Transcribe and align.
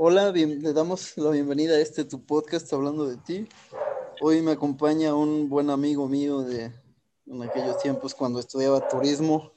Hola, 0.00 0.30
bien, 0.30 0.62
le 0.62 0.72
damos 0.72 1.18
la 1.18 1.30
bienvenida 1.30 1.74
a 1.74 1.80
este 1.80 2.04
tu 2.04 2.24
podcast 2.24 2.72
hablando 2.72 3.04
de 3.08 3.16
ti. 3.16 3.48
Hoy 4.20 4.42
me 4.42 4.52
acompaña 4.52 5.12
un 5.12 5.48
buen 5.48 5.70
amigo 5.70 6.06
mío 6.08 6.42
de 6.42 6.72
en 7.26 7.42
aquellos 7.42 7.78
tiempos 7.82 8.14
cuando 8.14 8.38
estudiaba 8.38 8.86
turismo. 8.86 9.50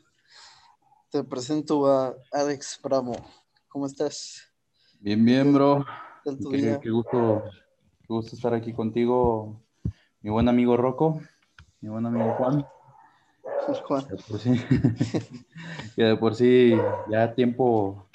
Te 1.11 1.23
presento 1.23 1.85
a 1.85 2.15
Alex 2.31 2.79
Bravo. 2.81 3.13
¿Cómo 3.67 3.85
estás? 3.85 4.51
Bien, 4.99 5.23
bien, 5.23 5.53
bro. 5.53 5.85
¿Qué 6.23 6.31
tal 6.31 6.39
tu 6.39 6.49
Qué, 6.49 6.57
día? 6.57 6.79
qué 6.79 6.89
gusto, 6.89 7.43
qué 7.99 8.07
gusto 8.07 8.35
estar 8.35 8.55
aquí 8.55 8.73
contigo, 8.73 9.61
mi 10.21 10.31
buen 10.31 10.49
amigo 10.49 10.75
Rocco, 10.75 11.21
mi 11.81 11.89
buen 11.89 12.07
amigo 12.07 12.33
Juan. 12.39 12.65
Juan. 13.85 14.07
Que 14.07 14.15
de 14.15 14.23
por 14.23 14.39
sí, 14.39 14.59
que 15.95 16.03
de 16.03 16.17
por 16.17 16.33
sí 16.33 16.73
ya 17.11 17.31
tiempo, 17.35 18.07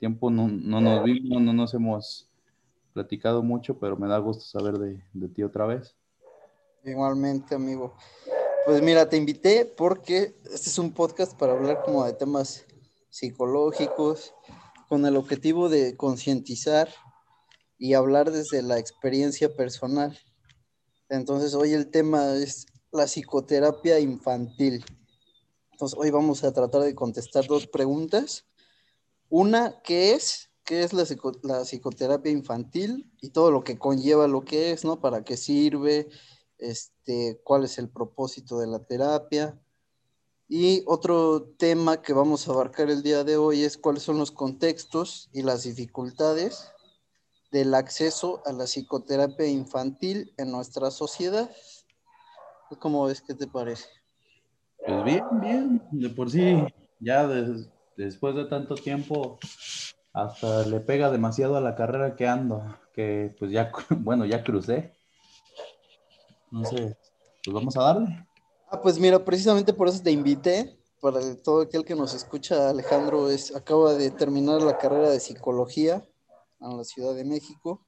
tiempo 0.00 0.30
no, 0.30 0.48
no 0.48 0.80
nos 0.80 1.04
vimos, 1.04 1.40
no 1.42 1.52
nos 1.52 1.74
hemos 1.74 2.28
platicado 2.92 3.42
mucho, 3.42 3.78
pero 3.78 3.96
me 3.96 4.08
da 4.08 4.18
gusto 4.18 4.44
saber 4.44 4.78
de, 4.78 5.04
de 5.12 5.28
ti 5.28 5.44
otra 5.44 5.66
vez. 5.66 5.94
Igualmente, 6.82 7.54
amigo. 7.54 7.94
Pues 8.64 8.82
mira, 8.82 9.08
te 9.08 9.16
invité 9.16 9.64
porque 9.64 10.34
este 10.52 10.70
es 10.70 10.78
un 10.78 10.92
podcast 10.92 11.38
para 11.38 11.52
hablar 11.52 11.82
como 11.84 12.04
de 12.04 12.14
temas 12.14 12.64
psicológicos, 13.10 14.34
con 14.88 15.04
el 15.06 15.16
objetivo 15.16 15.68
de 15.68 15.96
concientizar 15.96 16.88
y 17.78 17.94
hablar 17.94 18.30
desde 18.32 18.62
la 18.62 18.78
experiencia 18.78 19.54
personal. 19.54 20.18
Entonces, 21.08 21.54
hoy 21.54 21.72
el 21.72 21.90
tema 21.90 22.34
es 22.34 22.66
la 22.90 23.06
psicoterapia 23.06 24.00
infantil. 24.00 24.84
Entonces, 25.72 25.98
hoy 25.98 26.10
vamos 26.10 26.42
a 26.42 26.52
tratar 26.52 26.82
de 26.82 26.94
contestar 26.94 27.46
dos 27.46 27.66
preguntas. 27.66 28.49
Una, 29.30 29.80
¿qué 29.82 30.12
es? 30.12 30.50
¿Qué 30.64 30.82
es 30.82 30.92
la, 30.92 31.04
la 31.42 31.64
psicoterapia 31.64 32.32
infantil? 32.32 33.10
Y 33.20 33.30
todo 33.30 33.50
lo 33.50 33.62
que 33.64 33.78
conlleva 33.78 34.26
lo 34.28 34.44
que 34.44 34.72
es, 34.72 34.84
¿no? 34.84 35.00
¿Para 35.00 35.22
qué 35.24 35.36
sirve? 35.36 36.08
Este, 36.58 37.40
¿cuál 37.44 37.64
es 37.64 37.78
el 37.78 37.88
propósito 37.88 38.58
de 38.58 38.66
la 38.66 38.80
terapia? 38.84 39.58
Y 40.48 40.82
otro 40.86 41.42
tema 41.58 42.02
que 42.02 42.12
vamos 42.12 42.46
a 42.48 42.52
abarcar 42.52 42.90
el 42.90 43.04
día 43.04 43.22
de 43.22 43.36
hoy 43.36 43.62
es 43.62 43.78
cuáles 43.78 44.02
son 44.02 44.18
los 44.18 44.32
contextos 44.32 45.30
y 45.32 45.42
las 45.42 45.62
dificultades 45.62 46.72
del 47.52 47.72
acceso 47.74 48.42
a 48.46 48.52
la 48.52 48.64
psicoterapia 48.64 49.46
infantil 49.46 50.34
en 50.36 50.50
nuestra 50.50 50.90
sociedad. 50.90 51.50
¿Cómo 52.80 53.04
ves? 53.04 53.22
¿Qué 53.22 53.34
te 53.34 53.46
parece? 53.46 53.86
Pues 54.84 55.04
bien, 55.04 55.24
bien, 55.40 55.82
de 55.92 56.08
por 56.10 56.30
sí, 56.30 56.56
ya 56.98 57.26
des- 57.28 57.68
después 58.04 58.34
de 58.34 58.44
tanto 58.46 58.74
tiempo, 58.74 59.38
hasta 60.12 60.66
le 60.66 60.80
pega 60.80 61.10
demasiado 61.10 61.56
a 61.56 61.60
la 61.60 61.74
carrera 61.74 62.16
que 62.16 62.26
ando, 62.26 62.62
que 62.92 63.34
pues 63.38 63.50
ya, 63.50 63.72
bueno, 63.90 64.24
ya 64.24 64.42
crucé. 64.42 64.94
Entonces, 66.52 66.96
pues 67.44 67.54
vamos 67.54 67.76
a 67.76 67.82
darle. 67.82 68.26
Ah, 68.68 68.80
pues 68.80 68.98
mira, 68.98 69.24
precisamente 69.24 69.72
por 69.72 69.88
eso 69.88 70.02
te 70.02 70.10
invité. 70.10 70.76
Para 71.00 71.20
todo 71.42 71.62
aquel 71.62 71.82
que 71.82 71.94
nos 71.94 72.12
escucha, 72.12 72.68
Alejandro 72.68 73.30
es, 73.30 73.56
acaba 73.56 73.94
de 73.94 74.10
terminar 74.10 74.60
la 74.60 74.76
carrera 74.76 75.08
de 75.08 75.18
psicología 75.18 76.06
en 76.60 76.76
la 76.76 76.84
Ciudad 76.84 77.14
de 77.14 77.24
México. 77.24 77.86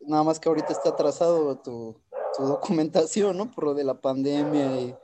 Nada 0.00 0.24
más 0.24 0.38
que 0.38 0.50
ahorita 0.50 0.72
está 0.72 0.90
atrasado 0.90 1.56
tu, 1.56 1.98
tu 2.36 2.44
documentación, 2.44 3.38
¿no? 3.38 3.50
Por 3.50 3.64
lo 3.64 3.74
de 3.74 3.84
la 3.84 3.98
pandemia 3.98 4.80
y 4.80 4.94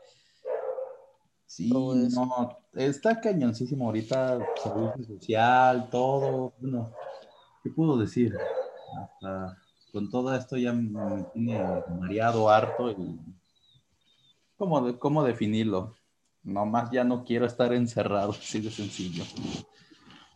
Sí, 1.55 1.70
no, 1.70 2.64
está 2.77 3.20
cañoncísimo 3.20 3.86
ahorita, 3.86 4.39
servicio 4.62 5.05
social, 5.19 5.89
todo, 5.91 6.53
bueno, 6.61 6.92
¿qué 7.62 7.70
puedo 7.70 7.97
decir? 7.97 8.36
Hasta 8.97 9.56
con 9.92 10.11
todo 10.11 10.34
esto 10.34 10.56
ya 10.56 10.72
me 10.72 11.22
tiene 11.33 11.61
mareado, 12.00 12.48
harto 12.50 12.91
y 12.91 13.19
¿cómo, 14.57 14.98
cómo 14.98 15.23
definirlo? 15.24 15.95
Nomás 16.42 16.90
ya 16.90 17.05
no 17.05 17.24
quiero 17.24 17.46
estar 17.46 17.73
encerrado, 17.73 18.30
así 18.39 18.61
de 18.61 18.70
sencillo. 18.70 19.24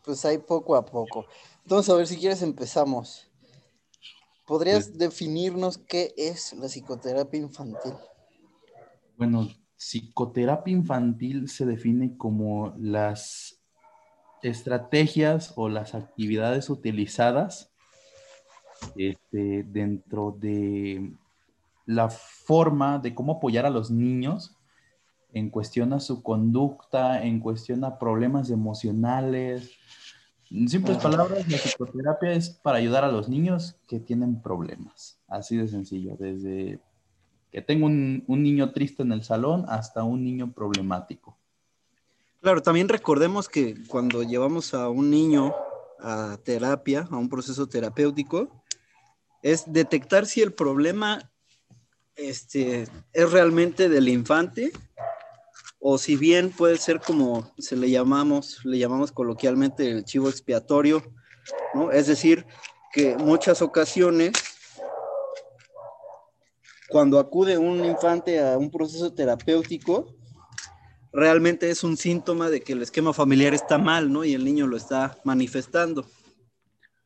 pues 0.04 0.24
ahí 0.24 0.38
poco 0.38 0.74
a 0.76 0.84
poco. 0.84 1.26
Entonces, 1.64 1.92
a 1.92 1.96
ver 1.96 2.06
si 2.06 2.16
quieres 2.16 2.40
empezamos. 2.42 3.24
¿Podrías 4.46 4.88
Pues- 4.88 4.98
definirnos 4.98 5.76
qué 5.76 6.14
es 6.16 6.54
la 6.54 6.68
psicoterapia 6.68 7.38
infantil? 7.40 7.92
Bueno, 9.18 9.48
psicoterapia 9.78 10.72
infantil 10.72 11.48
se 11.48 11.64
define 11.64 12.16
como 12.16 12.74
las 12.78 13.62
estrategias 14.42 15.52
o 15.56 15.68
las 15.68 15.94
actividades 15.94 16.68
utilizadas 16.68 17.70
este, 18.96 19.64
dentro 19.64 20.36
de 20.38 21.12
la 21.86 22.10
forma 22.10 22.98
de 22.98 23.14
cómo 23.14 23.34
apoyar 23.34 23.66
a 23.66 23.70
los 23.70 23.90
niños 23.90 24.56
en 25.32 25.50
cuestión 25.50 25.92
a 25.92 26.00
su 26.00 26.22
conducta, 26.22 27.22
en 27.22 27.40
cuestión 27.40 27.84
a 27.84 27.98
problemas 27.98 28.50
emocionales. 28.50 29.70
En 30.50 30.68
simples 30.68 30.96
Ajá. 30.96 31.10
palabras, 31.10 31.48
la 31.48 31.58
psicoterapia 31.58 32.32
es 32.32 32.50
para 32.50 32.78
ayudar 32.78 33.04
a 33.04 33.12
los 33.12 33.28
niños 33.28 33.76
que 33.86 34.00
tienen 34.00 34.40
problemas. 34.40 35.20
Así 35.28 35.56
de 35.56 35.68
sencillo, 35.68 36.16
desde 36.18 36.80
que 37.50 37.62
tengo 37.62 37.86
un, 37.86 38.24
un 38.26 38.42
niño 38.42 38.72
triste 38.72 39.02
en 39.02 39.12
el 39.12 39.22
salón 39.22 39.64
hasta 39.68 40.04
un 40.04 40.24
niño 40.24 40.52
problemático. 40.52 41.36
Claro, 42.40 42.62
también 42.62 42.88
recordemos 42.88 43.48
que 43.48 43.74
cuando 43.88 44.22
llevamos 44.22 44.74
a 44.74 44.88
un 44.88 45.10
niño 45.10 45.54
a 46.00 46.38
terapia, 46.44 47.08
a 47.10 47.16
un 47.16 47.28
proceso 47.28 47.66
terapéutico, 47.68 48.62
es 49.42 49.64
detectar 49.72 50.26
si 50.26 50.40
el 50.42 50.52
problema 50.52 51.30
este, 52.14 52.86
es 53.12 53.32
realmente 53.32 53.88
del 53.88 54.08
infante 54.08 54.72
o 55.80 55.98
si 55.98 56.16
bien 56.16 56.50
puede 56.50 56.76
ser 56.76 57.00
como 57.00 57.52
se 57.58 57.76
le 57.76 57.90
llamamos, 57.90 58.64
le 58.64 58.78
llamamos 58.78 59.12
coloquialmente 59.12 59.88
el 59.88 60.04
chivo 60.04 60.28
expiatorio, 60.28 61.02
¿no? 61.74 61.92
Es 61.92 62.08
decir, 62.08 62.46
que 62.92 63.16
muchas 63.16 63.62
ocasiones 63.62 64.32
cuando 66.88 67.18
acude 67.18 67.58
un 67.58 67.84
infante 67.84 68.40
a 68.40 68.56
un 68.56 68.70
proceso 68.70 69.12
terapéutico, 69.12 70.14
realmente 71.12 71.70
es 71.70 71.84
un 71.84 71.96
síntoma 71.96 72.50
de 72.50 72.60
que 72.60 72.72
el 72.72 72.82
esquema 72.82 73.12
familiar 73.12 73.54
está 73.54 73.78
mal, 73.78 74.12
¿no? 74.12 74.24
Y 74.24 74.34
el 74.34 74.44
niño 74.44 74.66
lo 74.66 74.76
está 74.76 75.18
manifestando. 75.24 76.06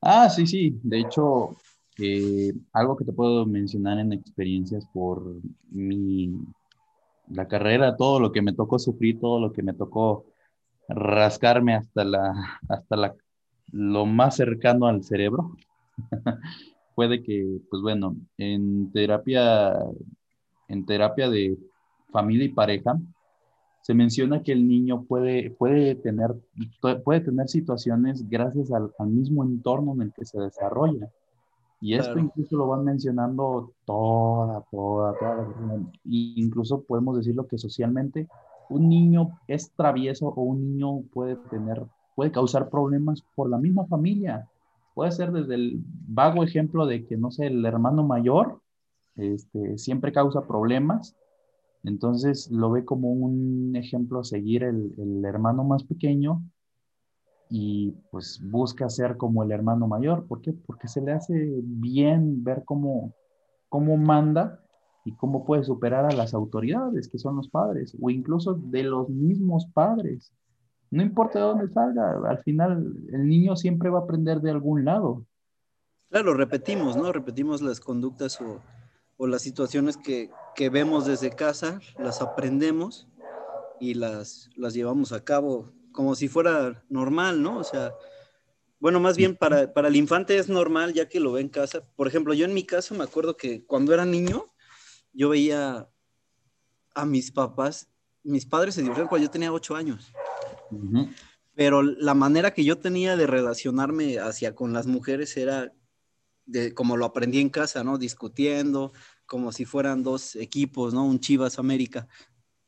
Ah, 0.01 0.29
sí, 0.29 0.47
sí. 0.47 0.79
De 0.83 1.01
hecho, 1.01 1.57
eh, 1.99 2.53
algo 2.73 2.97
que 2.97 3.05
te 3.05 3.13
puedo 3.13 3.47
mencionar 3.47 3.99
en 3.99 4.13
experiencias 4.13 4.87
por 4.93 5.23
mi, 5.71 6.33
la 7.29 7.47
carrera, 7.49 7.97
todo 7.97 8.21
lo 8.21 8.33
que 8.33 8.43
me 8.43 8.53
tocó 8.53 8.79
sufrir, 8.79 9.21
todo 9.21 9.41
lo 9.41 9.53
que 9.53 9.63
me 9.63 9.75
tocó 9.75 10.27
rascarme 10.89 11.75
hasta 11.75 12.05
la, 12.05 12.61
hasta 12.69 12.97
la, 12.97 13.15
lo 13.71 14.07
más 14.07 14.37
cercano 14.37 14.87
al 14.87 15.03
cerebro. 15.03 15.57
Puede 16.95 17.23
que, 17.23 17.61
pues 17.71 17.83
bueno, 17.83 18.17
en 18.39 18.91
terapia, 18.93 19.75
en 20.69 20.85
terapia 20.87 21.29
de 21.31 21.57
familia 22.11 22.45
y 22.47 22.51
pareja, 22.51 22.99
se 23.81 23.95
menciona 23.95 24.43
que 24.43 24.53
el 24.53 24.69
niño 24.69 25.05
puede, 25.05 25.51
puede, 25.51 25.97
tener, 25.97 26.35
puede 27.05 27.21
tener 27.21 27.49
situaciones 27.49 28.29
gracias 28.29 28.71
al, 28.73 28.93
al 28.99 29.09
mismo 29.09 29.43
entorno 29.43 29.93
en 29.95 30.03
el 30.03 30.13
que 30.13 30.25
se 30.25 30.39
desarrolla. 30.41 31.11
Y 31.81 31.95
esto 31.95 32.13
Claro. 32.13 32.21
incluso 32.29 32.57
lo 32.57 32.69
van 32.69 32.85
mencionando 32.85 33.73
toda, 33.85 34.63
toda, 34.71 35.19
toda. 35.19 35.49
incluso 36.05 36.83
podemos 36.83 37.17
decirlo 37.17 37.49
que 37.49 37.59
socialmente 37.59 38.29
un 38.69 38.89
niño 38.89 39.41
es 39.49 39.73
travieso 39.73 40.29
o 40.29 40.43
un 40.43 40.61
niño 40.61 41.03
puede 41.13 41.35
tener, 41.51 41.85
puede 42.15 42.31
causar 42.31 42.71
problemas 42.71 43.23
por 43.35 43.51
la 43.51 43.59
misma 43.59 43.85
familia. 43.87 44.49
Puede 44.95 45.13
ser 45.13 45.33
desde 45.33 45.55
el 45.55 45.81
vago 45.85 46.43
ejemplo 46.43 46.87
de 46.87 47.07
que, 47.07 47.17
no 47.17 47.31
sé, 47.31 47.47
el 47.47 47.65
hermano 47.65 48.05
mayor 48.05 48.61
este, 49.17 49.79
siempre 49.79 50.13
causa 50.13 50.47
problemas 50.47 51.17
entonces 51.85 52.51
lo 52.51 52.71
ve 52.71 52.85
como 52.85 53.13
un 53.13 53.75
ejemplo 53.75 54.21
a 54.21 54.25
seguir 54.25 54.63
el, 54.63 54.95
el 54.99 55.25
hermano 55.25 55.65
más 55.65 55.85
pequeño 55.85 56.43
y 57.51 57.93
pues 58.11 58.41
busca 58.43 58.89
ser 58.89 59.17
como 59.17 59.43
el 59.43 59.51
hermano 59.51 59.89
mayor. 59.89 60.27
¿Por 60.27 60.41
qué? 60.41 60.53
Porque 60.53 60.89
se 60.89 61.03
le 61.03 61.13
hace 61.13 61.61
bien 61.63 62.45
ver 62.45 62.65
cómo, 62.65 63.13
cómo 63.69 63.97
manda 63.97 64.61
y 65.05 65.13
cómo 65.17 65.45
puede 65.45 65.65
superar 65.65 66.05
a 66.05 66.15
las 66.15 66.35
autoridades, 66.35 67.09
que 67.09 67.19
son 67.19 67.37
los 67.37 67.49
padres, 67.49 67.97
o 68.01 68.09
incluso 68.09 68.55
de 68.55 68.85
los 68.85 69.09
mismos 69.09 69.67
padres. 69.75 70.33
No 70.93 71.03
importa 71.03 71.39
de 71.39 71.45
dónde 71.47 71.73
salga, 71.73 72.21
al 72.29 72.43
final 72.43 72.95
el 73.13 73.27
niño 73.27 73.57
siempre 73.57 73.89
va 73.89 74.01
a 74.01 74.03
aprender 74.03 74.41
de 74.43 74.51
algún 74.51 74.85
lado. 74.85 75.25
Claro, 76.11 76.35
repetimos, 76.35 76.97
¿no? 76.97 77.11
Repetimos 77.11 77.63
las 77.63 77.81
conductas 77.81 78.39
o, 78.43 78.61
o 79.17 79.27
las 79.27 79.41
situaciones 79.41 79.97
que, 79.97 80.31
que, 80.55 80.69
vemos 80.69 81.07
desde 81.07 81.31
casa, 81.31 81.81
las 81.99 82.21
aprendemos 82.21 83.09
y 83.81 83.95
las, 83.95 84.51
las 84.55 84.75
llevamos 84.75 85.13
a 85.13 85.25
cabo 85.25 85.73
como 85.93 86.15
si 86.15 86.29
fuera 86.29 86.85
normal, 86.91 87.43
¿no? 87.43 87.57
O 87.59 87.65
sea, 87.65 87.95
Bueno, 88.79 89.01
más 89.01 89.17
bien 89.17 89.37
para, 89.37 89.73
para 89.73 89.89
el 89.89 89.97
infante 89.97 90.37
es 90.37 90.49
normal 90.49 90.93
ya 90.93 91.09
que 91.09 91.21
lo 91.21 91.33
ve 91.33 91.41
en 91.41 91.49
casa. 91.49 91.83
Por 91.97 92.09
ejemplo, 92.09 92.35
yo 92.35 92.45
en 92.45 92.53
mi 92.53 92.67
caso 92.67 92.95
me 92.95 93.05
acuerdo 93.05 93.37
que 93.37 93.65
cuando 93.65 93.95
era 93.95 94.05
niño, 94.05 94.53
yo 95.13 95.31
veía 95.31 95.89
a 96.95 97.07
mis 97.07 97.31
papás, 97.31 97.89
mis 98.25 98.45
padres 98.45 98.75
se 98.75 98.83
divorciaron 98.83 99.09
cuando 99.09 99.27
yo 99.27 99.31
tenía 99.31 99.53
ocho 99.53 99.75
años. 99.77 100.13
Pero 101.55 101.83
la 101.83 102.15
manera 102.15 102.53
que 102.53 102.65
yo 102.65 102.79
tenía 102.79 103.17
de 103.17 103.27
relacionarme 103.27 104.19
hacia 104.19 104.55
con 104.55 104.73
las 104.73 104.87
mujeres 104.87 105.37
era 105.37 105.73
de 106.47 106.75
como 106.75 106.97
lo 106.97 107.05
aprendí 107.05 107.41
en 107.41 107.51
casa, 107.51 107.85
¿no? 107.85 107.99
Discutiendo, 107.99 108.93
como 109.27 109.53
si 109.53 109.65
fueran 109.65 110.03
dos 110.03 110.37
equipos, 110.37 110.95
¿no? 110.95 111.05
Un 111.05 111.21
Chivas 111.21 111.59
América. 111.59 112.09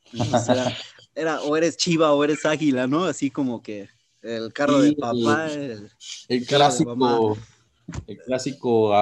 Era, 1.17 1.41
o 1.43 1.55
eres 1.55 1.77
Chiva 1.77 2.11
o 2.11 2.21
eres 2.25 2.45
Águila, 2.45 2.87
¿no? 2.87 3.05
Así 3.05 3.31
como 3.31 3.63
que 3.63 3.87
el 4.21 4.51
carro 4.51 4.81
de 4.81 4.91
papá, 4.91 5.49
el, 5.49 5.89
el 6.27 6.45
clásico, 6.45 7.37
el 8.05 8.17
clásico 8.17 8.93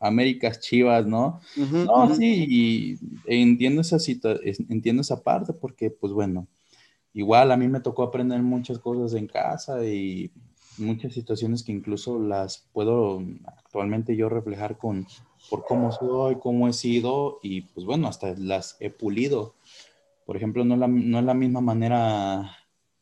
Américas 0.00 0.60
Chivas, 0.60 1.06
¿no? 1.06 1.40
no, 1.56 2.14
sí, 2.16 2.98
entiendo 3.26 3.82
esa 3.82 3.98
entiendo 4.70 5.02
esa 5.02 5.22
parte 5.22 5.52
porque, 5.52 5.90
pues 5.90 6.12
bueno, 6.14 6.48
igual 7.18 7.50
a 7.50 7.56
mí 7.56 7.66
me 7.66 7.80
tocó 7.80 8.04
aprender 8.04 8.40
muchas 8.42 8.78
cosas 8.78 9.12
en 9.14 9.26
casa 9.26 9.84
y 9.84 10.30
muchas 10.78 11.12
situaciones 11.12 11.64
que 11.64 11.72
incluso 11.72 12.20
las 12.20 12.68
puedo 12.72 13.20
actualmente 13.44 14.14
yo 14.14 14.28
reflejar 14.28 14.78
con 14.78 15.04
por 15.50 15.64
cómo 15.64 15.90
soy, 15.90 16.36
cómo 16.36 16.68
he 16.68 16.72
sido 16.72 17.40
y 17.42 17.62
pues 17.62 17.84
bueno, 17.84 18.06
hasta 18.06 18.36
las 18.36 18.76
he 18.78 18.90
pulido. 18.90 19.56
Por 20.26 20.36
ejemplo, 20.36 20.64
no, 20.64 20.76
no 20.76 21.18
es 21.18 21.24
la 21.24 21.34
misma 21.34 21.60
manera 21.60 22.56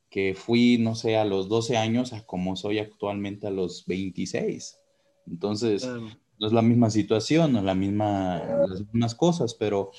que 0.08 0.34
fui, 0.34 0.78
no 0.78 0.94
sé, 0.94 1.18
a 1.18 1.26
los 1.26 1.50
12 1.50 1.76
años 1.76 2.14
a 2.14 2.24
como 2.24 2.56
soy 2.56 2.78
actualmente 2.78 3.48
a 3.48 3.50
los 3.50 3.84
26. 3.84 4.78
Entonces, 5.26 5.86
no 5.86 6.46
es 6.46 6.52
la 6.54 6.62
misma 6.62 6.88
situación, 6.88 7.52
no 7.52 7.58
es 7.58 7.64
la 7.66 7.74
misma, 7.74 8.42
las 8.66 8.80
mismas 8.80 9.14
cosas, 9.14 9.52
pero 9.52 9.90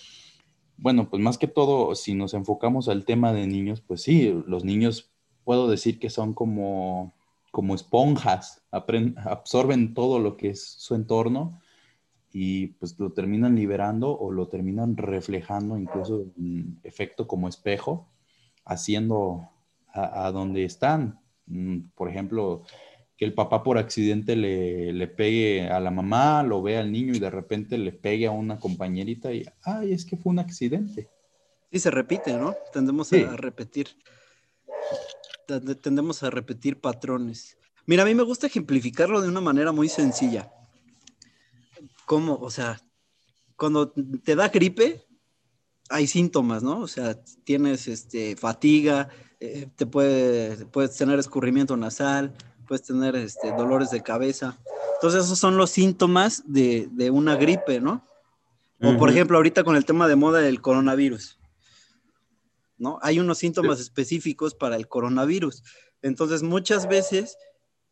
bueno, 0.78 1.10
pues 1.10 1.22
más 1.22 1.38
que 1.38 1.48
todo, 1.48 1.96
si 1.96 2.14
nos 2.14 2.34
enfocamos 2.34 2.88
al 2.88 3.06
tema 3.06 3.34
de 3.34 3.48
niños, 3.48 3.82
pues 3.82 4.02
sí, 4.04 4.34
los 4.46 4.64
niños 4.64 5.12
puedo 5.44 5.68
decir 5.68 6.00
que 6.00 6.10
son 6.10 6.34
como, 6.34 7.14
como 7.52 7.76
esponjas, 7.76 8.62
absorben 8.72 9.94
todo 9.94 10.20
lo 10.20 10.38
que 10.38 10.50
es 10.50 10.64
su 10.64 10.96
entorno 10.96 11.60
y 12.32 12.68
pues 12.68 13.00
lo 13.00 13.12
terminan 13.14 13.56
liberando 13.56 14.18
o 14.18 14.32
lo 14.32 14.48
terminan 14.48 14.98
reflejando 14.98 15.78
incluso 15.78 16.26
en 16.38 16.80
efecto 16.84 17.28
como 17.28 17.48
espejo, 17.48 18.08
haciendo 18.66 19.50
a, 19.94 20.30
donde 20.32 20.66
están. 20.66 21.20
Mm, 21.48 21.90
por 21.96 22.10
ejemplo, 22.10 22.64
que 23.18 23.25
el 23.25 23.34
papá 23.34 23.64
por 23.64 23.80
accidente 23.80 24.36
le, 24.36 24.94
le, 24.94 25.08
pegue 25.08 25.68
a 25.69 25.80
la 25.80 25.90
mamá, 25.90 26.44
lo 26.44 26.62
ve 26.62 26.78
al 26.78 26.92
niño 26.92 27.16
y 27.16 27.19
de 27.19 27.31
repente 27.31 27.78
le 27.78 27.92
pegue 27.92 28.28
a 28.28 28.31
una 28.31 28.60
compañerita 28.60 29.34
y, 29.34 29.44
ay, 29.64 29.92
es 29.92 30.06
que 30.06 30.18
fue 30.18 30.31
un 30.31 30.40
accidente. 30.40 31.10
Sí, 31.72 31.80
se 31.80 31.92
repite, 31.92 32.38
¿no? 32.38 32.56
Tendemos 32.72 33.12
a 33.14 33.36
repetir. 33.36 33.90
Tendemos 35.81 36.22
a 36.22 36.30
repetir 36.30 36.80
patrones. 36.80 37.58
Mira, 37.88 38.04
a 38.04 38.06
mí 38.06 38.14
me 38.14 38.24
gusta 38.24 38.48
ejemplificarlo 38.48 39.22
de 39.22 39.30
una 39.30 39.42
manera 39.42 39.72
muy 39.72 39.90
sencilla. 39.90 40.52
¿Cómo? 42.06 42.36
O 42.36 42.52
sea, 42.52 42.80
cuando 43.56 43.92
te 43.92 44.36
da 44.36 44.50
gripe, 44.50 45.06
hay 45.90 46.06
síntomas, 46.06 46.64
¿no? 46.64 46.81
O 46.81 46.88
sea, 46.88 47.19
tienes 47.44 47.88
este, 47.88 48.36
fatiga, 48.36 49.10
eh, 49.40 49.68
te 49.75 49.86
puede, 49.86 50.66
puedes 50.68 50.96
tener 50.96 51.18
escurrimiento 51.18 51.75
nasal, 51.75 52.34
puedes 52.68 52.86
tener 52.86 53.16
este, 53.16 53.52
dolores 53.52 53.90
de 53.92 54.04
cabeza. 54.04 54.58
Entonces, 54.96 55.25
esos 55.25 55.40
son 55.40 55.58
los 55.58 55.72
síntomas 55.72 56.44
de, 56.46 56.90
una 57.12 57.36
gripe, 57.36 57.80
¿no? 57.80 58.06
O, 58.81 58.96
por 58.98 59.10
ejemplo, 59.10 59.38
ahorita 59.38 59.64
con 59.64 59.75
el 59.75 59.86
tema 59.86 60.08
de 60.08 60.16
moda 60.16 60.40
del 60.40 60.62
coronavirus, 60.62 61.40
¿no? 62.78 63.00
Hay 63.02 63.19
unos 63.19 63.40
síntomas 63.40 63.80
específicos 63.80 64.54
para 64.54 64.75
el 64.75 64.88
coronavirus. 64.88 65.64
Entonces, 66.04 66.44
muchas 66.44 66.88
veces 66.88 67.38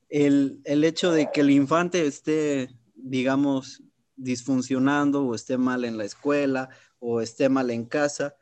el, 0.09 0.61
el 0.63 0.83
hecho 0.83 1.11
de 1.11 1.31
que 1.31 1.41
el 1.41 1.49
infante 1.49 2.05
esté, 2.05 2.69
digamos, 2.93 3.81
disfuncionando 4.15 5.25
o 5.25 5.35
esté 5.35 5.57
mal 5.57 5.85
en 5.85 5.97
la 5.97 6.05
escuela 6.05 6.69
o 6.99 7.21
esté 7.21 7.49
mal 7.49 7.71
en 7.71 7.85
casa, 7.85 8.35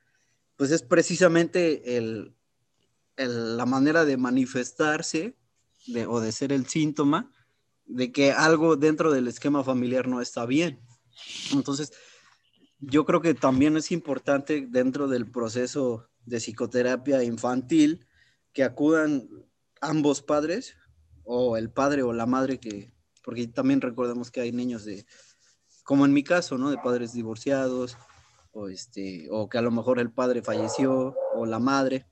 pues 0.55 0.71
es 0.71 0.83
precisamente 0.83 1.97
el, 1.97 2.35
la 3.17 3.65
manera 3.65 4.05
de 4.05 4.17
manifestarse 4.17 5.35
o 6.07 6.19
de 6.19 6.31
ser 6.31 6.51
el 6.51 6.67
síntoma 6.67 7.31
de 7.85 8.11
que 8.11 8.31
algo 8.31 8.75
dentro 8.75 9.11
del 9.11 9.27
esquema 9.27 9.63
familiar 9.63 10.07
no 10.07 10.21
está 10.21 10.45
bien. 10.45 10.79
Entonces, 11.51 11.91
yo 12.79 13.05
creo 13.05 13.21
que 13.21 13.33
también 13.33 13.77
es 13.77 13.91
importante 13.91 14.67
dentro 14.69 15.07
del 15.07 15.29
proceso 15.29 16.09
de 16.25 16.37
psicoterapia 16.37 17.23
infantil 17.23 18.07
que 18.53 18.63
acudan 18.63 19.29
ambos 19.81 20.21
padres 20.21 20.75
o 21.23 21.57
el 21.57 21.71
padre 21.71 22.03
o 22.03 22.13
la 22.13 22.25
madre 22.25 22.59
que, 22.59 22.93
porque 23.23 23.47
también 23.47 23.81
recordemos 23.81 24.31
que 24.31 24.41
hay 24.41 24.51
niños 24.51 24.85
de, 24.85 25.05
como 25.83 26.05
en 26.05 26.13
mi 26.13 26.23
caso, 26.23 26.57
¿no? 26.57 26.69
De 26.69 26.77
padres 26.77 27.13
divorciados 27.13 27.97
o 28.51 28.69
este, 28.69 29.27
o 29.31 29.49
que 29.49 29.57
a 29.57 29.61
lo 29.61 29.71
mejor 29.71 29.99
el 29.99 30.11
padre 30.11 30.41
falleció 30.41 31.15
o 31.35 31.45
la 31.45 31.59
madre. 31.59 32.05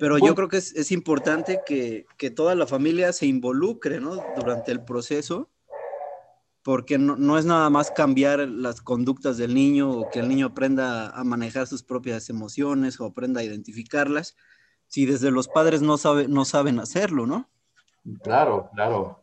Pero 0.00 0.16
yo 0.16 0.34
creo 0.34 0.48
que 0.48 0.56
es, 0.56 0.92
importante 0.92 1.60
que, 1.66 2.30
toda 2.30 2.54
la 2.54 2.66
familia 2.66 3.12
se 3.12 3.26
involucre 3.26 4.00
¿no? 4.00 4.16
durante 4.34 4.72
el 4.72 4.82
proceso, 4.82 5.50
porque 6.62 6.96
no, 6.96 7.36
es 7.36 7.44
nada 7.44 7.68
más 7.68 7.90
cambiar 7.90 8.40
las 8.48 8.80
conductas 8.80 9.36
del 9.36 9.54
niño 9.54 9.90
o 9.90 10.10
que 10.10 10.20
el 10.20 10.28
niño 10.28 10.46
aprenda 10.46 11.10
a 11.10 11.22
manejar 11.22 11.66
sus 11.66 11.82
propias 11.82 12.30
emociones 12.30 12.98
o 12.98 13.04
aprenda 13.04 13.42
a 13.42 13.44
identificarlas, 13.44 14.36
si 14.86 15.04
desde 15.04 15.30
los 15.30 15.48
padres 15.48 15.82
no, 15.82 15.98
sabe, 15.98 16.28
no 16.28 16.46
saben 16.46 16.80
hacerlo, 16.80 17.26
¿no? 17.26 17.50
Claro, 18.22 18.70
claro. 18.74 19.22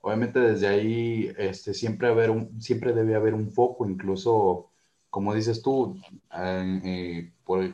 Obviamente 0.00 0.40
desde 0.40 0.66
ahí 0.66 1.32
este, 1.38 1.74
siempre, 1.74 2.08
haber 2.08 2.30
un, 2.30 2.60
siempre 2.60 2.92
debe 2.92 3.14
haber 3.14 3.34
un 3.34 3.52
foco, 3.52 3.88
incluso, 3.88 4.70
como 5.10 5.32
dices 5.32 5.62
tú, 5.62 5.96
eh, 6.36 6.80
eh, 6.84 7.32
por, 7.44 7.72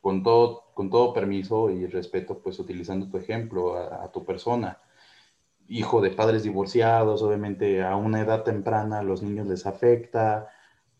con 0.00 0.22
todo 0.22 0.68
con 0.78 0.90
todo 0.90 1.12
permiso 1.12 1.70
y 1.70 1.86
respeto, 1.86 2.38
pues 2.38 2.56
utilizando 2.60 3.08
tu 3.08 3.16
ejemplo 3.16 3.76
a, 3.76 4.12
tu 4.12 4.24
persona. 4.24 4.78
Hijo 5.66 6.00
de 6.00 6.12
padres 6.12 6.44
divorciados, 6.44 7.20
obviamente 7.20 7.82
a 7.82 7.96
una 7.96 8.20
edad 8.20 8.44
temprana 8.44 9.02
los 9.02 9.24
niños 9.24 9.48
les 9.48 9.66
afecta, 9.66 10.50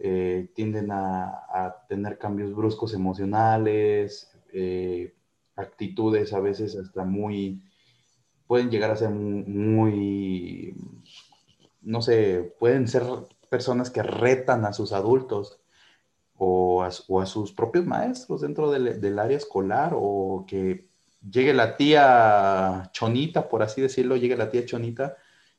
eh, 0.01 0.51
tienden 0.53 0.89
a, 0.91 1.85
tener 1.89 2.19
cambios 2.19 2.57
bruscos 2.57 2.93
emocionales, 2.93 4.37
eh, 4.53 5.15
actitudes 5.55 6.33
a 6.33 6.41
veces 6.41 6.75
hasta 6.75 7.05
muy, 7.05 7.63
pueden 8.49 8.69
llegar 8.69 8.91
a 8.91 8.97
ser 8.97 9.11
muy, 9.11 10.75
no 11.83 12.03
sé, 12.03 12.53
pueden 12.59 12.89
ser 12.89 13.05
personas 13.49 13.91
que 13.91 14.03
retan 14.03 14.65
a 14.65 14.73
sus 14.73 14.93
adultos 14.93 15.61
o 16.39 16.83
a, 16.83 17.27
sus 17.27 17.53
propios 17.53 17.85
maestros 17.85 18.41
dentro 18.41 18.71
del, 18.71 19.19
área 19.19 19.37
escolar 19.37 19.93
o 19.95 20.45
que 20.47 20.89
llegue 21.29 21.53
la 21.53 21.77
tía 21.77 22.91
Chonita, 22.93 23.49
por 23.49 23.63
así 23.63 23.81
decirlo, 23.81 24.17
llegue 24.17 24.37
la 24.37 24.51
tía 24.51 24.65
Chonita 24.65 25.17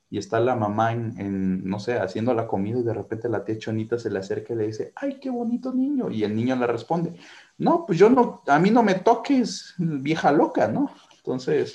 y 0.09 0.17
está 0.17 0.39
la 0.39 0.55
mamá 0.55 0.93
en, 0.93 1.63
no 1.65 1.79
sé, 1.79 2.00
haciendo 2.00 2.33
la 2.33 2.48
comida 2.48 2.79
y 2.79 2.83
de 2.83 2.93
repente 2.93 3.29
la 3.29 3.43
tía 3.43 3.59
Chonita 3.59 4.00
se 4.00 4.09
le 4.09 4.19
acerca 4.19 4.53
y 4.53 4.57
le 4.57 4.67
dice, 4.67 4.93
ay, 4.95 5.19
qué 5.21 5.29
bonito 5.29 5.74
niño. 5.74 6.09
Y 6.09 6.24
el 6.24 6.36
niño 6.36 6.55
le 6.55 6.65
responde, 6.65 7.13
no, 7.57 7.86
pues 7.86 8.00
yo 8.00 8.09
no, 8.09 8.41
a 8.48 8.57
mí 8.57 8.71
no 8.71 8.81
me 8.81 8.95
toques, 8.95 9.75
vieja 9.77 10.31
loca, 10.31 10.67
¿no? 10.69 10.91
Entonces, 11.17 11.74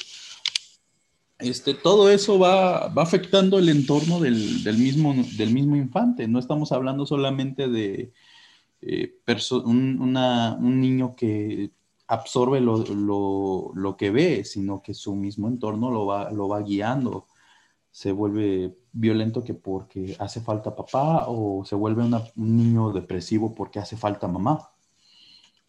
este, 1.38 1.75
todo 1.75 2.11
eso 2.11 2.38
va, 2.38 2.88
va 2.88 3.02
afectando 3.02 3.58
el 3.58 3.68
entorno 3.68 4.18
del, 4.18 4.64
mismo, 4.78 5.14
del 5.37 5.52
mismo 5.52 5.76
infante. 5.76 6.26
No 6.26 6.38
estamos 6.38 6.73
hablando 6.73 7.04
solamente 7.06 7.68
de, 7.68 8.12
eh, 8.86 9.20
un, 9.64 10.80
niño 10.80 11.16
que 11.16 11.70
absorbe 12.06 12.60
lo, 12.60 13.96
que 13.96 14.10
ve, 14.10 14.44
sino 14.44 14.82
que 14.82 14.94
su 14.94 15.14
mismo 15.14 15.48
entorno 15.48 15.90
lo 15.90 16.06
va, 16.06 16.30
lo 16.30 16.48
va 16.48 16.60
guiando. 16.60 17.26
Se 17.90 18.12
vuelve 18.12 18.76
violento 18.92 19.42
que 19.42 19.54
porque 19.54 20.16
hace 20.18 20.40
falta 20.40 20.74
papá 20.74 21.24
o 21.28 21.64
se 21.64 21.74
vuelve 21.74 22.02
un 22.02 22.56
niño 22.56 22.92
depresivo 22.92 23.54
porque 23.54 23.78
hace 23.78 23.96
falta 23.96 24.28
mamá. 24.28 24.70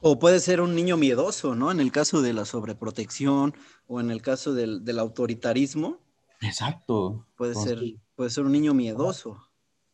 O 0.01 0.19
puede 0.19 0.39
ser 0.39 0.59
un 0.59 0.75
niño 0.75 0.97
miedoso, 0.97 1.55
¿no? 1.55 1.71
En 1.71 1.79
el 1.79 1.91
caso 1.91 2.21
de 2.21 2.33
la 2.33 2.45
sobreprotección 2.45 3.55
o 3.87 4.01
en 4.01 4.11
el 4.11 4.21
caso 4.21 4.53
del, 4.53 4.99
autoritarismo. 4.99 5.99
Exacto. 6.41 7.25
Puede, 7.37 7.55
ser, 7.55 7.79
puede 8.15 8.29
ser 8.29 8.43
un 8.43 8.51
niño 8.51 8.73
miedoso. 8.73 9.37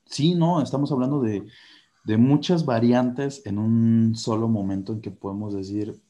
Sí, 0.06 0.34
no, 0.34 0.62
estamos 0.62 0.92
hablando 0.92 1.22
de, 1.22 1.46
de 2.04 2.18
muchas 2.18 2.66
variantes 2.66 3.46
en 3.46 3.58
un 3.58 4.16
solo 4.16 4.48
momento 4.48 4.94
en 4.94 5.02
que 5.02 5.12
podemos 5.12 5.54
decir, 5.54 6.02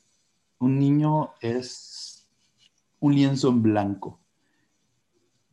un 0.59 0.79
niño 0.79 1.31
es 1.41 2.29
un 2.99 3.15
lienzo 3.15 3.49
en 3.49 3.61
blanco. 3.61 4.19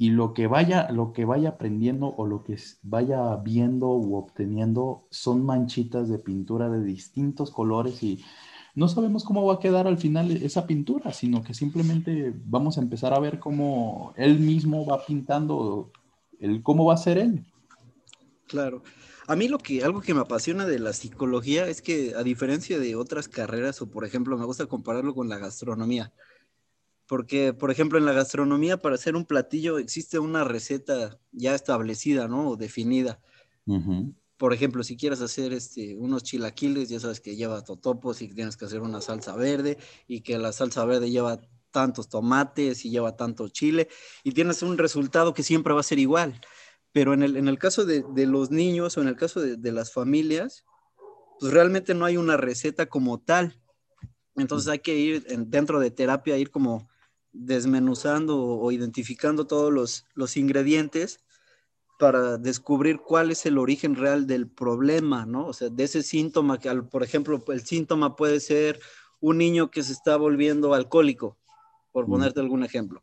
y 0.00 0.10
lo 0.10 0.32
que 0.32 0.46
vaya, 0.46 0.90
lo 0.92 1.12
que 1.12 1.24
vaya 1.24 1.50
aprendiendo 1.50 2.14
o 2.16 2.24
lo 2.24 2.44
que 2.44 2.56
vaya 2.82 3.34
viendo 3.36 3.88
u 3.88 4.14
obteniendo 4.14 5.08
son 5.10 5.44
manchitas 5.44 6.08
de 6.08 6.18
pintura 6.20 6.70
de 6.70 6.84
distintos 6.84 7.50
colores 7.50 8.00
y 8.04 8.22
no 8.76 8.86
sabemos 8.86 9.24
cómo 9.24 9.44
va 9.44 9.54
a 9.54 9.58
quedar 9.58 9.88
al 9.88 9.98
final 9.98 10.30
esa 10.30 10.68
pintura, 10.68 11.12
sino 11.12 11.42
que 11.42 11.52
simplemente 11.52 12.32
vamos 12.44 12.78
a 12.78 12.80
empezar 12.80 13.12
a 13.12 13.18
ver 13.18 13.40
cómo 13.40 14.12
él 14.16 14.38
mismo 14.38 14.86
va 14.86 15.04
pintando 15.04 15.90
el 16.38 16.62
cómo 16.62 16.84
va 16.84 16.94
a 16.94 16.98
ser 16.98 17.18
él. 17.18 17.44
Claro. 18.46 18.82
A 19.28 19.36
mí 19.36 19.46
lo 19.46 19.58
que 19.58 19.84
algo 19.84 20.00
que 20.00 20.14
me 20.14 20.22
apasiona 20.22 20.64
de 20.64 20.78
la 20.78 20.94
psicología 20.94 21.68
es 21.68 21.82
que 21.82 22.14
a 22.16 22.22
diferencia 22.22 22.78
de 22.78 22.96
otras 22.96 23.28
carreras 23.28 23.82
o 23.82 23.90
por 23.90 24.06
ejemplo 24.06 24.38
me 24.38 24.46
gusta 24.46 24.64
compararlo 24.64 25.14
con 25.14 25.28
la 25.28 25.36
gastronomía. 25.36 26.14
Porque, 27.06 27.52
por 27.52 27.70
ejemplo, 27.70 27.98
en 27.98 28.06
la 28.06 28.12
gastronomía, 28.14 28.78
para 28.78 28.94
hacer 28.94 29.16
un 29.16 29.26
platillo 29.26 29.76
existe 29.78 30.18
una 30.18 30.44
receta 30.44 31.18
ya 31.30 31.54
establecida, 31.54 32.26
¿no? 32.26 32.48
O 32.48 32.56
definida. 32.56 33.20
Por 34.38 34.54
ejemplo, 34.54 34.82
si 34.82 34.96
quieres 34.96 35.20
hacer 35.20 35.52
este, 35.52 35.94
unos 35.96 36.22
chilaquiles, 36.22 36.88
ya 36.88 36.98
sabes 36.98 37.20
que 37.20 37.36
lleva 37.36 37.62
totopos 37.62 38.22
y 38.22 38.28
tienes 38.28 38.56
que 38.56 38.64
hacer 38.64 38.80
una 38.80 39.02
salsa 39.02 39.36
verde 39.36 39.76
y 40.06 40.22
que 40.22 40.38
la 40.38 40.52
salsa 40.52 40.86
verde 40.86 41.10
lleva 41.10 41.38
tantos 41.70 42.08
tomates 42.08 42.86
y 42.86 42.90
lleva 42.90 43.14
tanto 43.14 43.48
chile 43.48 43.88
y 44.24 44.32
tienes 44.32 44.62
un 44.62 44.78
resultado 44.78 45.34
que 45.34 45.42
siempre 45.42 45.74
va 45.74 45.80
a 45.80 45.82
ser 45.82 45.98
igual. 45.98 46.40
Pero 46.92 47.14
en 47.14 47.22
el, 47.22 47.36
en 47.36 47.48
el 47.48 47.58
caso 47.58 47.84
de, 47.84 48.04
de, 48.14 48.26
los 48.26 48.50
niños 48.50 48.96
o 48.96 49.02
en 49.02 49.08
el 49.08 49.16
caso 49.16 49.40
de, 49.40 49.56
de 49.56 49.72
las 49.72 49.92
familias, 49.92 50.64
pues 51.38 51.52
realmente 51.52 51.94
no 51.94 52.04
hay 52.04 52.16
una 52.16 52.36
receta 52.36 52.86
como 52.86 53.20
tal. 53.20 53.60
Entonces 54.36 54.68
hay 54.68 54.78
que 54.78 54.96
ir 54.96 55.24
dentro 55.46 55.80
de 55.80 55.90
terapia, 55.90 56.38
ir 56.38 56.50
como 56.50 56.88
desmenuzando 57.32 58.40
o, 58.40 58.72
identificando 58.72 59.46
todos 59.46 59.72
los, 59.72 60.06
los, 60.14 60.36
ingredientes 60.36 61.20
para 61.98 62.38
descubrir 62.38 62.98
cuál 62.98 63.30
es 63.30 63.44
el 63.46 63.58
origen 63.58 63.96
real 63.96 64.26
del 64.26 64.48
problema, 64.48 65.26
¿no? 65.26 65.46
O 65.46 65.52
sea, 65.52 65.68
de 65.68 65.84
ese 65.84 66.02
síntoma, 66.02 66.58
que 66.58 66.72
por 66.82 67.02
ejemplo, 67.02 67.42
el 67.48 67.66
síntoma 67.66 68.16
puede 68.16 68.40
ser 68.40 68.80
un 69.20 69.38
niño 69.38 69.70
que 69.70 69.82
se 69.82 69.92
está 69.92 70.16
volviendo 70.16 70.74
alcohólico, 70.74 71.36
por 71.92 72.06
ponerte 72.06 72.40
algún 72.40 72.62
ejemplo. 72.62 73.02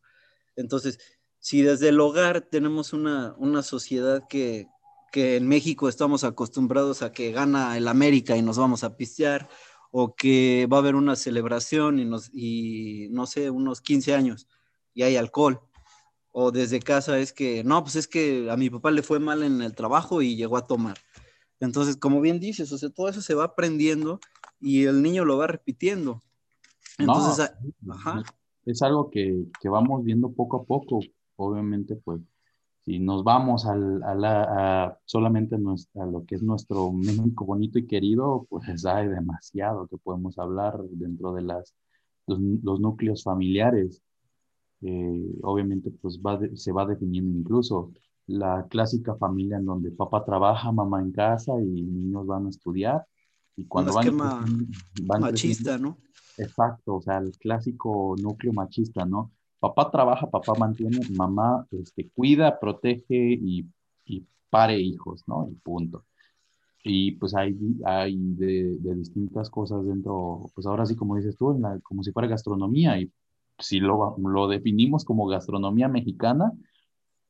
Entonces, 0.55 0.99
si 1.45 1.61
desde 1.61 1.89
el 1.89 1.99
hogar 1.99 2.41
tenemos 2.41 2.91
una, 2.91 3.35
una 3.37 3.61
sociedad 3.61 4.27
que, 4.27 4.67
que 5.11 5.35
en 5.35 5.47
México 5.47 5.87
estamos 5.87 6.23
acostumbrados 6.23 7.03
a 7.03 7.11
que 7.11 7.31
gana 7.31 7.77
el 7.77 7.87
América 7.87 8.35
y 8.35 8.41
nos 8.41 8.57
vamos 8.57 8.83
a 8.83 8.97
pistear, 8.97 9.47
o 9.91 10.15
que 10.15 10.67
va 10.73 10.77
a 10.77 10.79
haber 10.79 10.95
una 10.95 11.15
celebración 11.15 11.99
y, 11.99 12.05
nos, 12.05 12.31
y 12.33 13.09
no 13.11 13.27
sé, 13.27 13.51
unos 13.51 13.79
15 13.81 14.15
años 14.15 14.47
y 14.95 15.03
hay 15.03 15.17
alcohol. 15.17 15.61
O 16.31 16.51
desde 16.51 16.79
casa 16.79 17.19
es 17.19 17.31
que, 17.31 17.63
no, 17.63 17.83
pues 17.83 17.95
es 17.95 18.07
que 18.07 18.49
a 18.49 18.57
mi 18.57 18.71
papá 18.71 18.89
le 18.89 19.03
fue 19.03 19.19
mal 19.19 19.43
en 19.43 19.61
el 19.61 19.75
trabajo 19.75 20.23
y 20.23 20.35
llegó 20.35 20.57
a 20.57 20.65
tomar. 20.65 20.97
Entonces, 21.59 21.95
como 21.95 22.21
bien 22.21 22.39
dices, 22.39 22.71
o 22.71 22.79
sea, 22.79 22.89
todo 22.89 23.07
eso 23.07 23.21
se 23.21 23.35
va 23.35 23.43
aprendiendo 23.43 24.19
y 24.59 24.85
el 24.85 25.03
niño 25.03 25.23
lo 25.25 25.37
va 25.37 25.45
repitiendo. 25.45 26.23
Entonces, 26.97 27.51
es 28.65 28.81
algo 28.81 29.11
que, 29.11 29.45
que, 29.61 29.69
vamos 29.69 30.03
viendo 30.03 30.31
poco 30.31 30.57
a 30.57 30.63
poco. 30.63 31.01
Obviamente, 31.35 31.95
pues 31.95 32.21
si 32.85 32.99
nos 32.99 33.23
vamos 33.23 33.65
al, 33.65 34.03
a 34.03 34.13
la, 34.13 34.99
solamente 35.05 35.55
a 35.55 36.05
lo 36.05 36.25
que 36.25 36.35
es 36.35 36.43
nuestro 36.43 36.91
México 36.91 37.45
bonito 37.45 37.79
y 37.79 37.87
querido, 37.87 38.45
pues 38.49 38.85
hay 38.85 39.07
demasiado 39.07 39.87
que 39.87 39.97
podemos 39.97 40.37
hablar 40.37 40.79
dentro 40.91 41.33
de 41.33 41.41
las, 41.41 41.73
los, 42.27 42.79
núcleos 42.79 43.23
familiares. 43.23 44.03
Eh, 44.81 45.31
obviamente, 45.41 45.89
pues 45.89 46.19
va 46.19 46.39
se 46.55 46.71
va 46.71 46.85
definiendo 46.85 47.35
incluso 47.35 47.91
la 48.27 48.67
clásica 48.69 49.15
familia 49.15 49.57
en 49.57 49.65
donde 49.65 49.91
papá 49.91 50.23
trabaja, 50.23 50.71
mamá 50.71 51.01
en 51.01 51.11
casa 51.11 51.53
y 51.59 51.65
niños 51.65 52.27
van 52.27 52.45
a 52.45 52.49
estudiar. 52.49 53.05
Y 53.55 53.65
cuando 53.65 53.93
Un 53.93 53.99
esquema 53.99 54.45
van, 55.03 55.21
machista, 55.21 55.77
¿no? 55.77 55.97
Exacto, 56.37 56.95
o 56.95 57.01
sea, 57.01 57.17
el 57.19 57.31
clásico 57.37 58.15
núcleo 58.21 58.53
machista, 58.53 59.05
¿no? 59.05 59.31
Papá 59.73 59.89
trabaja, 59.89 60.29
papá 60.29 60.53
mantiene, 60.55 60.99
mamá 61.15 61.65
este, 61.71 62.09
cuida, 62.09 62.59
protege 62.59 63.39
y, 63.41 63.65
pare 64.47 64.79
hijos, 64.79 65.23
¿no? 65.27 65.49
Y 65.51 65.55
punto. 65.55 66.05
Y 66.83 67.13
pues 67.13 67.35
hay, 67.35 67.57
hay 67.83 68.15
de, 68.15 68.77
distintas 68.95 69.49
cosas 69.49 69.85
dentro, 69.85 70.49
pues 70.53 70.65
ahora 70.65 70.85
sí, 70.85 70.95
como 70.95 71.17
dices 71.17 71.35
tú, 71.35 71.59
como 71.83 72.03
si 72.03 72.11
fuera 72.13 72.29
gastronomía. 72.29 72.97
Y 72.99 73.11
si 73.59 73.79
lo, 73.79 74.15
lo 74.17 74.47
definimos 74.47 75.03
como 75.03 75.27
gastronomía 75.27 75.89
mexicana, 75.89 76.53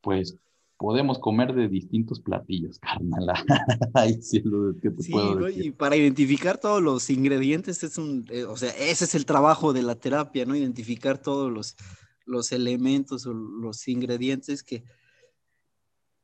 pues 0.01 0.37
podemos 0.77 1.17
comer 1.17 1.55
de 1.55 1.67
distintos 1.67 2.19
platillos, 2.19 2.77
carnal. 2.79 3.33
sí, 4.21 4.43
que 4.81 4.91
te 4.91 5.09
puedo 5.09 5.49
Y 5.49 5.71
para 5.71 5.95
identificar 5.95 6.59
todos 6.59 6.83
los 6.83 7.09
ingredientes 7.09 7.81
es 7.83 7.97
un, 7.97 8.25
eh, 8.29 8.43
o 8.43 8.57
sea, 8.57 8.69
ese 8.71 9.05
es 9.05 9.15
el 9.15 9.25
trabajo 9.25 9.73
de 9.73 9.81
la 9.81 9.95
terapia, 9.95 10.45
¿no? 10.45 10.55
Identificar 10.55 11.17
todos 11.17 11.51
los, 11.51 11.75
los 12.25 12.51
elementos 12.51 13.25
o 13.25 13.33
los 13.33 13.87
ingredientes 13.87 14.63
que, 14.63 14.83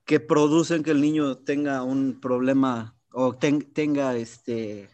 que 0.05 0.19
producen 0.19 0.83
que 0.83 0.91
el 0.91 1.01
niño 1.01 1.37
tenga 1.37 1.83
un 1.83 2.19
problema 2.19 2.95
o 3.11 3.35
tenga 3.35 4.15
este, 4.15 4.89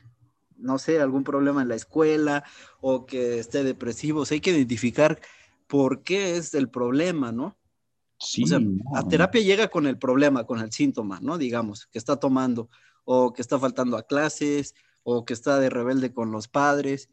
no 0.57 0.79
sé, 0.79 0.99
algún 0.99 1.23
problema 1.23 1.61
en 1.61 1.69
la 1.69 1.75
escuela 1.75 2.43
o 2.81 3.05
que 3.05 3.39
esté 3.39 3.63
depresivo. 3.63 4.21
O 4.21 4.25
sea, 4.25 4.35
hay 4.35 4.41
que 4.41 4.51
identificar 4.51 5.19
por 5.67 6.03
qué 6.03 6.37
es 6.37 6.53
el 6.53 6.69
problema, 6.69 7.31
¿no? 7.31 7.57
Sí. 8.19 8.43
O 8.43 8.47
sea, 8.47 8.59
a 8.95 9.07
terapia 9.07 9.41
llega 9.41 9.67
con 9.67 9.85
el 9.85 9.97
problema, 9.97 10.45
con 10.45 10.59
el 10.59 10.71
síntoma, 10.71 11.19
¿no? 11.21 11.37
Digamos, 11.37 11.85
que 11.87 11.99
está 11.99 12.17
tomando 12.17 12.69
o 13.05 13.31
que 13.31 13.41
está 13.41 13.59
faltando 13.59 13.97
a 13.97 14.07
clases 14.07 14.73
o 15.03 15.23
que 15.23 15.33
está 15.33 15.59
de 15.59 15.69
rebelde 15.69 16.13
con 16.13 16.31
los 16.31 16.47
padres 16.47 17.09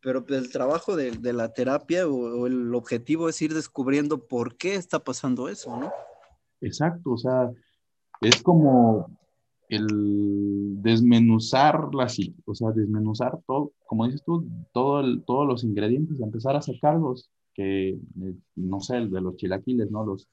pero 0.00 0.24
el 0.28 0.50
trabajo 0.50 0.96
de, 0.96 1.32
la 1.32 1.52
terapia 1.52 2.06
o, 2.06 2.46
el 2.46 2.74
objetivo 2.74 3.28
es 3.28 3.40
ir 3.42 3.54
descubriendo 3.54 4.26
por 4.26 4.56
qué 4.56 4.74
está 4.74 5.02
pasando 5.02 5.48
eso, 5.48 5.76
¿no? 5.76 5.90
Exacto, 6.60 7.12
o 7.12 7.18
sea, 7.18 7.50
es 8.20 8.42
como 8.42 9.10
el 9.68 10.80
desmenuzar 10.82 11.94
la 11.94 12.06
o 12.46 12.54
sea, 12.54 12.70
desmenuzar 12.72 13.38
todo, 13.46 13.72
como 13.86 14.06
dices 14.06 14.22
tú, 14.24 14.46
todo 14.72 15.02
todos 15.20 15.46
los 15.46 15.64
ingredientes, 15.64 16.20
empezar 16.20 16.56
a 16.56 16.62
sacarlos, 16.62 17.30
que, 17.54 17.90
eh, 17.90 18.34
no 18.54 18.80
sé, 18.80 18.96
el 18.96 19.10
de 19.10 19.20
los 19.20 19.36
chilaquiles, 19.36 19.90
¿no? 19.90 20.06
Los, 20.06 20.28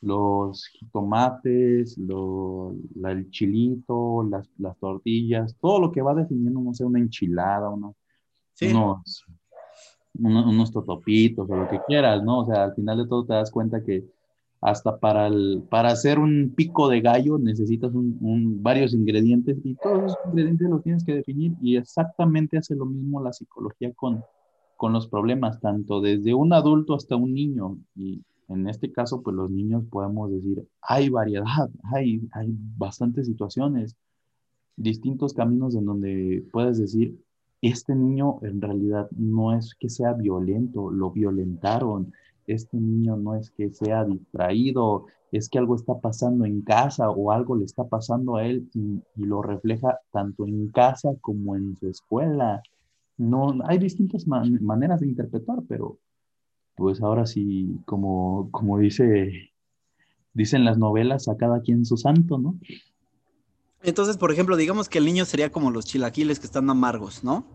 los 0.00 0.70
tomates, 0.92 1.98
lo, 1.98 2.74
el 3.04 3.30
chilito, 3.30 4.22
las, 4.30 4.48
las 4.58 4.78
tortillas, 4.78 5.56
todo 5.60 5.80
lo 5.80 5.90
que 5.90 6.02
va 6.02 6.14
definiendo, 6.14 6.60
no 6.60 6.74
sé, 6.74 6.84
una 6.84 7.00
enchilada, 7.00 7.70
una 7.70 7.92
unos, 8.62 9.24
unos, 10.18 10.72
totopitos 10.72 11.48
o 11.48 11.56
lo 11.56 11.68
que 11.68 11.80
quieras, 11.86 12.22
¿no? 12.22 12.40
O 12.40 12.46
sea, 12.46 12.64
al 12.64 12.74
final 12.74 12.98
de 12.98 13.06
todo 13.06 13.24
te 13.24 13.34
das 13.34 13.50
cuenta 13.50 13.82
que 13.84 14.04
hasta 14.60 14.98
para, 14.98 15.28
el, 15.28 15.62
para 15.70 15.90
hacer 15.90 16.18
un 16.18 16.52
pico 16.56 16.88
de 16.88 17.00
gallo 17.00 17.38
necesitas 17.38 17.92
un, 17.94 18.62
varios 18.62 18.92
ingredientes 18.92 19.58
y 19.62 19.74
todos 19.76 20.04
esos 20.06 20.18
ingredientes 20.26 20.68
los 20.68 20.82
tienes 20.82 21.04
que 21.04 21.14
definir 21.14 21.52
y 21.60 21.76
exactamente 21.76 22.58
hace 22.58 22.74
lo 22.74 22.84
mismo 22.84 23.22
la 23.22 23.32
psicología 23.32 23.92
con, 23.94 24.24
con 24.76 24.92
los 24.92 25.08
problemas, 25.08 25.60
tanto 25.60 26.00
desde 26.00 26.34
un 26.34 26.52
adulto 26.52 26.94
hasta 26.94 27.16
un 27.16 27.34
niño. 27.34 27.78
Y 27.94 28.22
en 28.48 28.68
este 28.68 28.90
caso, 28.90 29.22
pues 29.22 29.36
los 29.36 29.50
niños 29.50 29.84
podemos 29.90 30.30
decir, 30.30 30.66
hay 30.80 31.08
variedad, 31.08 31.70
hay, 31.92 32.28
hay 32.32 32.54
bastantes 32.76 33.26
situaciones, 33.26 33.96
distintos 34.76 35.34
caminos 35.34 35.74
en 35.74 35.84
donde 35.84 36.44
puedes 36.52 36.78
decir, 36.78 37.18
este 37.60 37.94
niño 37.94 38.38
en 38.42 38.60
realidad 38.60 39.08
no 39.12 39.56
es 39.56 39.74
que 39.74 39.88
sea 39.88 40.12
violento, 40.12 40.90
lo 40.90 41.10
violentaron, 41.10 42.12
este 42.46 42.78
niño 42.78 43.16
no 43.16 43.34
es 43.34 43.50
que 43.50 43.70
sea 43.70 44.04
distraído, 44.04 45.06
es 45.32 45.48
que 45.48 45.58
algo 45.58 45.74
está 45.74 46.00
pasando 46.00 46.44
en 46.44 46.62
casa 46.62 47.10
o 47.10 47.30
algo 47.32 47.56
le 47.56 47.64
está 47.64 47.84
pasando 47.84 48.36
a 48.36 48.46
él 48.46 48.68
y, 48.74 49.02
lo 49.16 49.42
refleja 49.42 49.98
tanto 50.10 50.46
en 50.46 50.68
casa 50.68 51.10
como 51.20 51.56
en 51.56 51.76
su 51.76 51.88
escuela. 51.88 52.62
No, 53.18 53.54
hay 53.66 53.78
distintas 53.78 54.26
maneras 54.26 55.00
de 55.00 55.08
interpretar, 55.08 55.58
pero 55.68 55.98
pues 56.76 57.02
ahora 57.02 57.26
sí, 57.26 57.80
como, 57.84 58.48
como 58.52 58.78
dice, 58.78 59.50
dicen 60.32 60.64
las 60.64 60.78
novelas, 60.78 61.28
a 61.28 61.36
cada 61.36 61.60
quien 61.60 61.84
su 61.84 61.96
santo, 61.96 62.38
¿no? 62.38 62.58
Entonces, 63.82 64.16
por 64.16 64.32
ejemplo, 64.32 64.56
digamos 64.56 64.88
que 64.88 64.98
el 64.98 65.04
niño 65.04 65.24
sería 65.24 65.50
como 65.50 65.70
los 65.70 65.84
chilaquiles 65.84 66.40
que 66.40 66.46
están 66.46 66.68
amargos, 66.68 67.22
¿no? 67.22 67.46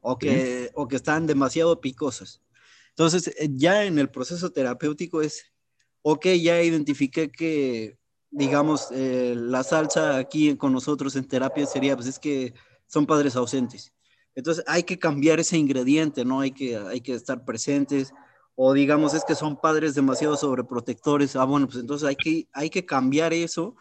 O 0.00 0.18
que, 0.18 0.70
o 0.74 0.88
que 0.88 0.96
están 0.96 1.26
demasiado 1.26 1.80
picosos. 1.80 2.42
Entonces, 2.90 3.28
eh, 3.38 3.50
ya 3.52 3.84
en 3.84 3.98
el 3.98 4.10
proceso 4.10 4.50
terapéutico 4.50 5.20
es, 5.20 5.44
ok, 6.02 6.26
ya 6.42 6.62
identifiqué 6.62 7.30
que, 7.30 7.98
digamos, 8.30 8.88
eh, 8.92 9.34
la 9.36 9.62
salsa 9.62 10.16
aquí 10.16 10.56
con 10.56 10.72
nosotros 10.72 11.16
en 11.16 11.28
terapia 11.28 11.66
sería, 11.66 11.96
pues 11.96 12.08
es 12.08 12.18
que 12.18 12.54
son 12.86 13.06
padres 13.06 13.36
ausentes. 13.36 13.92
Entonces, 14.34 14.64
hay 14.66 14.84
que 14.84 14.98
cambiar 14.98 15.40
ese 15.40 15.58
ingrediente, 15.58 16.24
¿no? 16.24 16.40
Hay 16.40 16.52
que, 16.52 16.76
hay 16.76 17.02
que 17.02 17.14
estar 17.14 17.44
presentes 17.44 18.12
o 18.62 18.74
digamos 18.74 19.14
es 19.14 19.24
que 19.24 19.34
son 19.34 19.58
padres 19.58 19.94
demasiado 19.94 20.36
sobreprotectores. 20.36 21.34
Ah, 21.34 21.44
bueno, 21.44 21.66
pues 21.66 21.78
entonces 21.78 22.06
hay 22.06 22.16
que, 22.16 22.46
hay 22.52 22.68
que 22.68 22.84
cambiar 22.84 23.32
eso 23.32 23.74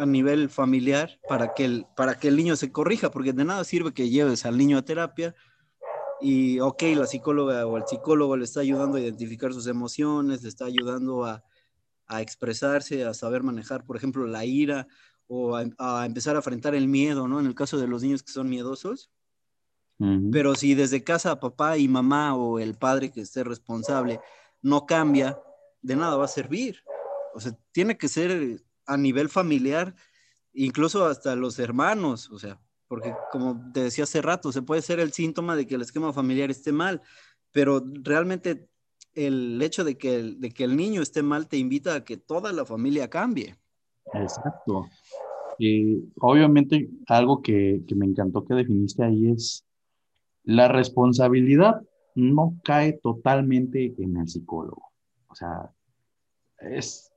a 0.00 0.06
nivel 0.06 0.48
familiar 0.48 1.20
para 1.28 1.52
que, 1.54 1.64
el, 1.64 1.86
para 1.94 2.18
que 2.18 2.28
el 2.28 2.36
niño 2.36 2.56
se 2.56 2.72
corrija, 2.72 3.10
porque 3.10 3.32
de 3.32 3.44
nada 3.44 3.64
sirve 3.64 3.92
que 3.92 4.08
lleves 4.08 4.46
al 4.46 4.56
niño 4.56 4.78
a 4.78 4.82
terapia 4.82 5.34
y, 6.20 6.60
ok, 6.60 6.82
la 6.96 7.06
psicóloga 7.06 7.66
o 7.66 7.76
el 7.76 7.84
psicólogo 7.86 8.36
le 8.36 8.44
está 8.44 8.60
ayudando 8.60 8.96
a 8.96 9.00
identificar 9.00 9.52
sus 9.52 9.66
emociones, 9.66 10.42
le 10.42 10.48
está 10.48 10.64
ayudando 10.64 11.24
a, 11.24 11.44
a 12.06 12.20
expresarse, 12.22 13.04
a 13.04 13.14
saber 13.14 13.42
manejar, 13.42 13.84
por 13.84 13.96
ejemplo, 13.96 14.26
la 14.26 14.44
ira 14.44 14.88
o 15.28 15.54
a, 15.56 16.06
empezar 16.06 16.34
a 16.34 16.40
enfrentar 16.40 16.74
el 16.74 16.88
miedo, 16.88 17.28
¿no? 17.28 17.38
En 17.38 17.46
el 17.46 17.54
caso 17.54 17.78
de 17.78 17.86
los 17.86 18.02
niños 18.02 18.22
que 18.22 18.32
son 18.32 18.48
miedosos. 18.48 19.10
Pero 20.32 20.54
si 20.54 20.74
desde 20.74 21.04
casa 21.04 21.40
papá 21.40 21.76
y 21.76 21.86
mamá 21.86 22.34
o 22.34 22.58
el 22.58 22.74
padre 22.74 23.10
que 23.10 23.20
esté 23.20 23.44
responsable 23.44 24.18
no 24.62 24.86
cambia, 24.86 25.38
de 25.82 25.94
nada 25.94 26.16
va 26.16 26.24
a 26.24 26.28
servir. 26.28 26.82
O 27.34 27.40
sea, 27.40 27.52
tiene 27.70 27.98
que 27.98 28.08
ser 28.08 28.62
a 28.90 28.96
nivel 28.96 29.28
familiar, 29.28 29.94
incluso 30.52 31.06
hasta 31.06 31.36
los 31.36 31.58
hermanos, 31.58 32.30
o 32.30 32.38
sea, 32.38 32.60
porque 32.88 33.14
como 33.30 33.70
te 33.72 33.84
decía 33.84 34.04
hace 34.04 34.20
rato, 34.20 34.50
se 34.50 34.62
puede 34.62 34.82
ser 34.82 34.98
el 34.98 35.12
síntoma 35.12 35.54
de 35.54 35.66
que 35.66 35.76
el 35.76 35.82
esquema 35.82 36.12
familiar 36.12 36.50
esté 36.50 36.72
mal, 36.72 37.00
pero 37.52 37.84
realmente 38.02 38.68
el 39.14 39.62
hecho 39.62 39.84
de 39.84 39.96
que 39.96 40.16
el, 40.16 40.40
de 40.40 40.50
que 40.50 40.64
el 40.64 40.76
niño 40.76 41.02
esté 41.02 41.22
mal 41.22 41.46
te 41.46 41.56
invita 41.56 41.94
a 41.94 42.04
que 42.04 42.16
toda 42.16 42.52
la 42.52 42.64
familia 42.64 43.08
cambie. 43.08 43.56
Exacto. 44.12 44.86
Y 45.58 46.02
obviamente 46.20 46.90
algo 47.06 47.42
que, 47.42 47.82
que 47.86 47.94
me 47.94 48.06
encantó 48.06 48.44
que 48.44 48.54
definiste 48.54 49.04
ahí 49.04 49.30
es 49.30 49.64
la 50.42 50.66
responsabilidad 50.66 51.80
no 52.16 52.58
cae 52.64 52.94
totalmente 52.94 53.94
en 53.98 54.16
el 54.16 54.26
psicólogo. 54.26 54.90
O 55.28 55.34
sea, 55.34 55.70
es 56.58 57.12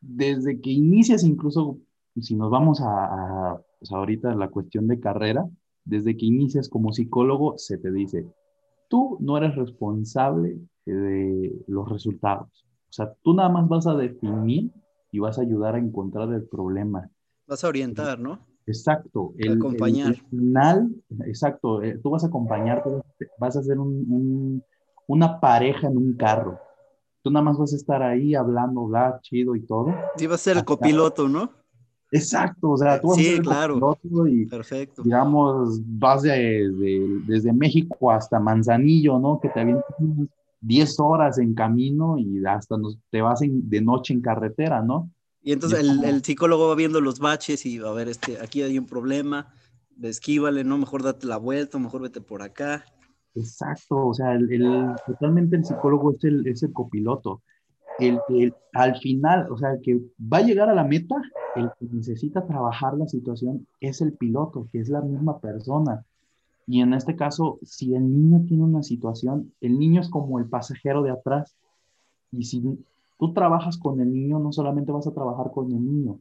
desde 0.00 0.60
que 0.60 0.70
inicias, 0.70 1.24
incluso 1.24 1.78
si 2.20 2.34
nos 2.34 2.50
vamos 2.50 2.80
a, 2.80 3.52
a 3.52 3.60
pues 3.78 3.92
ahorita 3.92 4.34
la 4.34 4.48
cuestión 4.48 4.88
de 4.88 5.00
carrera, 5.00 5.48
desde 5.84 6.16
que 6.16 6.26
inicias 6.26 6.68
como 6.68 6.92
psicólogo, 6.92 7.56
se 7.56 7.78
te 7.78 7.90
dice, 7.90 8.26
tú 8.88 9.16
no 9.20 9.36
eres 9.36 9.54
responsable 9.54 10.58
de 10.84 11.64
los 11.66 11.88
resultados. 11.88 12.48
O 12.88 12.92
sea, 12.92 13.12
tú 13.22 13.34
nada 13.34 13.48
más 13.48 13.68
vas 13.68 13.86
a 13.86 13.94
definir 13.94 14.70
y 15.12 15.18
vas 15.18 15.38
a 15.38 15.42
ayudar 15.42 15.74
a 15.74 15.78
encontrar 15.78 16.32
el 16.32 16.44
problema. 16.44 17.10
Vas 17.46 17.64
a 17.64 17.68
orientar, 17.68 18.18
¿no? 18.18 18.40
Exacto. 18.66 19.32
El, 19.38 19.58
acompañar. 19.58 20.14
final, 20.30 20.90
exacto. 21.26 21.82
Eh, 21.82 21.98
tú 22.02 22.10
vas 22.10 22.24
a 22.24 22.28
acompañar, 22.28 22.82
vas 23.38 23.56
a 23.56 23.60
hacer 23.60 23.78
un, 23.78 24.62
una 25.06 25.40
pareja 25.40 25.88
en 25.88 25.96
un 25.96 26.14
carro. 26.14 26.58
Tú 27.28 27.34
nada 27.34 27.44
más 27.44 27.58
vas 27.58 27.74
a 27.74 27.76
estar 27.76 28.02
ahí 28.02 28.34
hablando, 28.34 28.86
bla, 28.86 29.20
chido 29.20 29.54
y 29.54 29.60
todo. 29.60 29.94
Sí, 30.16 30.26
vas 30.26 30.40
a 30.40 30.44
ser 30.44 30.56
el 30.56 30.64
copiloto, 30.64 31.28
¿no? 31.28 31.52
Exacto, 32.10 32.70
o 32.70 32.76
sea, 32.78 32.98
tú 32.98 33.08
vas 33.08 33.18
sí, 33.18 33.26
a 33.26 33.28
ser 33.28 33.40
el 33.40 33.44
copiloto 33.44 34.26
y, 34.26 34.46
Perfecto. 34.46 35.02
digamos, 35.02 35.78
vas 35.84 36.22
de, 36.22 36.70
desde 37.26 37.52
México 37.52 38.10
hasta 38.10 38.40
Manzanillo, 38.40 39.18
¿no? 39.18 39.38
Que 39.42 39.50
te 39.50 39.60
avientas 39.60 39.84
10 40.62 41.00
horas 41.00 41.36
en 41.36 41.52
camino 41.52 42.16
y 42.16 42.42
hasta 42.46 42.78
nos, 42.78 42.98
te 43.10 43.20
vas 43.20 43.40
de 43.42 43.80
noche 43.82 44.14
en 44.14 44.22
carretera, 44.22 44.80
¿no? 44.80 45.10
Y 45.42 45.52
entonces 45.52 45.80
el, 45.80 46.24
psicólogo 46.24 46.68
va 46.68 46.76
viendo 46.76 47.02
los 47.02 47.18
baches 47.18 47.66
y 47.66 47.78
va 47.78 47.90
a 47.90 47.92
ver, 47.92 48.08
este, 48.08 48.40
aquí 48.40 48.62
hay 48.62 48.78
un 48.78 48.86
problema, 48.86 49.52
esquívale, 50.02 50.64
¿no? 50.64 50.78
Mejor 50.78 51.02
date 51.02 51.26
la 51.26 51.36
vuelta, 51.36 51.78
mejor 51.78 52.00
vete 52.00 52.22
por 52.22 52.40
acá. 52.40 52.86
Exacto, 53.34 54.08
o 54.08 54.14
sea, 54.14 54.32
el, 54.32 54.94
totalmente 55.06 55.56
el 55.56 55.64
psicólogo 55.64 56.12
es 56.12 56.24
el, 56.24 56.46
es 56.46 56.62
el 56.62 56.72
copiloto. 56.72 57.42
El, 57.98 58.20
el, 58.28 58.54
al 58.72 58.96
final, 58.96 59.50
o 59.50 59.58
sea, 59.58 59.72
el 59.72 59.80
que 59.80 60.00
va 60.20 60.38
a 60.38 60.42
llegar 60.42 60.68
a 60.68 60.74
la 60.74 60.84
meta, 60.84 61.16
el 61.56 61.70
que 61.78 61.86
necesita 61.86 62.46
trabajar 62.46 62.96
la 62.96 63.06
situación 63.06 63.66
es 63.80 64.00
el 64.00 64.12
piloto, 64.12 64.68
que 64.70 64.80
es 64.80 64.88
la 64.88 65.00
misma 65.00 65.38
persona. 65.40 66.04
Y 66.66 66.80
en 66.82 66.92
este 66.92 67.16
caso, 67.16 67.58
si 67.62 67.94
el 67.94 68.02
niño 68.02 68.44
tiene 68.46 68.62
una 68.62 68.82
situación, 68.82 69.52
el 69.60 69.78
niño 69.78 70.00
es 70.00 70.10
como 70.10 70.38
el 70.38 70.48
pasajero 70.48 71.02
de 71.02 71.10
atrás. 71.10 71.56
Y 72.30 72.44
si 72.44 72.62
tú 73.18 73.32
trabajas 73.32 73.78
con 73.78 74.00
el 74.00 74.12
niño, 74.12 74.38
no 74.38 74.52
solamente 74.52 74.92
vas 74.92 75.06
a 75.06 75.14
trabajar 75.14 75.50
con 75.50 75.72
el 75.72 75.84
niño. 75.84 76.20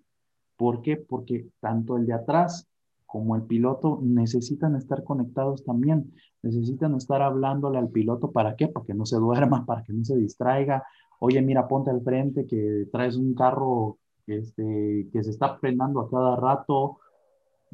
¿Por 0.56 0.82
qué? 0.82 0.98
Porque 0.98 1.50
tanto 1.60 1.98
el 1.98 2.06
de 2.06 2.14
atrás 2.14 2.68
como 3.06 3.36
el 3.36 3.44
piloto 3.44 4.00
necesitan 4.02 4.76
estar 4.76 5.04
conectados 5.04 5.64
también. 5.64 6.14
Necesitan 6.48 6.96
estar 6.96 7.22
hablándole 7.22 7.78
al 7.78 7.90
piloto. 7.90 8.32
¿Para 8.32 8.56
qué? 8.56 8.68
Para 8.68 8.86
que 8.86 8.94
no 8.94 9.06
se 9.06 9.18
duerma, 9.18 9.66
para 9.66 9.84
que 9.84 9.92
no 9.92 10.06
se 10.06 10.16
distraiga. 10.16 10.84
Oye, 11.20 11.42
mira, 11.42 11.68
ponte 11.68 11.90
al 11.90 12.02
frente 12.02 12.48
que 12.48 12.88
traes 12.92 13.18
un 13.18 13.34
carro 13.34 13.98
este, 14.28 15.10
que 15.12 15.24
se 15.24 15.32
está 15.32 15.58
frenando 15.58 16.00
a 16.00 16.10
cada 16.10 16.36
rato. 16.38 17.00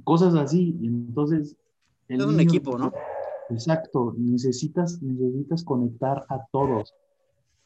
Cosas 0.03 0.33
así. 0.35 0.75
Entonces, 0.81 1.55
es 2.07 2.25
un 2.25 2.39
equipo, 2.39 2.77
¿no? 2.77 2.91
Exacto, 3.49 4.15
necesitas, 4.17 5.01
necesitas 5.01 5.63
conectar 5.63 6.25
a 6.29 6.45
todos. 6.51 6.95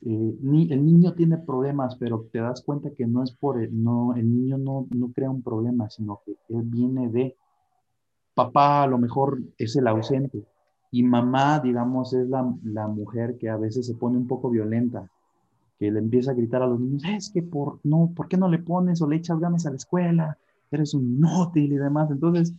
Eh, 0.02 0.38
ni, 0.42 0.72
el 0.72 0.86
niño 0.86 1.14
tiene 1.14 1.38
problemas, 1.38 1.96
pero 1.96 2.28
te 2.32 2.40
das 2.40 2.62
cuenta 2.62 2.92
que 2.92 3.08
no 3.08 3.24
es 3.24 3.32
por 3.32 3.62
el, 3.62 3.84
no, 3.84 4.14
el 4.16 4.30
niño 4.30 4.58
no, 4.58 4.88
no 4.92 5.12
crea 5.12 5.30
un 5.30 5.42
problema, 5.42 5.90
sino 5.90 6.22
que 6.26 6.34
él 6.50 6.64
viene 6.64 7.10
de 7.10 7.36
papá, 8.38 8.84
a 8.84 8.88
lo 8.88 9.00
mejor 9.00 9.42
es 9.58 9.76
el 9.76 9.88
ausente, 9.88 10.46
y 10.92 11.04
mamá, 11.04 11.60
digamos, 11.60 12.14
es 12.14 12.28
la, 12.30 12.54
la, 12.64 12.88
mujer 12.88 13.38
que 13.38 13.50
a 13.50 13.58
veces 13.58 13.86
se 13.86 13.96
pone 13.96 14.18
un 14.18 14.28
poco 14.28 14.50
violenta, 14.50 15.10
que 15.78 15.92
le 15.92 16.00
empieza 16.00 16.32
a 16.32 16.36
gritar 16.36 16.62
a 16.62 16.68
los 16.68 16.80
niños, 16.80 17.04
es 17.06 17.30
que 17.30 17.42
por, 17.42 17.80
no, 17.84 18.12
¿por 18.16 18.28
qué 18.28 18.38
no 18.38 18.48
le 18.48 18.60
pones 18.60 19.02
o 19.02 19.08
le 19.08 19.18
echas 19.18 19.40
ganas 19.40 19.66
a 19.66 19.70
la 19.70 19.76
escuela? 19.76 20.38
Eres 20.72 20.94
un 20.94 21.04
inútil 21.04 21.74
y 21.74 21.78
demás. 21.78 22.10
Entonces, 22.10 22.54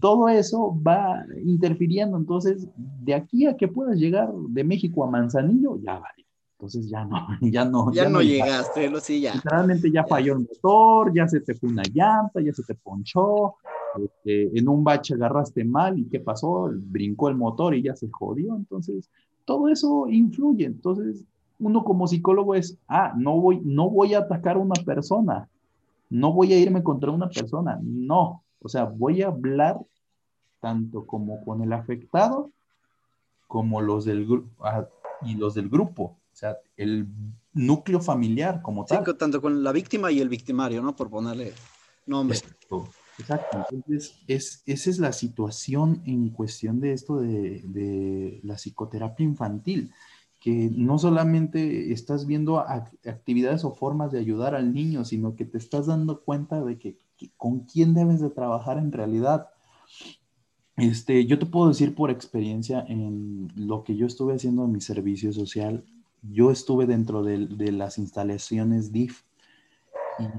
todo 0.00 0.28
eso 0.28 0.76
va 0.86 1.24
interfiriendo. 1.44 2.16
Entonces, 2.16 2.66
de 2.76 3.14
aquí 3.14 3.46
a 3.46 3.56
que 3.56 3.68
puedas 3.68 3.96
llegar 3.96 4.32
de 4.32 4.64
México 4.64 5.04
a 5.04 5.10
Manzanillo, 5.10 5.78
ya 5.82 5.98
vale. 5.98 6.26
Entonces 6.62 6.88
ya 6.88 7.04
no, 7.04 7.26
ya 7.40 7.64
no. 7.64 7.92
Ya, 7.92 8.08
no, 8.08 8.22
llegaste, 8.22 8.88
lo 8.88 9.00
sí, 9.00 9.20
ya. 9.20 9.34
Literalmente 9.34 9.90
ya, 9.90 10.04
falló 10.04 10.34
el 10.34 10.40
motor, 10.40 11.12
ya 11.12 11.26
se 11.26 11.40
te 11.40 11.54
fue 11.54 11.68
una 11.68 11.82
llanta, 11.92 12.40
ya 12.40 12.52
se 12.52 12.62
te 12.62 12.74
ponchó, 12.76 13.56
en 14.24 14.68
un 14.68 14.84
bache 14.84 15.14
agarraste 15.14 15.64
mal 15.64 15.98
y 15.98 16.04
¿qué 16.04 16.20
pasó? 16.20 16.70
Brincó 16.72 17.28
el 17.28 17.36
motor 17.36 17.74
y 17.74 17.82
ya 17.82 17.94
se 17.94 18.08
jodió. 18.10 18.54
Entonces, 18.56 19.10
todo 19.44 19.68
eso 19.68 20.08
influye. 20.08 20.66
Entonces, 20.66 21.24
uno 21.62 21.84
como 21.84 22.06
psicólogo 22.06 22.54
es, 22.54 22.76
ah, 22.88 23.14
no 23.16 23.40
voy, 23.40 23.60
no 23.64 23.88
voy 23.88 24.14
a 24.14 24.20
atacar 24.20 24.56
a 24.56 24.60
una 24.60 24.74
persona, 24.84 25.48
no 26.10 26.32
voy 26.32 26.52
a 26.52 26.58
irme 26.58 26.82
contra 26.82 27.10
una 27.10 27.28
persona, 27.28 27.78
no, 27.82 28.42
o 28.60 28.68
sea, 28.68 28.84
voy 28.84 29.22
a 29.22 29.28
hablar 29.28 29.80
tanto 30.60 31.06
como 31.06 31.44
con 31.44 31.62
el 31.62 31.72
afectado 31.72 32.50
como 33.46 33.80
los 33.80 34.04
del 34.04 34.26
grupo 34.26 34.48
ah, 34.64 34.86
y 35.22 35.34
los 35.34 35.54
del 35.54 35.68
grupo, 35.68 36.02
o 36.02 36.36
sea, 36.36 36.56
el 36.76 37.06
núcleo 37.52 38.00
familiar 38.00 38.60
como 38.62 38.84
tal. 38.84 39.04
Sí, 39.04 39.14
tanto 39.14 39.40
con 39.40 39.62
la 39.62 39.72
víctima 39.72 40.10
y 40.10 40.20
el 40.20 40.28
victimario, 40.28 40.82
¿no? 40.82 40.96
Por 40.96 41.10
ponerle 41.10 41.52
nombre. 42.06 42.38
Exacto, 42.38 42.88
exacto. 43.18 43.66
Entonces, 43.70 44.18
es, 44.26 44.62
esa 44.66 44.90
es 44.90 44.98
la 44.98 45.12
situación 45.12 46.02
en 46.06 46.30
cuestión 46.30 46.80
de 46.80 46.92
esto 46.92 47.20
de, 47.20 47.62
de 47.64 48.40
la 48.42 48.54
psicoterapia 48.56 49.24
infantil 49.24 49.92
que 50.42 50.70
no 50.74 50.98
solamente 50.98 51.92
estás 51.92 52.26
viendo 52.26 52.58
actividades 52.58 53.64
o 53.64 53.76
formas 53.76 54.10
de 54.10 54.18
ayudar 54.18 54.56
al 54.56 54.74
niño, 54.74 55.04
sino 55.04 55.36
que 55.36 55.44
te 55.44 55.56
estás 55.56 55.86
dando 55.86 56.20
cuenta 56.20 56.60
de 56.64 56.78
que, 56.78 56.98
con 57.36 57.60
quién 57.60 57.94
debes 57.94 58.20
de 58.20 58.28
trabajar 58.28 58.78
en 58.78 58.90
realidad. 58.90 59.50
Este, 60.76 61.26
yo 61.26 61.38
te 61.38 61.46
puedo 61.46 61.68
decir 61.68 61.94
por 61.94 62.10
experiencia 62.10 62.84
en 62.88 63.52
lo 63.54 63.84
que 63.84 63.94
yo 63.94 64.04
estuve 64.04 64.34
haciendo 64.34 64.64
en 64.64 64.72
mi 64.72 64.80
servicio 64.80 65.32
social, 65.32 65.84
yo 66.22 66.50
estuve 66.50 66.86
dentro 66.86 67.22
de, 67.22 67.46
de 67.46 67.70
las 67.70 67.98
instalaciones 67.98 68.90
DIF 68.90 69.22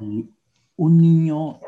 y 0.01 0.27
un 0.75 0.97
niño 0.97 1.59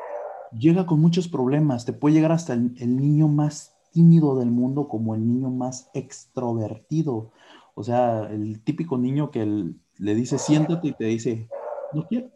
llega 0.51 0.85
con 0.85 0.99
muchos 0.99 1.27
problemas, 1.27 1.85
te 1.85 1.93
puede 1.93 2.15
llegar 2.15 2.31
hasta 2.31 2.53
el, 2.53 2.97
niño 2.97 3.27
más 3.27 3.75
tímido 3.91 4.37
del 4.37 4.51
mundo 4.51 4.87
como 4.87 5.15
el 5.15 5.25
niño 5.25 5.49
más 5.49 5.89
extrovertido 5.93 7.31
o 7.75 7.83
sea, 7.83 8.29
el 8.31 8.61
típico 8.61 8.97
niño 8.97 9.29
que 9.29 9.45
le 9.97 10.15
dice 10.15 10.39
siéntate 10.39 10.87
y 10.87 10.93
te 10.93 11.05
dice, 11.05 11.49
no 11.93 12.07
quiero. 12.07 12.29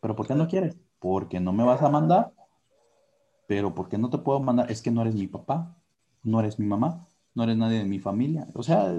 ¿Pero 0.00 0.14
por 0.14 0.28
qué 0.28 0.34
no 0.34 0.46
quieres? 0.46 0.76
Porque 1.00 1.40
no 1.40 1.52
me 1.52 1.64
vas 1.64 1.82
a 1.82 1.90
mandar. 1.90 2.32
Pero 3.48 3.74
¿por 3.74 3.88
qué 3.88 3.98
no 3.98 4.08
te 4.08 4.18
puedo 4.18 4.38
mandar? 4.40 4.70
Es 4.70 4.80
que 4.80 4.92
no 4.92 5.02
eres 5.02 5.16
mi 5.16 5.26
papá, 5.26 5.76
no 6.22 6.38
eres 6.38 6.58
mi 6.58 6.66
mamá, 6.66 7.04
no 7.34 7.42
eres 7.42 7.56
nadie 7.56 7.78
de 7.78 7.84
mi 7.84 7.98
familia. 7.98 8.46
O 8.54 8.62
sea, 8.62 8.94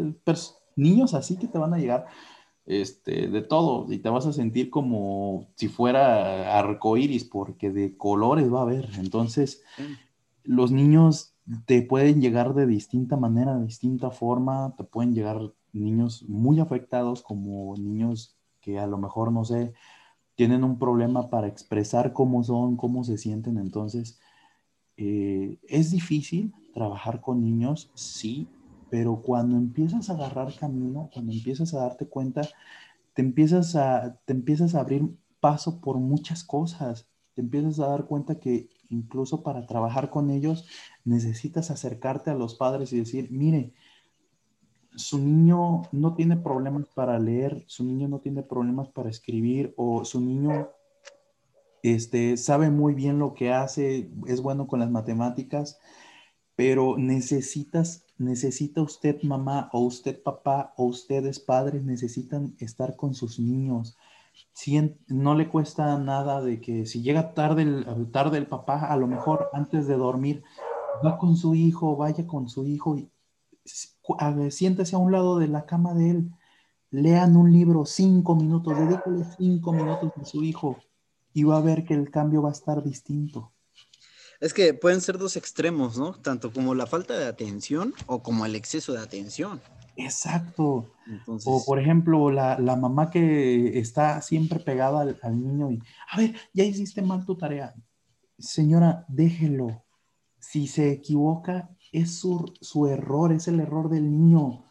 niños 0.76 1.14
así 1.14 1.38
que 1.38 1.48
te 1.48 1.58
van 1.58 1.74
a 1.74 1.78
llegar 1.78 2.06
este, 2.68 3.30
de 3.30 3.42
todo 3.42 3.92
y 3.92 4.00
te 4.00 4.10
vas 4.10 4.26
a 4.28 4.34
sentir 4.34 4.70
como 4.70 5.48
si 5.56 5.70
fuera 5.70 6.60
arcoíris 6.60 7.24
porque 7.24 7.72
de 7.72 7.96
colores 7.96 8.54
va 8.54 8.60
a 8.60 8.64
haber. 8.64 8.90
Entonces, 8.98 9.64
los 10.44 10.72
niños 10.72 11.34
te 11.66 11.82
pueden 11.82 12.22
llegar 12.22 12.54
de 12.54 12.68
distinta 12.68 13.16
manera, 13.16 13.58
de 13.58 13.66
distinta 13.66 14.12
forma, 14.12 14.76
te 14.78 14.84
pueden 14.84 15.14
llegar 15.14 15.40
niños 15.72 16.24
muy 16.28 16.60
afectados 16.60 17.22
como 17.22 17.76
niños 17.78 18.38
que 18.60 18.80
a 18.80 18.88
lo 18.88 18.98
mejor, 18.98 19.32
no 19.32 19.46
sé, 19.46 19.74
tienen 20.36 20.66
un 20.66 20.78
problema 20.78 21.30
para 21.30 21.48
expresar 21.48 22.12
cómo 22.12 22.44
son, 22.44 22.76
cómo 22.76 23.06
se 23.06 23.18
sienten. 23.18 23.58
Entonces, 23.58 24.20
eh, 24.98 25.58
es 25.70 25.92
difícil 25.92 26.54
trabajar 26.74 27.22
con 27.22 27.42
niños, 27.42 27.90
sí, 27.94 28.48
pero 28.90 29.22
cuando 29.22 29.58
empiezas 29.58 30.10
a 30.10 30.14
agarrar 30.14 30.54
camino, 30.56 31.10
cuando 31.14 31.32
empiezas 31.32 31.74
a 31.74 31.80
darte 31.80 32.08
cuenta, 32.08 32.42
te 33.14 33.22
empiezas 33.22 33.76
a, 33.76 34.20
te 34.26 34.34
empiezas 34.34 34.76
a 34.76 34.82
abrir 34.82 35.10
paso 35.40 35.82
por 35.82 35.98
muchas 35.98 36.44
cosas. 36.44 37.08
Te 37.34 37.42
empiezas 37.42 37.80
a 37.80 37.88
dar 37.88 38.06
cuenta 38.06 38.40
que 38.40 38.70
incluso 38.90 39.44
para 39.44 39.66
trabajar 39.68 40.10
con 40.10 40.30
ellos 40.30 40.66
necesitas 41.04 41.72
acercarte 41.72 42.32
a 42.32 42.36
los 42.36 42.56
padres 42.56 42.94
y 42.94 43.00
decir, 43.00 43.30
mire, 43.32 43.74
su 44.96 45.20
niño 45.20 45.84
no 45.92 46.16
tiene 46.16 46.38
problemas 46.38 46.88
para 46.96 47.20
leer, 47.20 47.64
su 47.68 47.84
niño 47.84 48.08
no 48.08 48.20
tiene 48.20 48.42
problemas 48.42 48.88
para 48.90 49.10
escribir 49.10 49.74
o 49.78 50.04
su 50.04 50.20
niño 50.20 50.70
este, 51.84 52.38
sabe 52.38 52.70
muy 52.70 52.94
bien 52.94 53.20
lo 53.20 53.34
que 53.34 53.54
hace, 53.54 54.10
es 54.26 54.42
bueno 54.42 54.68
con 54.68 54.80
las 54.80 54.90
matemáticas, 54.90 55.80
pero 56.58 56.98
necesitas, 56.98 58.04
necesita 58.18 58.82
usted 58.82 59.22
mamá 59.22 59.70
o 59.74 59.82
usted 59.82 60.22
papá 60.24 60.74
o 60.76 60.86
ustedes 60.86 61.40
padres 61.40 61.84
necesitan 61.86 62.56
estar 62.58 62.96
con 62.96 63.14
sus 63.14 63.40
niños. 63.40 63.96
No 65.08 65.36
le 65.36 65.50
cuesta 65.50 65.98
nada 66.00 66.42
de 66.42 66.60
que 66.60 66.88
si 66.88 67.04
llega 67.04 67.36
tarde 67.36 67.62
el, 67.62 68.48
papá, 68.48 68.88
a 68.88 68.98
lo 68.98 69.06
mejor 69.06 69.50
antes 69.54 69.86
de 69.86 69.98
dormir, 69.98 70.44
va 71.06 71.20
con 71.20 71.38
su 71.38 71.54
hijo, 71.54 71.96
vaya 71.96 72.26
con 72.26 72.50
su 72.50 72.66
hijo 72.66 72.98
y 72.98 73.12
siéntese 74.50 74.96
a 74.96 75.00
un 75.00 75.12
lado 75.12 75.38
de 75.38 75.50
la 75.50 75.68
cama 75.68 75.94
de 75.94 76.10
él, 76.10 76.32
lean 76.90 77.38
un 77.38 77.52
libro 77.54 77.86
cinco 77.86 78.36
minutos, 78.36 78.76
dedícale 78.76 79.26
cinco 79.38 79.74
minutos 79.74 80.12
a 80.20 80.26
su 80.26 80.44
hijo 80.44 80.78
y 81.36 81.44
va 81.44 81.58
a 81.58 81.62
ver 81.62 81.86
que 81.86 81.94
el 81.94 82.10
cambio 82.10 82.42
va 82.42 82.50
a 82.50 82.54
estar 82.54 82.84
distinto. 82.84 83.52
Es 84.40 84.54
que 84.54 84.74
pueden 84.74 85.02
ser 85.02 85.18
dos 85.18 85.36
extremos, 85.36 85.98
¿no? 85.98 86.14
Tanto 86.14 86.52
como 86.52 86.76
la 86.76 86.86
falta 86.86 87.18
de 87.18 87.26
atención 87.26 87.94
o 88.06 88.22
como 88.22 88.46
el 88.46 88.56
exceso 88.56 88.94
de 88.94 89.00
atención. 89.00 89.62
Exacto. 89.96 90.92
O 91.28 91.66
por 91.66 91.80
ejemplo, 91.80 92.30
la, 92.30 92.58
mamá 92.76 93.10
que 93.10 93.80
está 93.80 94.22
siempre 94.22 94.60
pegada 94.60 95.02
al, 95.22 95.42
niño 95.42 95.72
y, 95.72 95.82
a 96.12 96.18
ver, 96.18 96.36
ya 96.54 96.64
hiciste 96.64 97.02
mal 97.02 97.26
tu 97.26 97.36
tarea. 97.36 97.74
Señora, 98.38 99.06
déjelo. 99.08 99.84
Si 100.40 100.68
se 100.68 100.92
equivoca, 100.92 101.70
es 101.92 102.20
su, 102.20 102.54
su 102.62 102.88
error, 102.88 103.34
es 103.34 103.48
el 103.48 103.60
error 103.60 103.90
del 103.90 104.04
niño. 104.04 104.64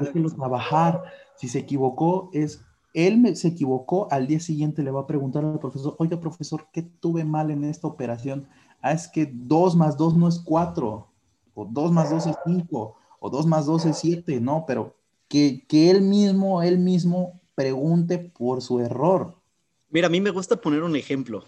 Déjelo 0.00 0.30
trabajar. 0.30 1.02
Si 1.36 1.48
se 1.48 1.58
equivocó, 1.58 2.30
es 2.32 2.64
él 2.94 3.36
se 3.36 3.48
equivocó, 3.48 4.06
al 4.12 4.28
día 4.28 4.38
siguiente 4.38 4.84
le 4.84 4.92
va 4.92 5.00
a 5.00 5.06
preguntar 5.06 5.44
al 5.44 5.58
profesor, 5.58 5.96
oiga 5.98 6.20
profesor, 6.20 6.68
¿qué 6.72 6.82
tuve 6.82 7.24
mal 7.24 7.50
en 7.50 7.64
esta 7.64 7.88
operación? 7.88 8.46
Ah, 8.84 8.92
es 8.92 9.08
que 9.08 9.30
2 9.32 9.76
más 9.76 9.96
2 9.96 10.16
no 10.16 10.28
es 10.28 10.38
4, 10.44 11.08
o 11.54 11.64
2 11.64 11.90
más 11.90 12.10
2 12.10 12.26
es 12.26 12.36
5, 12.44 12.96
o 13.18 13.30
2 13.30 13.46
más 13.46 13.64
2 13.64 13.86
es 13.86 13.98
7, 13.98 14.40
no, 14.40 14.64
pero 14.66 14.94
que, 15.26 15.64
que 15.66 15.90
él 15.90 16.02
mismo, 16.02 16.62
él 16.62 16.78
mismo 16.78 17.40
pregunte 17.54 18.18
por 18.18 18.60
su 18.60 18.80
error. 18.80 19.40
Mira, 19.88 20.08
a 20.08 20.10
mí 20.10 20.20
me 20.20 20.30
gusta 20.30 20.60
poner 20.60 20.82
un 20.82 20.96
ejemplo, 20.96 21.44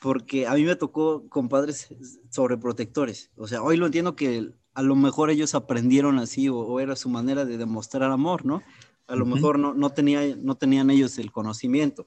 porque 0.00 0.46
a 0.46 0.54
mí 0.54 0.62
me 0.62 0.76
tocó 0.76 1.28
con 1.28 1.48
padres 1.48 1.88
sobreprotectores. 2.30 3.32
O 3.36 3.48
sea, 3.48 3.60
hoy 3.62 3.76
lo 3.76 3.86
entiendo 3.86 4.14
que 4.14 4.52
a 4.74 4.82
lo 4.82 4.94
mejor 4.94 5.30
ellos 5.30 5.56
aprendieron 5.56 6.20
así 6.20 6.48
o, 6.48 6.78
era 6.78 6.94
su 6.94 7.08
manera 7.08 7.44
de 7.44 7.58
demostrar 7.58 8.10
amor, 8.12 8.46
¿no? 8.46 8.62
A 9.08 9.16
lo 9.16 9.26
mejor 9.26 9.58
no, 9.58 9.74
no, 9.74 9.90
tenía, 9.90 10.36
no 10.36 10.54
tenían 10.54 10.90
ellos 10.90 11.18
el 11.18 11.32
conocimiento. 11.32 12.06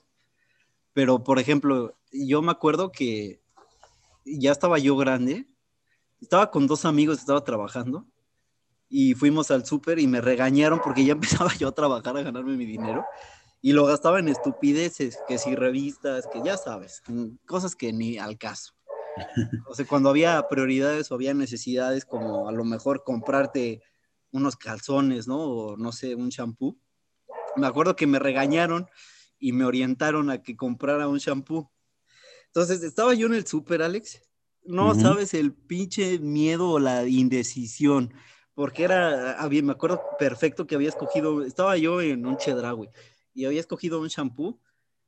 Pero, 0.93 1.25
por 1.25 1.39
ejemplo, 1.39 1.93
yo 2.11 2.41
me 2.41 2.51
acuerdo 2.51 2.93
que 2.93 3.41
ya 4.25 4.51
estaba 4.51 4.79
yo 4.79 4.97
grande, 4.97 5.47
estaba 6.21 6.51
con 6.51 6.67
dos 6.67 6.85
amigos, 6.85 7.19
estaba 7.19 7.43
trabajando 7.43 8.05
y 8.89 9.13
fuimos 9.13 9.51
al 9.51 9.65
súper 9.65 9.99
y 9.99 10.07
me 10.07 10.21
regañaron 10.21 10.79
porque 10.83 11.05
ya 11.05 11.13
empezaba 11.47 11.53
yo 11.55 11.69
a 11.69 11.75
trabajar 11.75 12.17
a 12.17 12.23
ganarme 12.23 12.57
mi 12.57 12.65
dinero 12.65 13.05
y 13.61 13.73
lo 13.73 13.85
gastaba 13.85 14.19
en 14.19 14.27
estupideces, 14.27 15.17
que 15.27 15.39
si 15.39 15.55
revistas, 15.55 16.27
que 16.27 16.41
ya 16.43 16.55
sabes, 16.55 17.01
cosas 17.47 17.75
que 17.75 17.93
ni 17.93 18.17
al 18.17 18.37
caso. 18.37 18.73
O 19.67 19.73
sea, 19.73 19.87
cuando 19.87 20.09
había 20.09 20.47
prioridades 20.47 21.09
o 21.09 21.15
había 21.15 21.33
necesidades 21.33 22.05
como 22.05 22.47
a 22.47 22.51
lo 22.51 22.63
mejor 22.63 23.03
comprarte 23.03 23.81
unos 24.31 24.55
calzones, 24.55 25.27
¿no? 25.27 25.39
O 25.39 25.77
no 25.77 25.91
sé, 25.91 26.13
un 26.13 26.29
shampoo. 26.29 26.77
Me 27.55 27.65
acuerdo 27.65 27.95
que 27.95 28.05
me 28.05 28.19
regañaron 28.19 28.87
y 29.39 29.53
me 29.53 29.65
orientaron 29.65 30.29
a 30.29 30.43
que 30.43 30.55
comprara 30.55 31.07
un 31.07 31.17
shampoo. 31.17 31.71
Entonces, 32.55 32.83
estaba 32.83 33.13
yo 33.13 33.27
en 33.27 33.33
el 33.33 33.45
súper, 33.45 33.81
Alex. 33.81 34.21
No 34.63 34.95
sabes 34.95 35.33
el 35.33 35.53
pinche 35.53 36.19
miedo 36.19 36.69
o 36.69 36.79
la 36.79 37.05
indecisión, 37.05 38.13
porque 38.53 38.85
era, 38.85 39.33
había, 39.33 39.61
me 39.61 39.73
acuerdo 39.73 40.01
perfecto 40.17 40.65
que 40.65 40.75
había 40.75 40.87
escogido, 40.87 41.43
estaba 41.43 41.75
yo 41.77 41.99
en 41.99 42.25
un 42.25 42.37
Chedraui 42.37 42.89
y 43.33 43.43
había 43.43 43.59
escogido 43.59 43.99
un 43.99 44.07
shampoo 44.07 44.57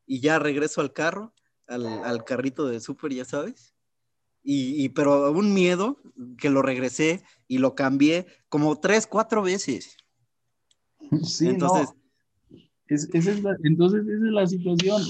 y 0.05 0.19
ya 0.19 0.39
regreso 0.39 0.81
al 0.81 0.91
carro, 0.91 1.33
al, 1.67 2.25
carrito 2.25 2.67
de 2.67 2.81
súper, 2.81 3.13
ya 3.13 3.23
sabes. 3.23 3.73
Y, 4.43 4.89
pero 4.89 5.31
un 5.31 5.53
miedo 5.53 6.01
que 6.37 6.49
lo 6.49 6.61
regresé 6.61 7.23
y 7.47 7.59
lo 7.59 7.75
cambié 7.75 8.27
como 8.49 8.77
tres, 8.77 9.07
cuatro 9.07 9.41
veces. 9.41 9.95
Sí, 11.23 11.47
entonces, 11.47 11.95
es, 12.95 13.09
entonces 13.63 14.07
esa 14.07 14.25
es 14.25 14.31
la 14.31 14.47
situación. 14.47 15.01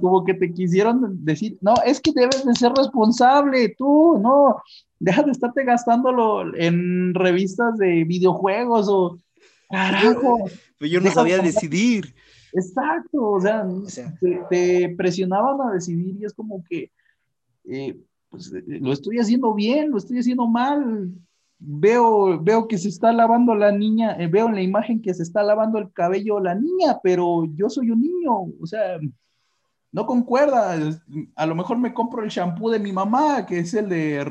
como 0.00 0.24
que 0.24 0.34
te 0.34 0.52
quisieron 0.52 1.24
decir, 1.24 1.58
no, 1.60 1.74
es 1.84 2.00
que 2.00 2.12
debes 2.14 2.44
de 2.44 2.54
ser 2.54 2.72
responsable, 2.72 3.74
tú, 3.76 4.18
no, 4.22 4.56
deja 4.98 5.22
de 5.22 5.32
estarte 5.32 5.64
gastándolo 5.64 6.54
en 6.56 7.14
revistas 7.14 7.76
de 7.78 8.04
videojuegos 8.04 8.88
o 8.88 9.18
carajo. 9.68 10.38
Pues 10.78 10.90
yo 10.90 11.00
no 11.00 11.10
sabía 11.10 11.38
decidir. 11.38 12.14
Exacto, 12.52 13.30
o 13.30 13.40
sea, 13.40 13.64
te, 14.48 14.94
presionaban 14.96 15.68
a 15.68 15.72
decidir 15.72 16.16
y 16.20 16.24
es 16.24 16.32
como 16.32 16.64
que, 16.68 16.90
eh, 17.64 17.96
pues 18.28 18.52
lo 18.66 18.92
estoy 18.92 19.18
haciendo 19.18 19.54
bien, 19.54 19.90
lo 19.90 19.98
estoy 19.98 20.18
haciendo 20.18 20.46
mal, 20.46 21.12
veo, 21.60 22.40
veo 22.42 22.66
que 22.66 22.78
se 22.78 22.88
está 22.88 23.12
lavando 23.12 23.54
la 23.54 23.70
niña, 23.70 24.16
eh, 24.18 24.26
veo 24.26 24.48
en 24.48 24.54
la 24.54 24.62
imagen 24.62 25.02
que 25.02 25.12
se 25.12 25.22
está 25.22 25.42
lavando 25.42 25.78
el 25.78 25.92
cabello 25.92 26.40
la 26.40 26.54
niña, 26.54 26.98
pero 27.02 27.44
yo 27.54 27.68
soy 27.68 27.90
un 27.90 28.00
niño, 28.00 28.32
o 28.60 28.66
sea, 28.66 28.98
no 29.92 30.06
concuerda. 30.06 30.78
A 31.36 31.46
lo 31.46 31.54
mejor 31.54 31.78
me 31.78 31.92
compro 31.92 32.24
el 32.24 32.30
shampoo 32.30 32.70
de 32.70 32.78
mi 32.78 32.92
mamá, 32.92 33.44
que 33.44 33.58
es 33.58 33.74
el 33.74 33.88
de 33.88 34.24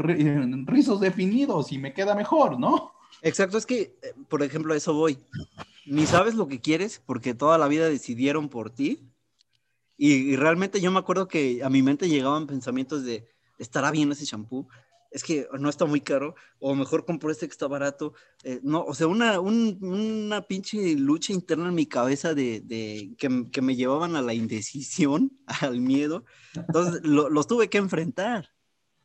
rizos 0.65 0.99
definidos 0.99 1.71
y 1.71 1.77
me 1.77 1.93
queda 1.93 2.15
mejor, 2.15 2.59
¿no? 2.59 2.93
Exacto, 3.21 3.57
es 3.57 3.65
que, 3.65 3.97
eh, 4.01 4.13
por 4.27 4.41
ejemplo, 4.41 4.73
a 4.73 4.77
eso 4.77 4.93
voy. 4.93 5.19
Ni 5.85 6.05
sabes 6.05 6.35
lo 6.35 6.47
que 6.47 6.61
quieres 6.61 7.01
porque 7.05 7.33
toda 7.33 7.57
la 7.57 7.67
vida 7.67 7.89
decidieron 7.89 8.49
por 8.49 8.69
ti. 8.69 9.11
Y, 9.97 10.13
y 10.13 10.35
realmente 10.37 10.79
yo 10.79 10.91
me 10.91 10.99
acuerdo 10.99 11.27
que 11.27 11.61
a 11.61 11.69
mi 11.69 11.83
mente 11.83 12.07
llegaban 12.07 12.47
pensamientos 12.47 13.03
de, 13.03 13.27
¿estará 13.57 13.91
bien 13.91 14.11
ese 14.11 14.23
shampoo? 14.23 14.67
Es 15.11 15.23
que 15.23 15.47
no 15.59 15.69
está 15.69 15.85
muy 15.85 16.01
caro, 16.01 16.35
o 16.59 16.75
mejor 16.75 17.05
compro 17.05 17.31
este 17.31 17.47
que 17.47 17.51
está 17.51 17.67
barato. 17.67 18.13
Eh, 18.43 18.59
no, 18.63 18.83
o 18.83 18.93
sea, 18.93 19.07
una, 19.07 19.39
una 19.39 20.41
pinche 20.43 20.95
lucha 20.95 21.33
interna 21.33 21.69
en 21.69 21.75
mi 21.75 21.85
cabeza 21.85 22.33
de, 22.33 22.61
de 22.61 23.15
que, 23.17 23.61
me 23.61 23.75
llevaban 23.75 24.15
a 24.15 24.21
la 24.21 24.33
indecisión, 24.33 25.31
al 25.61 25.79
miedo. 25.79 26.25
Entonces, 26.55 27.01
los 27.03 27.47
tuve 27.47 27.69
que 27.69 27.79
enfrentar. 27.79 28.49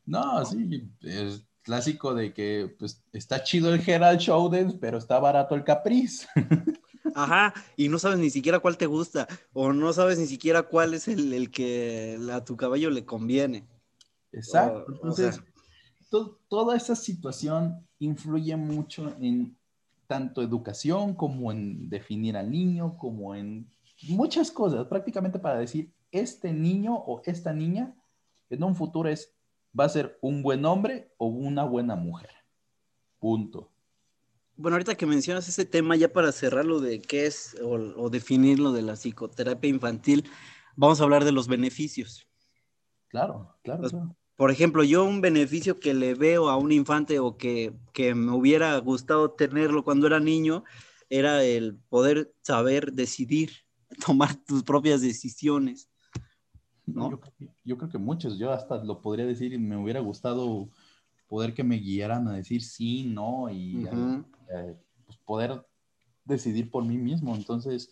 No, 0.07 0.45
sí, 0.45 0.91
es 1.01 1.47
clásico 1.63 2.15
de 2.15 2.35
que 2.35 2.75
pues 2.79 3.03
está 3.13 3.43
chido 3.43 3.73
el 3.73 3.89
Herald 3.89 4.21
Showden, 4.21 4.79
pero 4.79 4.99
está 4.99 5.19
barato 5.19 5.55
el 5.55 5.65
Caprice. 5.65 6.27
Ajá, 7.15 7.55
y 7.77 7.89
no 7.89 7.99
sabes 7.99 8.19
ni 8.19 8.31
siquiera 8.31 8.59
cuál 8.59 8.77
te 8.77 8.87
gusta, 8.87 9.29
o 9.53 9.73
no 9.73 9.93
sabes 9.93 10.19
ni 10.19 10.27
siquiera 10.27 10.63
cuál 10.63 10.95
es 10.95 11.09
el, 11.09 11.33
el 11.33 11.51
que 11.51 12.19
a 12.33 12.45
tu 12.45 12.57
caballo 12.57 12.91
le 12.91 13.05
conviene. 13.05 13.67
Exacto. 14.33 14.87
Entonces, 14.89 15.41
toda 16.49 16.77
esa 16.77 16.95
situación 16.95 17.87
influye 17.99 18.57
mucho 18.57 19.15
en 19.21 19.57
tanto 20.07 20.43
educación 20.43 21.15
como 21.15 21.51
en 21.51 21.89
definir 21.89 22.37
al 22.37 22.51
niño, 22.51 22.97
como 22.99 23.35
en 23.35 23.69
muchas 24.09 24.51
cosas, 24.51 24.87
prácticamente 24.87 25.39
para 25.39 25.59
decir, 25.59 25.93
este 26.11 26.53
niño 26.53 26.95
o 26.95 27.23
esta 27.25 27.53
niña 27.53 27.95
en 28.51 28.63
un 28.63 28.75
futuro 28.75 29.09
es, 29.09 29.35
va 29.79 29.85
a 29.85 29.89
ser 29.89 30.19
un 30.21 30.43
buen 30.43 30.65
hombre 30.65 31.11
o 31.17 31.27
una 31.27 31.65
buena 31.65 31.97
mujer. 31.97 32.31
Punto. 33.19 33.71
Bueno, 34.57 34.77
ahorita 34.77 34.95
que 34.95 35.07
mencionas 35.07 35.49
ese 35.49 35.65
tema, 35.65 35.97
ya 35.97 36.13
para 36.13 36.31
cerrar 36.31 36.65
lo 36.65 36.81
de 36.81 37.01
qué 37.01 37.27
es 37.27 37.57
o, 37.61 38.09
definir 38.09 38.61
lo 38.61 38.73
de 38.73 38.83
la 38.83 38.95
psicoterapia 38.95 39.69
infantil, 39.69 40.25
vamos 40.77 41.01
a 41.01 41.05
hablar 41.05 41.25
de 41.25 41.33
los 41.33 41.49
beneficios. 41.49 42.29
Claro, 43.09 43.57
claro. 43.63 43.89
claro 43.89 44.17
por 44.37 44.51
ejemplo, 44.51 44.83
yo 44.83 45.05
un 45.05 45.21
beneficio 45.21 45.79
que 45.79 45.95
le 45.95 46.15
veo 46.15 46.49
a 46.49 46.57
un 46.57 46.73
infante 46.73 47.19
o 47.21 47.37
que, 47.37 47.73
me 48.15 48.33
hubiera 48.33 48.77
gustado 48.79 49.31
tenerlo 49.31 49.85
cuando 49.85 50.07
era 50.07 50.19
niño 50.19 50.65
era 51.09 51.45
el 51.45 51.77
poder 51.89 52.35
saber 52.43 52.93
decidir, 52.93 53.51
tomar 54.05 54.35
tus 54.45 54.65
propias 54.65 55.01
decisiones. 55.01 55.89
¿no? 56.87 57.21
Yo, 57.65 57.79
creo 57.79 57.91
que 57.91 57.99
muchos, 57.99 58.39
yo 58.39 58.53
hasta 58.53 58.83
lo 58.83 59.01
podría 59.01 59.25
decir 59.25 59.53
y 59.53 59.59
me 59.59 59.77
hubiera 59.77 60.01
gustado 60.01 60.69
poder 61.29 61.55
que 61.55 61.65
me 61.65 61.77
guiaran 61.77 62.29
a 62.29 62.33
decir 62.35 62.63
sí, 62.63 63.05
no 63.05 63.49
y 63.51 63.87
eh, 63.87 64.77
pues, 65.07 65.19
poder 65.25 65.65
decidir 66.25 66.71
por 66.71 66.85
mí 66.85 66.99
mismo. 66.99 67.37
Entonces, 67.37 67.91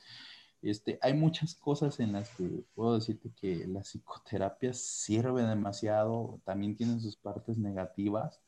este, 0.63 0.99
hay 1.03 1.15
muchas 1.15 1.55
cosas 1.55 1.99
en 2.01 2.13
las 2.13 2.31
que 2.31 2.65
puedo 2.75 2.95
decirte 2.95 3.33
que 3.35 3.67
la 3.67 3.81
psicoterapia 3.81 4.73
sirve 4.73 5.43
demasiado, 5.43 6.41
también 6.45 6.77
tienen 6.77 7.01
sus 7.01 7.17
partes 7.17 7.59
negativas, 7.59 8.41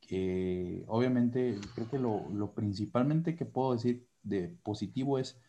que 0.00 0.84
obviamente 0.86 1.58
creo 1.74 1.90
que 1.90 1.98
lo, 1.98 2.28
lo 2.30 2.52
principalmente 2.54 3.36
que 3.36 3.44
puedo 3.44 3.72
decir 3.72 4.06
de 4.22 4.48
positivo 4.62 5.18
es, 5.18 5.40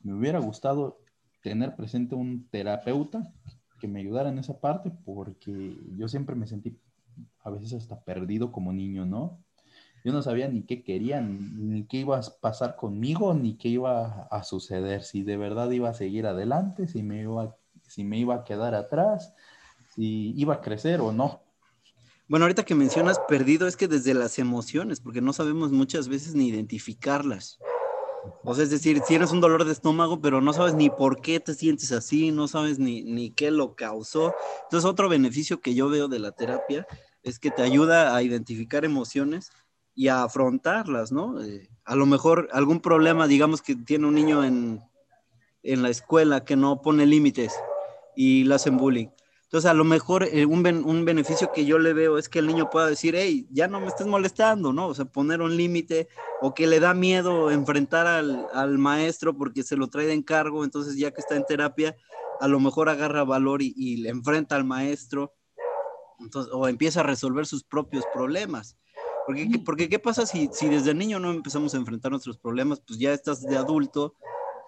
me 0.00 0.14
hubiera 0.14 0.38
gustado 0.38 0.98
tener 1.42 1.76
presente 1.76 2.14
un 2.14 2.48
terapeuta 2.48 3.32
que 3.80 3.88
me 3.88 4.00
ayudara 4.00 4.30
en 4.30 4.38
esa 4.38 4.60
parte, 4.60 4.92
porque 5.04 5.76
yo 5.96 6.08
siempre 6.08 6.36
me 6.36 6.46
sentí 6.46 6.78
a 7.40 7.50
veces 7.50 7.74
hasta 7.74 8.02
perdido 8.02 8.52
como 8.52 8.72
niño, 8.72 9.04
¿no? 9.04 9.44
Yo 10.04 10.12
no 10.12 10.22
sabía 10.22 10.48
ni 10.48 10.62
qué 10.62 10.82
querían, 10.82 11.70
ni 11.70 11.84
qué 11.84 11.98
iba 11.98 12.18
a 12.18 12.22
pasar 12.40 12.74
conmigo, 12.74 13.34
ni 13.34 13.56
qué 13.56 13.68
iba 13.68 14.24
a 14.30 14.42
suceder, 14.42 15.04
si 15.04 15.22
de 15.22 15.36
verdad 15.36 15.70
iba 15.70 15.90
a 15.90 15.94
seguir 15.94 16.26
adelante, 16.26 16.88
si 16.88 17.02
me 17.02 17.22
iba, 17.22 17.56
si 17.86 18.02
me 18.02 18.18
iba 18.18 18.34
a 18.34 18.44
quedar 18.44 18.74
atrás, 18.74 19.32
si 19.94 20.34
iba 20.36 20.54
a 20.54 20.60
crecer 20.60 21.00
o 21.00 21.12
no. 21.12 21.42
Bueno, 22.28 22.46
ahorita 22.46 22.64
que 22.64 22.74
mencionas 22.74 23.20
perdido 23.28 23.68
es 23.68 23.76
que 23.76 23.88
desde 23.88 24.14
las 24.14 24.38
emociones, 24.38 25.00
porque 25.00 25.20
no 25.20 25.32
sabemos 25.32 25.70
muchas 25.70 26.08
veces 26.08 26.34
ni 26.34 26.48
identificarlas. 26.48 27.58
O 28.44 28.54
sea, 28.54 28.64
es 28.64 28.70
decir, 28.70 29.00
tienes 29.02 29.30
un 29.32 29.40
dolor 29.40 29.64
de 29.64 29.72
estómago, 29.72 30.20
pero 30.20 30.40
no 30.40 30.52
sabes 30.52 30.74
ni 30.74 30.90
por 30.90 31.20
qué 31.20 31.40
te 31.40 31.54
sientes 31.54 31.92
así, 31.92 32.30
no 32.30 32.48
sabes 32.48 32.78
ni, 32.78 33.02
ni 33.02 33.30
qué 33.30 33.50
lo 33.50 33.74
causó. 33.74 34.34
Entonces, 34.64 34.88
otro 34.88 35.08
beneficio 35.08 35.60
que 35.60 35.74
yo 35.74 35.88
veo 35.88 36.08
de 36.08 36.18
la 36.18 36.32
terapia 36.32 36.86
es 37.22 37.38
que 37.38 37.50
te 37.50 37.62
ayuda 37.62 38.16
a 38.16 38.22
identificar 38.22 38.84
emociones 38.84 39.50
y 39.94 40.08
a 40.08 40.22
afrontarlas, 40.24 41.12
¿no? 41.12 41.42
Eh, 41.42 41.68
a 41.84 41.96
lo 41.96 42.06
mejor 42.06 42.48
algún 42.52 42.80
problema, 42.80 43.26
digamos 43.26 43.62
que 43.62 43.74
tiene 43.74 44.06
un 44.06 44.14
niño 44.14 44.44
en, 44.44 44.80
en 45.62 45.82
la 45.82 45.90
escuela 45.90 46.44
que 46.44 46.56
no 46.56 46.80
pone 46.80 47.06
límites 47.06 47.52
y 48.16 48.44
le 48.44 48.54
hacen 48.54 48.76
bullying. 48.76 49.08
Entonces, 49.44 49.70
a 49.70 49.74
lo 49.74 49.84
mejor 49.84 50.24
eh, 50.24 50.46
un, 50.46 50.66
un, 50.66 51.04
beneficio 51.04 51.52
que 51.52 51.66
yo 51.66 51.78
le 51.78 51.92
veo 51.92 52.16
es 52.16 52.30
que 52.30 52.38
el 52.38 52.46
niño 52.46 52.70
pueda 52.70 52.86
decir, 52.86 53.14
hey, 53.14 53.46
ya 53.50 53.68
no 53.68 53.80
me 53.80 53.88
estés 53.88 54.06
molestando, 54.06 54.72
¿no? 54.72 54.86
O 54.86 54.94
sea, 54.94 55.04
poner 55.04 55.42
un 55.42 55.58
límite 55.58 56.08
o 56.40 56.54
que 56.54 56.66
le 56.66 56.80
da 56.80 56.94
miedo 56.94 57.50
enfrentar 57.50 58.06
al, 58.06 58.46
al, 58.54 58.78
maestro 58.78 59.36
porque 59.36 59.62
se 59.62 59.76
lo 59.76 59.88
trae 59.88 60.06
de 60.06 60.14
encargo, 60.14 60.64
entonces 60.64 60.96
ya 60.96 61.10
que 61.10 61.20
está 61.20 61.36
en 61.36 61.44
terapia, 61.44 61.94
a 62.40 62.48
lo 62.48 62.60
mejor 62.60 62.88
agarra 62.88 63.24
valor 63.24 63.60
y, 63.60 63.74
y 63.76 63.98
le 63.98 64.08
enfrenta 64.08 64.56
al 64.56 64.64
maestro 64.64 65.34
o 66.52 66.66
empieza 66.66 67.00
a 67.00 67.02
resolver 67.02 67.44
sus 67.44 67.62
propios 67.62 68.04
problemas. 68.10 68.78
Porque, 69.26 69.62
porque 69.64 69.88
¿qué 69.88 69.98
pasa 69.98 70.26
si, 70.26 70.48
si 70.52 70.68
desde 70.68 70.94
niño 70.94 71.18
no 71.18 71.30
empezamos 71.30 71.74
a 71.74 71.76
enfrentar 71.76 72.10
nuestros 72.10 72.38
problemas? 72.38 72.80
Pues 72.80 72.98
ya 72.98 73.12
estás 73.12 73.42
de 73.42 73.56
adulto 73.56 74.14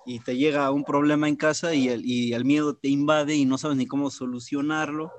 y 0.06 0.20
te 0.20 0.36
llega 0.36 0.70
un 0.70 0.84
problema 0.84 1.28
en 1.28 1.36
casa 1.36 1.74
y 1.74 1.88
el, 1.88 2.04
y 2.04 2.34
el 2.34 2.44
miedo 2.44 2.76
te 2.76 2.88
invade 2.88 3.34
y 3.34 3.44
no 3.44 3.58
sabes 3.58 3.76
ni 3.76 3.86
cómo 3.86 4.10
solucionarlo. 4.10 5.10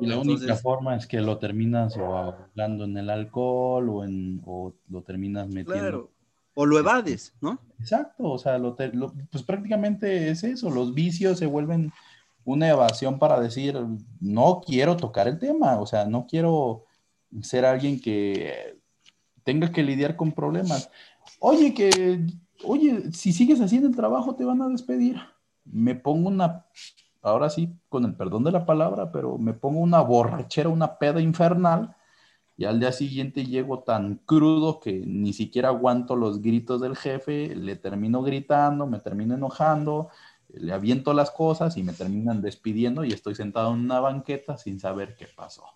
Y 0.00 0.06
la 0.06 0.18
única 0.18 0.54
forma 0.56 0.96
es 0.96 1.06
que 1.06 1.20
lo 1.20 1.38
terminas 1.38 1.96
o 1.96 2.16
hablando 2.16 2.84
en 2.84 2.96
el 2.96 3.10
alcohol 3.10 3.88
o, 3.88 4.04
en, 4.04 4.40
o 4.46 4.72
lo 4.88 5.02
terminas 5.02 5.48
metiendo. 5.48 5.72
Claro. 5.72 6.10
O 6.54 6.66
lo 6.66 6.78
evades, 6.78 7.34
¿no? 7.40 7.58
Exacto, 7.78 8.24
o 8.24 8.38
sea, 8.38 8.58
lo, 8.58 8.76
pues 9.30 9.44
prácticamente 9.44 10.30
es 10.30 10.42
eso, 10.42 10.70
los 10.70 10.92
vicios 10.92 11.38
se 11.38 11.46
vuelven 11.46 11.92
una 12.44 12.68
evasión 12.68 13.18
para 13.20 13.38
decir, 13.38 13.76
no 14.20 14.60
quiero 14.66 14.96
tocar 14.96 15.28
el 15.28 15.38
tema, 15.38 15.80
o 15.80 15.86
sea, 15.86 16.06
no 16.06 16.26
quiero 16.26 16.86
ser 17.42 17.64
alguien 17.64 18.00
que 18.00 18.78
tenga 19.44 19.70
que 19.72 19.82
lidiar 19.82 20.16
con 20.16 20.32
problemas. 20.32 20.90
Oye, 21.40 21.74
que, 21.74 22.26
oye, 22.64 23.12
si 23.12 23.32
sigues 23.32 23.60
haciendo 23.60 23.88
el 23.88 23.96
trabajo 23.96 24.34
te 24.34 24.44
van 24.44 24.62
a 24.62 24.68
despedir. 24.68 25.16
Me 25.64 25.94
pongo 25.94 26.28
una, 26.28 26.66
ahora 27.22 27.50
sí, 27.50 27.72
con 27.88 28.04
el 28.04 28.14
perdón 28.14 28.44
de 28.44 28.52
la 28.52 28.66
palabra, 28.66 29.12
pero 29.12 29.38
me 29.38 29.52
pongo 29.52 29.80
una 29.80 30.00
borrachera, 30.00 30.68
una 30.68 30.98
peda 30.98 31.20
infernal 31.20 31.94
y 32.58 32.64
al 32.64 32.80
día 32.80 32.90
siguiente 32.90 33.46
llego 33.46 33.84
tan 33.84 34.16
crudo 34.16 34.80
que 34.80 35.04
ni 35.06 35.32
siquiera 35.32 35.68
aguanto 35.68 36.16
los 36.16 36.42
gritos 36.42 36.80
del 36.80 36.96
jefe, 36.96 37.54
le 37.54 37.76
termino 37.76 38.20
gritando, 38.22 38.84
me 38.88 38.98
termino 38.98 39.36
enojando, 39.36 40.08
le 40.48 40.72
aviento 40.72 41.14
las 41.14 41.30
cosas 41.30 41.76
y 41.76 41.84
me 41.84 41.92
terminan 41.92 42.42
despidiendo 42.42 43.04
y 43.04 43.12
estoy 43.12 43.36
sentado 43.36 43.72
en 43.72 43.80
una 43.80 44.00
banqueta 44.00 44.56
sin 44.56 44.80
saber 44.80 45.14
qué 45.16 45.26
pasó. 45.26 45.66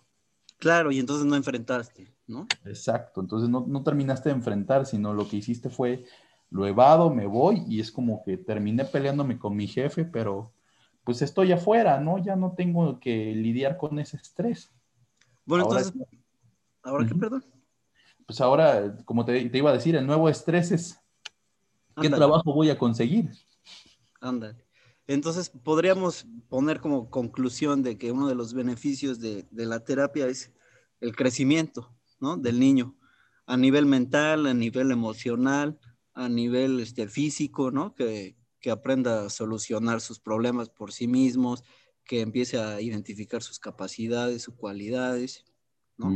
Claro, 0.63 0.93
y 0.93 0.99
entonces 0.99 1.25
no 1.25 1.35
enfrentaste, 1.35 2.07
¿no? 2.25 2.47
Exacto, 2.63 3.19
entonces 3.19 3.49
no, 3.49 3.65
no 3.67 3.83
terminaste 3.83 4.29
de 4.29 4.35
enfrentar, 4.35 4.85
sino 4.85 5.13
lo 5.13 5.27
que 5.27 5.35
hiciste 5.35 5.69
fue, 5.69 6.05
lo 6.49 6.65
evado, 6.65 7.09
me 7.09 7.27
voy 7.27 7.65
y 7.67 7.81
es 7.81 7.91
como 7.91 8.23
que 8.23 8.37
terminé 8.37 8.85
peleándome 8.85 9.37
con 9.37 9.57
mi 9.57 9.67
jefe, 9.67 10.05
pero 10.05 10.53
pues 11.03 11.21
estoy 11.21 11.51
afuera, 11.51 11.99
¿no? 11.99 12.17
Ya 12.17 12.37
no 12.37 12.53
tengo 12.53 12.97
que 13.01 13.35
lidiar 13.35 13.75
con 13.75 13.99
ese 13.99 14.15
estrés. 14.15 14.71
Bueno, 15.45 15.65
entonces, 15.65 15.91
¿ahora 16.81 17.07
qué, 17.09 17.15
perdón? 17.15 17.43
Pues 18.25 18.39
ahora, 18.39 18.95
como 19.03 19.25
te, 19.25 19.49
te, 19.49 19.57
iba 19.57 19.69
a 19.69 19.73
decir, 19.73 19.97
el 19.97 20.07
nuevo 20.07 20.29
estrés 20.29 20.71
es, 20.71 20.97
¿qué 21.99 22.09
trabajo 22.09 22.53
voy 22.53 22.69
a 22.69 22.77
conseguir? 22.77 23.31
Ándale. 24.21 24.62
Entonces, 25.07 25.49
podríamos 25.49 26.25
poner 26.47 26.79
como 26.79 27.09
conclusión 27.09 27.83
de 27.83 27.97
que 27.97 28.11
uno 28.11 28.27
de 28.27 28.35
los 28.35 28.53
beneficios 28.53 29.19
de, 29.19 29.45
la 29.51 29.83
terapia 29.83 30.27
es 30.27 30.53
el 31.01 31.15
crecimiento, 31.15 31.93
¿no? 32.19 32.37
Del 32.37 32.59
niño, 32.59 32.95
a 33.45 33.57
nivel 33.57 33.85
mental, 33.85 34.45
a 34.45 34.53
nivel 34.53 34.91
emocional, 34.91 35.77
a 36.13 36.29
nivel 36.29 36.79
este, 36.79 37.07
físico, 37.07 37.71
¿no? 37.71 37.93
Que, 37.93 38.35
aprenda 38.71 39.25
a 39.25 39.29
solucionar 39.29 39.99
sus 39.99 40.21
problemas 40.21 40.69
por 40.69 40.93
sí 40.93 41.05
mismos, 41.05 41.65
que 42.05 42.21
empiece 42.21 42.57
a 42.57 42.79
identificar 42.79 43.43
sus 43.43 43.59
capacidades, 43.59 44.43
sus 44.43 44.55
cualidades, 44.55 45.43
¿no? 45.97 46.13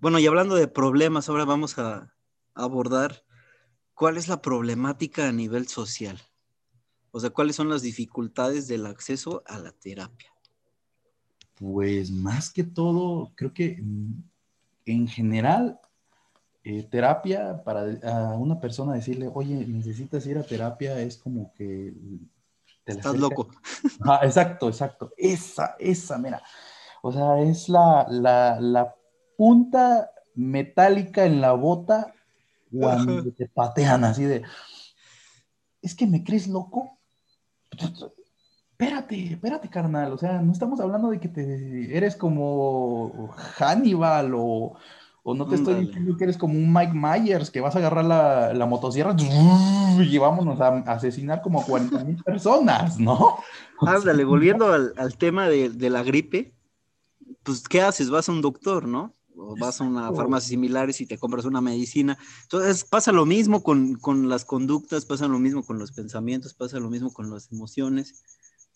Bueno, 0.00 0.18
y 0.18 0.26
hablando 0.26 0.54
de 0.54 0.66
problemas, 0.66 1.28
ahora 1.28 1.44
vamos 1.44 1.78
a 1.78 2.16
abordar 2.54 3.22
cuál 3.92 4.16
es 4.16 4.28
la 4.28 4.40
problemática 4.40 5.28
a 5.28 5.32
nivel 5.32 5.68
social. 5.68 6.18
O 7.12 7.20
sea, 7.20 7.30
¿cuáles 7.30 7.56
son 7.56 7.68
las 7.68 7.82
dificultades 7.82 8.68
del 8.68 8.86
acceso 8.86 9.42
a 9.46 9.58
la 9.58 9.72
terapia? 9.72 10.30
Pues 11.56 12.10
más 12.10 12.50
que 12.52 12.64
todo, 12.64 13.32
creo 13.34 13.52
que 13.52 13.78
mm, 13.82 14.22
en 14.86 15.08
general, 15.08 15.80
eh, 16.64 16.84
terapia 16.84 17.62
para 17.64 17.82
a 18.02 18.36
una 18.36 18.60
persona 18.60 18.94
decirle, 18.94 19.30
oye, 19.32 19.66
necesitas 19.66 20.24
ir 20.26 20.38
a 20.38 20.42
terapia, 20.42 21.00
es 21.00 21.16
como 21.16 21.52
que... 21.54 21.94
Estás 22.86 23.16
loco. 23.18 23.48
Ah, 24.00 24.20
exacto, 24.24 24.68
exacto. 24.68 25.12
Esa, 25.16 25.76
esa, 25.78 26.18
mira. 26.18 26.42
O 27.02 27.12
sea, 27.12 27.40
es 27.40 27.68
la, 27.68 28.06
la 28.08 28.94
punta 29.36 30.10
metálica 30.34 31.24
en 31.24 31.40
la 31.40 31.52
bota 31.52 32.14
cuando 32.70 33.32
te 33.32 33.48
patean 33.48 34.04
así 34.04 34.24
de, 34.24 34.42
es 35.82 35.94
que 35.94 36.06
me 36.06 36.22
crees 36.22 36.46
loco 36.46 36.99
espérate, 38.80 39.32
espérate, 39.32 39.68
carnal. 39.68 40.12
O 40.12 40.18
sea, 40.18 40.40
no 40.40 40.52
estamos 40.52 40.80
hablando 40.80 41.10
de 41.10 41.20
que 41.20 41.28
te 41.28 41.96
eres 41.96 42.16
como 42.16 43.30
Hannibal 43.58 44.32
o, 44.34 44.76
no 45.24 45.46
te 45.46 45.54
estoy 45.54 45.86
diciendo 45.86 46.16
que 46.16 46.24
eres 46.24 46.36
como 46.36 46.54
un 46.54 46.72
Mike 46.72 46.94
Myers, 46.94 47.50
que 47.50 47.60
vas 47.60 47.76
a 47.76 47.78
agarrar 47.78 48.04
la, 48.04 48.66
motosierra 48.66 49.14
y 49.18 50.18
vámonos 50.18 50.60
a, 50.60 50.78
asesinar 50.92 51.42
como 51.42 51.64
40 51.64 52.04
mil 52.04 52.22
personas, 52.24 52.98
¿no? 52.98 53.36
Ándale, 53.80 54.24
volviendo 54.24 54.72
al, 54.72 55.16
tema 55.18 55.48
de, 55.48 55.90
la 55.90 56.02
gripe, 56.02 56.54
pues, 57.42 57.68
¿qué 57.68 57.82
haces? 57.82 58.10
Vas 58.10 58.28
a 58.28 58.32
un 58.32 58.40
doctor, 58.40 58.88
¿no? 58.88 59.14
O 59.36 59.56
vas 59.56 59.80
a 59.80 59.84
una 59.84 60.12
farmacia 60.12 60.50
similares 60.50 61.00
y 61.00 61.06
te 61.06 61.18
compras 61.18 61.44
una 61.44 61.60
medicina. 61.60 62.18
Entonces 62.42 62.84
pasa 62.84 63.12
lo 63.12 63.26
mismo 63.26 63.62
con, 63.62 63.98
las 64.28 64.44
conductas, 64.44 65.04
pasa 65.04 65.28
lo 65.28 65.38
mismo 65.38 65.64
con 65.64 65.78
los 65.78 65.92
pensamientos, 65.92 66.54
pasa 66.54 66.78
lo 66.78 66.90
mismo 66.90 67.12
con 67.12 67.30
las 67.30 67.50
emociones. 67.52 68.22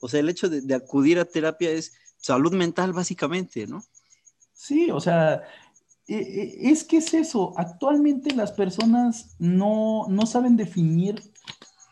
O 0.01 0.09
sea, 0.09 0.21
el 0.21 0.29
hecho 0.29 0.49
de, 0.49 0.75
acudir 0.75 1.19
a 1.19 1.25
terapia 1.25 1.71
es 1.71 1.95
salud 2.17 2.53
mental 2.53 2.93
básicamente, 2.93 3.67
¿no? 3.67 3.85
Sí, 4.53 4.91
o 4.91 5.01
sea, 5.01 5.43
e, 6.07 6.17
e, 6.17 6.71
es 6.71 6.85
que 6.85 6.99
es 6.99 7.13
eso. 7.15 7.53
Actualmente 7.57 8.35
las 8.35 8.53
personas 8.53 9.37
no, 9.39 10.07
no 10.09 10.27
saben 10.27 10.57
definir 10.57 11.23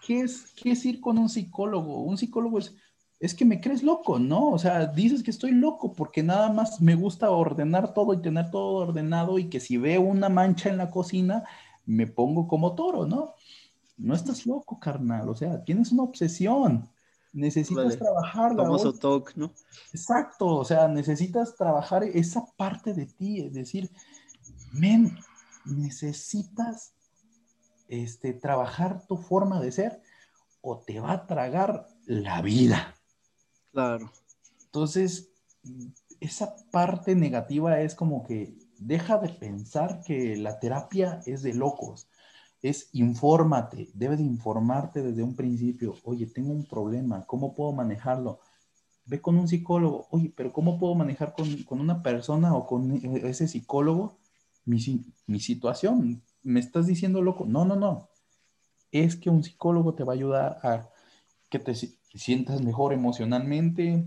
qué 0.07 0.21
es, 0.21 0.45
qué 0.57 0.73
es 0.73 0.85
ir 0.85 1.01
con 1.01 1.19
un 1.19 1.29
psicólogo. 1.29 2.03
Un 2.03 2.19
psicólogo 2.19 2.59
es 2.59 2.75
es 3.23 3.35
que 3.35 3.45
me 3.45 3.61
crees 3.61 3.85
loco, 3.85 4.19
¿no? 4.19 4.51
O 4.51 4.59
sea, 4.59 4.85
dices 4.85 5.23
que 5.23 5.31
estoy 5.31 5.53
loco 5.53 5.93
porque 5.93 6.25
nada 6.25 6.53
más 6.53 6.81
me 6.81 6.97
gusta 6.97 7.31
ordenar 7.31 7.95
todo 7.95 8.15
y 8.15 8.21
tener 8.21 8.51
todo 8.51 8.75
ordenado 8.75 9.39
y 9.39 9.49
que 9.49 9.61
si 9.61 9.77
veo 9.77 10.01
una 10.01 10.29
mancha 10.29 10.71
en 10.71 10.77
la 10.77 10.91
cocina, 10.91 11.45
me 11.87 12.09
pongo 12.09 12.49
como 12.49 12.75
toro, 12.75 13.07
¿no? 13.07 13.35
No 13.97 14.15
estás 14.15 14.45
loco, 14.45 14.81
carnal, 14.81 15.29
o 15.29 15.37
sea, 15.37 15.63
tienes 15.63 15.93
una 15.93 16.03
obsesión, 16.03 16.91
necesitas 17.33 17.97
trabajar 17.97 18.57
la 18.57 18.65
famoso 18.65 18.93
talk, 18.93 19.37
¿no? 19.37 19.53
Exacto, 19.93 20.47
o 20.47 20.65
sea, 20.65 20.89
necesitas 20.89 21.55
trabajar 21.55 22.03
esa 22.03 22.45
parte 22.57 22.93
de 22.93 23.07
ti, 23.07 23.39
es 23.39 23.53
decir, 23.53 23.89
men, 24.73 25.17
necesitas 25.65 26.97
este, 27.87 28.33
trabajar 28.33 29.07
tu 29.07 29.17
forma 29.17 29.61
de 29.61 29.71
ser 29.71 30.03
o 30.61 30.79
te 30.81 30.99
va 30.99 31.13
a 31.13 31.27
tragar 31.29 31.87
la 32.05 32.43
vida. 32.43 32.97
Claro. 33.73 34.13
Entonces, 34.67 35.31
esa 36.21 36.55
parte 36.71 37.15
negativa 37.15 37.81
es 37.81 37.95
como 37.95 38.23
que 38.23 38.55
deja 38.79 39.19
de 39.19 39.29
pensar 39.31 40.03
que 40.05 40.37
la 40.37 40.59
terapia 40.61 41.21
es 41.27 41.43
de 41.43 41.55
locos. 41.55 42.09
Es 42.63 42.91
infórmate, 42.93 43.91
debes 43.95 44.19
de 44.19 44.25
informarte 44.25 45.03
desde 45.03 45.23
un 45.23 45.35
principio. 45.35 45.97
Oye, 46.05 46.27
tengo 46.27 46.53
un 46.53 46.65
problema, 46.65 47.27
¿cómo 47.27 47.55
puedo 47.55 47.73
manejarlo? 47.73 48.39
Ve 49.05 49.21
con 49.21 49.37
un 49.37 49.49
psicólogo. 49.49 50.07
Oye, 50.11 50.33
pero 50.37 50.53
¿cómo 50.53 50.79
puedo 50.79 50.95
manejar 50.95 51.35
con, 51.35 51.81
una 51.81 52.03
persona 52.03 52.55
o 52.55 52.67
con 52.67 52.93
ese 52.93 53.49
psicólogo 53.49 54.19
mi, 54.65 54.79
mi 55.27 55.41
situación? 55.41 56.23
¿Me 56.43 56.61
estás 56.61 56.87
diciendo 56.87 57.21
loco? 57.21 57.47
No, 57.47 57.65
no, 57.65 57.75
no. 57.75 58.11
Es 58.93 59.17
que 59.17 59.31
un 59.31 59.43
psicólogo 59.43 59.95
te 59.95 60.05
va 60.05 60.13
a 60.13 60.17
ayudar 60.17 60.61
a 60.63 60.89
que 61.51 61.59
te 61.59 61.75
sientas 62.19 62.63
mejor 62.63 62.93
emocionalmente, 62.93 64.05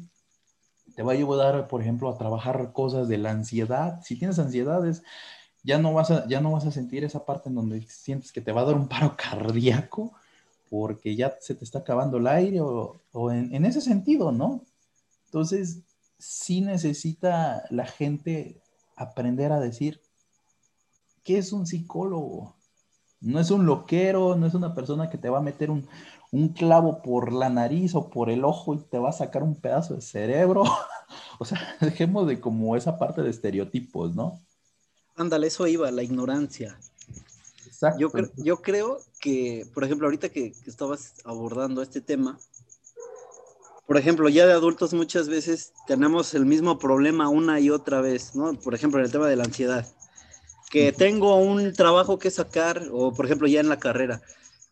te 0.96 1.04
va 1.04 1.12
a 1.12 1.15
ayudar, 1.15 1.68
por 1.68 1.82
ejemplo, 1.82 2.10
a 2.10 2.18
trabajar 2.18 2.72
cosas 2.72 3.08
de 3.08 3.18
la 3.18 3.32
ansiedad. 3.32 4.02
Si 4.04 4.18
tienes 4.18 4.39
ansiedades, 4.39 5.04
ya 5.63 5.78
no 5.80 5.94
vas 5.94 6.12
a, 6.12 6.28
ya 6.28 6.41
no 6.41 6.52
vas 6.52 6.65
a 6.65 6.72
sentir 6.72 7.04
esa 7.04 7.26
parte 7.26 7.50
en 7.50 7.56
donde 7.56 7.82
sientes 7.88 8.32
que 8.32 8.41
te 8.41 8.52
va 8.52 8.62
a 8.62 8.65
dar 8.65 8.76
un 8.76 8.88
paro 8.88 9.15
cardíaco 9.18 10.13
porque 10.70 11.15
ya 11.15 11.38
se 11.39 11.56
te 11.56 11.63
está 11.63 11.80
acabando 11.80 12.18
el 12.18 12.28
aire 12.28 12.60
o, 12.62 13.00
en, 13.32 13.65
ese 13.65 13.82
sentido, 13.82 14.32
¿no? 14.32 14.62
Entonces, 15.26 15.82
sí 16.18 16.62
necesita 16.62 17.63
la 17.70 17.86
gente 17.86 18.62
aprender 18.96 19.52
a 19.52 19.60
decir, 19.60 20.02
¿qué 21.24 21.38
es 21.38 21.54
un 21.54 21.68
psicólogo? 21.68 22.56
No 23.22 23.39
es 23.39 23.52
un 23.52 23.65
loquero, 23.65 24.36
no 24.36 24.48
es 24.48 24.54
una 24.54 24.74
persona 24.76 25.10
que 25.10 25.18
te 25.18 25.30
va 25.30 25.38
a 25.38 25.41
meter 25.41 25.72
un, 25.72 25.88
un 26.36 26.50
clavo 26.50 27.02
por 27.02 27.32
la 27.32 27.50
nariz 27.50 27.95
o 27.95 28.10
por 28.10 28.30
el 28.30 28.43
ojo 28.43 28.74
y 28.74 28.80
te 28.80 29.00
va 29.00 29.10
a 29.10 29.13
sacar 29.13 29.41
un 29.41 29.56
pedazo 29.56 29.95
de 29.95 30.02
cerebro. 30.02 30.63
o 31.39 31.45
sea, 31.45 31.78
dejemos 31.80 32.28
de 32.28 32.41
como 32.41 32.76
esa 32.76 33.00
parte 33.00 33.21
de 33.21 33.30
estereotipos, 33.30 34.13
¿no? 34.15 34.41
Ándale, 35.15 35.48
eso 35.48 35.65
iba, 35.65 35.89
la 35.91 36.04
ignorancia. 36.04 36.78
Exacto. 37.65 38.00
Yo, 38.00 38.12
yo 38.36 38.62
creo 38.62 39.00
que, 39.21 39.65
por 39.74 39.86
ejemplo, 39.86 40.08
ahorita 40.08 40.28
que, 40.28 40.52
que 40.52 40.69
estabas 40.69 41.13
abordando 41.24 41.82
este 41.82 42.02
tema, 42.02 42.38
por 43.88 43.98
ejemplo, 43.98 44.28
ya 44.28 44.45
de 44.45 44.52
adultos 44.52 44.93
muchas 44.93 45.30
veces 45.30 45.71
tenemos 45.88 46.34
el 46.34 46.45
mismo 46.45 46.80
problema 46.80 47.30
una 47.30 47.62
y 47.62 47.69
otra 47.69 48.02
vez, 48.02 48.36
¿no? 48.36 48.54
Por 48.60 48.76
ejemplo, 48.76 49.00
en 49.00 49.06
el 49.06 49.12
tema 49.12 49.28
de 49.28 49.38
la 49.38 49.45
ansiedad, 49.45 49.88
que 50.69 50.91
tengo 50.91 51.38
un 51.38 51.71
trabajo 51.71 52.19
que 52.19 52.30
sacar, 52.30 52.89
o 52.91 53.13
por 53.13 53.26
ejemplo, 53.26 53.48
ya 53.48 53.62
en 53.62 53.69
la 53.69 53.80
carrera, 53.80 54.21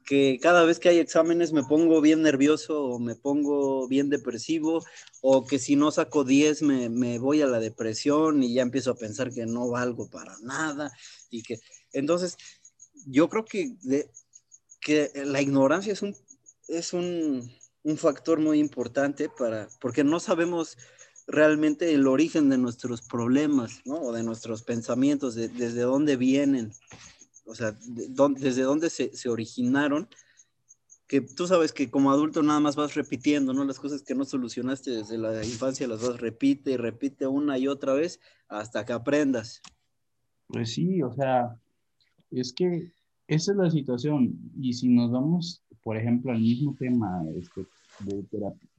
que 0.06 0.40
cada 0.42 0.66
vez 0.66 0.80
que 0.80 0.90
hay 0.90 1.00
exámenes 1.00 1.54
me 1.54 1.64
pongo 1.64 2.02
bien 2.02 2.22
nervioso 2.22 2.84
o 2.84 3.00
me 3.00 3.16
pongo 3.16 3.88
bien 3.88 4.10
depresivo 4.10 4.84
o 5.22 5.46
que 5.46 5.60
si 5.60 5.76
no 5.76 5.92
saco 5.92 6.24
10 6.24 6.62
me, 6.62 7.20
voy 7.20 7.42
a 7.42 7.48
la 7.48 7.60
depresión 7.60 8.44
y 8.44 8.54
ya 8.54 8.62
empiezo 8.62 8.92
a 8.92 8.98
pensar 8.98 9.34
que 9.34 9.46
no 9.46 9.70
valgo 9.70 10.10
para 10.10 10.38
nada 10.40 10.92
y 11.30 11.44
que 11.44 11.60
entonces 11.92 12.38
yo 13.06 13.30
creo 13.30 13.46
que, 13.46 13.76
que 14.82 15.12
la 15.26 15.42
ignorancia 15.42 15.94
es 15.94 16.02
un, 16.02 16.16
es 16.68 16.94
un, 16.94 17.52
factor 17.98 18.40
muy 18.40 18.60
importante 18.60 19.28
para, 19.30 19.68
porque 19.82 20.06
no 20.06 20.22
sabemos 20.22 20.78
realmente 21.28 21.94
el 21.94 22.08
origen 22.08 22.50
de 22.50 22.58
nuestros 22.58 23.02
problemas. 23.02 23.82
O 23.86 24.14
de 24.14 24.24
nuestros 24.24 24.64
pensamientos, 24.64 25.36
desde 25.36 25.82
dónde 25.82 26.16
vienen 26.16 26.72
o 27.46 27.56
sea, 27.56 27.78
desde 27.86 28.64
dónde 28.64 28.90
se, 28.90 29.30
originaron, 29.30 30.08
que 31.08 31.22
tú 31.22 31.48
sabes 31.48 31.74
que 31.74 31.92
como 31.92 32.12
adulto 32.12 32.42
nada 32.42 32.60
más 32.60 32.76
vas 32.76 32.96
repitiendo, 32.96 33.54
¿no? 33.54 33.66
Las 33.66 33.80
cosas 33.80 34.04
que 34.04 34.16
no 34.16 34.26
solucionaste 34.26 34.92
desde 34.92 35.18
la 35.18 35.44
infancia 35.44 35.88
las 35.88 36.02
vas 36.02 36.20
repite 36.20 36.72
y 36.72 36.78
repite 36.78 37.28
una 37.28 37.58
y 37.58 37.68
otra 37.68 37.94
vez 37.94 38.20
hasta 38.48 38.86
que 38.86 38.94
aprendas. 38.94 39.62
Pues 40.48 40.74
sí, 40.74 41.02
o 41.02 41.14
sea, 41.14 41.60
es 42.32 42.54
que 42.54 42.92
esa 43.28 43.52
es 43.52 43.58
la 43.58 43.70
situación. 43.70 44.38
Y 44.60 44.74
si 44.74 44.90
nos 44.90 45.12
vamos, 45.12 45.64
por 45.84 45.98
ejemplo, 45.98 46.32
al 46.32 46.40
mismo 46.40 46.76
tema 46.80 47.24
este, 47.36 47.66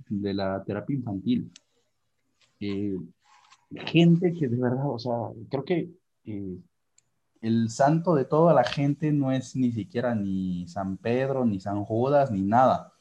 de, 0.08 0.34
la 0.34 0.62
terapia 0.64 0.96
infantil, 0.96 1.50
eh, 2.60 2.96
gente 3.86 4.32
que 4.32 4.48
de 4.48 4.56
verdad, 4.56 4.88
o 4.88 4.98
sea, 4.98 5.12
creo 5.50 5.64
que 5.64 5.90
eh, 6.24 6.58
el 7.44 7.68
santo 7.68 8.14
de 8.14 8.24
toda 8.24 8.54
la 8.54 8.64
gente 8.64 9.12
no 9.12 9.30
es 9.30 9.54
ni 9.54 9.70
siquiera 9.70 10.14
ni 10.14 10.66
San 10.66 10.96
Pedro, 10.96 11.44
ni 11.44 11.60
San 11.60 11.84
Judas, 11.84 12.30
ni 12.30 12.40
nada. 12.40 12.94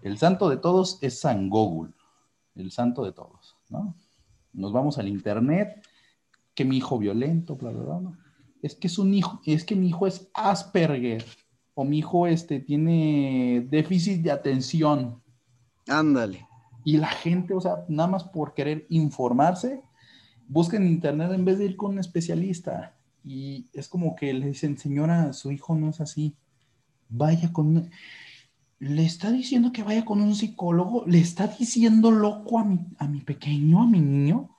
El 0.00 0.16
santo 0.16 0.48
de 0.48 0.56
todos 0.56 0.98
es 1.02 1.20
San 1.20 1.50
Google, 1.50 1.92
el 2.54 2.70
santo 2.70 3.04
de 3.04 3.12
todos, 3.12 3.54
¿no? 3.68 3.94
Nos 4.54 4.72
vamos 4.72 4.96
al 4.96 5.08
internet, 5.08 5.86
que 6.54 6.64
mi 6.64 6.78
hijo 6.78 6.98
violento, 6.98 7.54
bla, 7.56 7.70
bla, 7.70 7.82
bla, 7.82 8.00
¿no? 8.00 8.16
Es 8.62 8.74
que 8.74 8.86
es 8.86 8.98
un 8.98 9.12
hijo, 9.12 9.42
es 9.44 9.64
que 9.64 9.76
mi 9.76 9.88
hijo 9.88 10.06
es 10.06 10.30
Asperger, 10.32 11.22
o 11.74 11.84
mi 11.84 11.98
hijo 11.98 12.26
este 12.26 12.60
tiene 12.60 13.66
déficit 13.68 14.22
de 14.22 14.30
atención. 14.30 15.22
Ándale. 15.86 16.48
Y 16.82 16.96
la 16.96 17.08
gente, 17.08 17.52
o 17.52 17.60
sea, 17.60 17.84
nada 17.88 18.08
más 18.08 18.24
por 18.24 18.54
querer 18.54 18.86
informarse, 18.88 19.82
busca 20.48 20.78
en 20.78 20.86
internet 20.86 21.30
en 21.32 21.44
vez 21.44 21.58
de 21.58 21.66
ir 21.66 21.76
con 21.76 21.90
un 21.90 21.98
especialista 21.98 22.94
y 23.24 23.68
es 23.72 23.88
como 23.88 24.14
que 24.14 24.32
le 24.34 24.48
dicen, 24.48 24.76
señora, 24.76 25.32
su 25.32 25.50
hijo 25.50 25.74
no 25.74 25.88
es 25.88 26.00
así, 26.00 26.36
vaya 27.08 27.52
con... 27.52 27.90
Le 28.80 29.04
está 29.04 29.30
diciendo 29.30 29.72
que 29.72 29.82
vaya 29.82 30.04
con 30.04 30.20
un 30.20 30.34
psicólogo, 30.34 31.04
le 31.06 31.18
está 31.18 31.46
diciendo 31.46 32.10
loco 32.10 32.58
a 32.58 32.64
mi, 32.64 32.80
a 32.98 33.08
mi 33.08 33.20
pequeño, 33.20 33.82
a 33.82 33.86
mi 33.86 34.00
niño. 34.00 34.50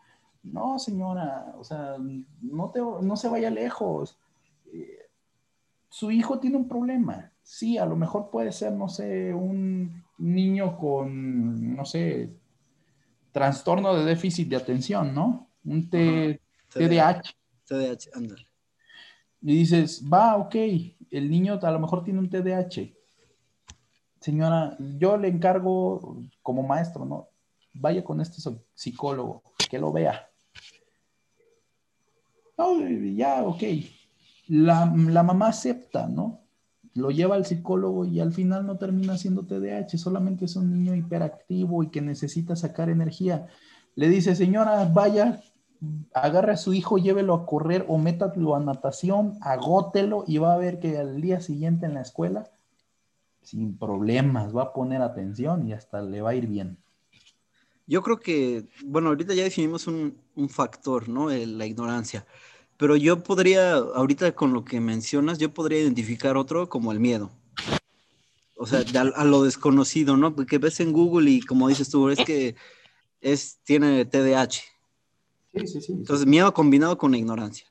No, 0.41 0.79
señora, 0.79 1.53
o 1.59 1.63
sea, 1.63 1.97
no, 2.41 2.71
te, 2.71 2.79
no 2.79 3.15
se 3.17 3.29
vaya 3.29 3.51
lejos. 3.51 4.17
Eh, 4.73 5.09
su 5.89 6.09
hijo 6.09 6.39
tiene 6.39 6.57
un 6.57 6.67
problema. 6.67 7.31
Sí, 7.43 7.77
a 7.77 7.85
lo 7.85 7.95
mejor 7.95 8.31
puede 8.31 8.51
ser, 8.51 8.71
no 8.71 8.89
sé, 8.89 9.31
un 9.31 10.03
niño 10.17 10.75
con, 10.77 11.75
no 11.75 11.85
sé, 11.85 12.31
trastorno 13.31 13.93
de 13.95 14.05
déficit 14.05 14.49
de 14.49 14.55
atención, 14.55 15.13
¿no? 15.13 15.49
Un 15.65 15.87
TDAH. 15.87 17.21
TDAH, 17.67 18.09
ándale 18.15 18.54
y 19.45 19.57
dices, 19.57 20.03
va, 20.11 20.37
ok, 20.37 20.55
el 21.11 21.29
niño 21.29 21.59
a 21.61 21.69
lo 21.71 21.79
mejor 21.79 22.03
tiene 22.03 22.17
un 22.17 22.31
TDAH. 22.31 22.91
Señora, 24.19 24.75
yo 24.97 25.17
le 25.17 25.27
encargo 25.27 26.17
como 26.41 26.63
maestro, 26.63 27.05
¿no? 27.05 27.27
Vaya 27.75 28.03
con 28.03 28.21
este 28.21 28.41
psicólogo, 28.73 29.43
que 29.69 29.77
lo 29.77 29.91
vea. 29.91 30.27
No, 32.57 32.79
ya, 32.89 33.43
ok. 33.43 33.61
La, 34.47 34.91
la 34.95 35.21
mamá 35.21 35.49
acepta, 35.49 36.07
¿no? 36.07 36.41
Lo 36.95 37.11
lleva 37.11 37.35
al 37.35 37.45
psicólogo 37.45 38.03
y 38.03 38.21
al 38.21 38.33
final 38.33 38.65
no 38.65 38.79
termina 38.79 39.15
siendo 39.15 39.45
TDAH, 39.45 39.99
solamente 39.99 40.45
es 40.45 40.55
un 40.55 40.71
niño 40.71 40.95
hiperactivo 40.95 41.83
y 41.83 41.91
que 41.91 42.01
necesita 42.01 42.55
sacar 42.55 42.89
energía. 42.89 43.45
Le 43.93 44.09
dice, 44.09 44.33
señora, 44.33 44.85
vaya 44.85 45.43
agarre 46.13 46.53
a 46.53 46.57
su 46.57 46.73
hijo, 46.73 46.97
llévelo 46.97 47.33
a 47.33 47.45
correr 47.45 47.85
o 47.87 47.97
métalo 47.97 48.55
a 48.55 48.59
natación, 48.59 49.37
agótelo 49.41 50.23
y 50.27 50.37
va 50.37 50.53
a 50.53 50.57
ver 50.57 50.79
que 50.79 50.97
al 50.97 51.21
día 51.21 51.41
siguiente 51.41 51.85
en 51.85 51.95
la 51.95 52.01
escuela, 52.01 52.49
sin 53.41 53.77
problemas, 53.77 54.55
va 54.55 54.63
a 54.63 54.73
poner 54.73 55.01
atención 55.01 55.67
y 55.67 55.73
hasta 55.73 56.01
le 56.01 56.21
va 56.21 56.31
a 56.31 56.35
ir 56.35 56.47
bien. 56.47 56.77
Yo 57.87 58.01
creo 58.01 58.19
que, 58.19 58.65
bueno, 58.83 59.09
ahorita 59.09 59.33
ya 59.35 59.43
definimos 59.43 59.85
un, 59.87 60.17
factor, 60.49 61.07
¿no? 61.07 61.29
la 61.29 61.65
ignorancia. 61.65 62.25
Pero 62.77 62.95
yo 62.95 63.23
podría, 63.23 63.75
ahorita 63.75 64.33
con 64.33 64.53
lo 64.53 64.65
que 64.65 64.81
mencionas, 64.81 65.37
yo 65.37 65.53
podría 65.53 65.79
identificar 65.79 66.35
otro 66.35 66.67
como 66.67 66.91
el 66.91 66.99
miedo. 66.99 67.29
O 68.57 68.65
sea, 68.65 68.79
a, 68.79 69.21
a 69.21 69.23
lo 69.23 69.43
desconocido, 69.43 70.17
¿no? 70.17 70.35
Porque 70.35 70.57
ves 70.57 70.79
en 70.79 70.91
Google 70.91 71.29
y 71.29 71.41
como 71.41 71.67
dices 71.67 71.89
tú, 71.89 72.09
es 72.09 72.19
que 72.25 72.55
es, 73.21 73.59
tiene 73.63 74.05
TDAH 74.05 74.74
entonces, 75.55 76.25
miedo 76.25 76.53
combinado 76.53 76.97
con 76.97 77.15
ignorancia. 77.15 77.67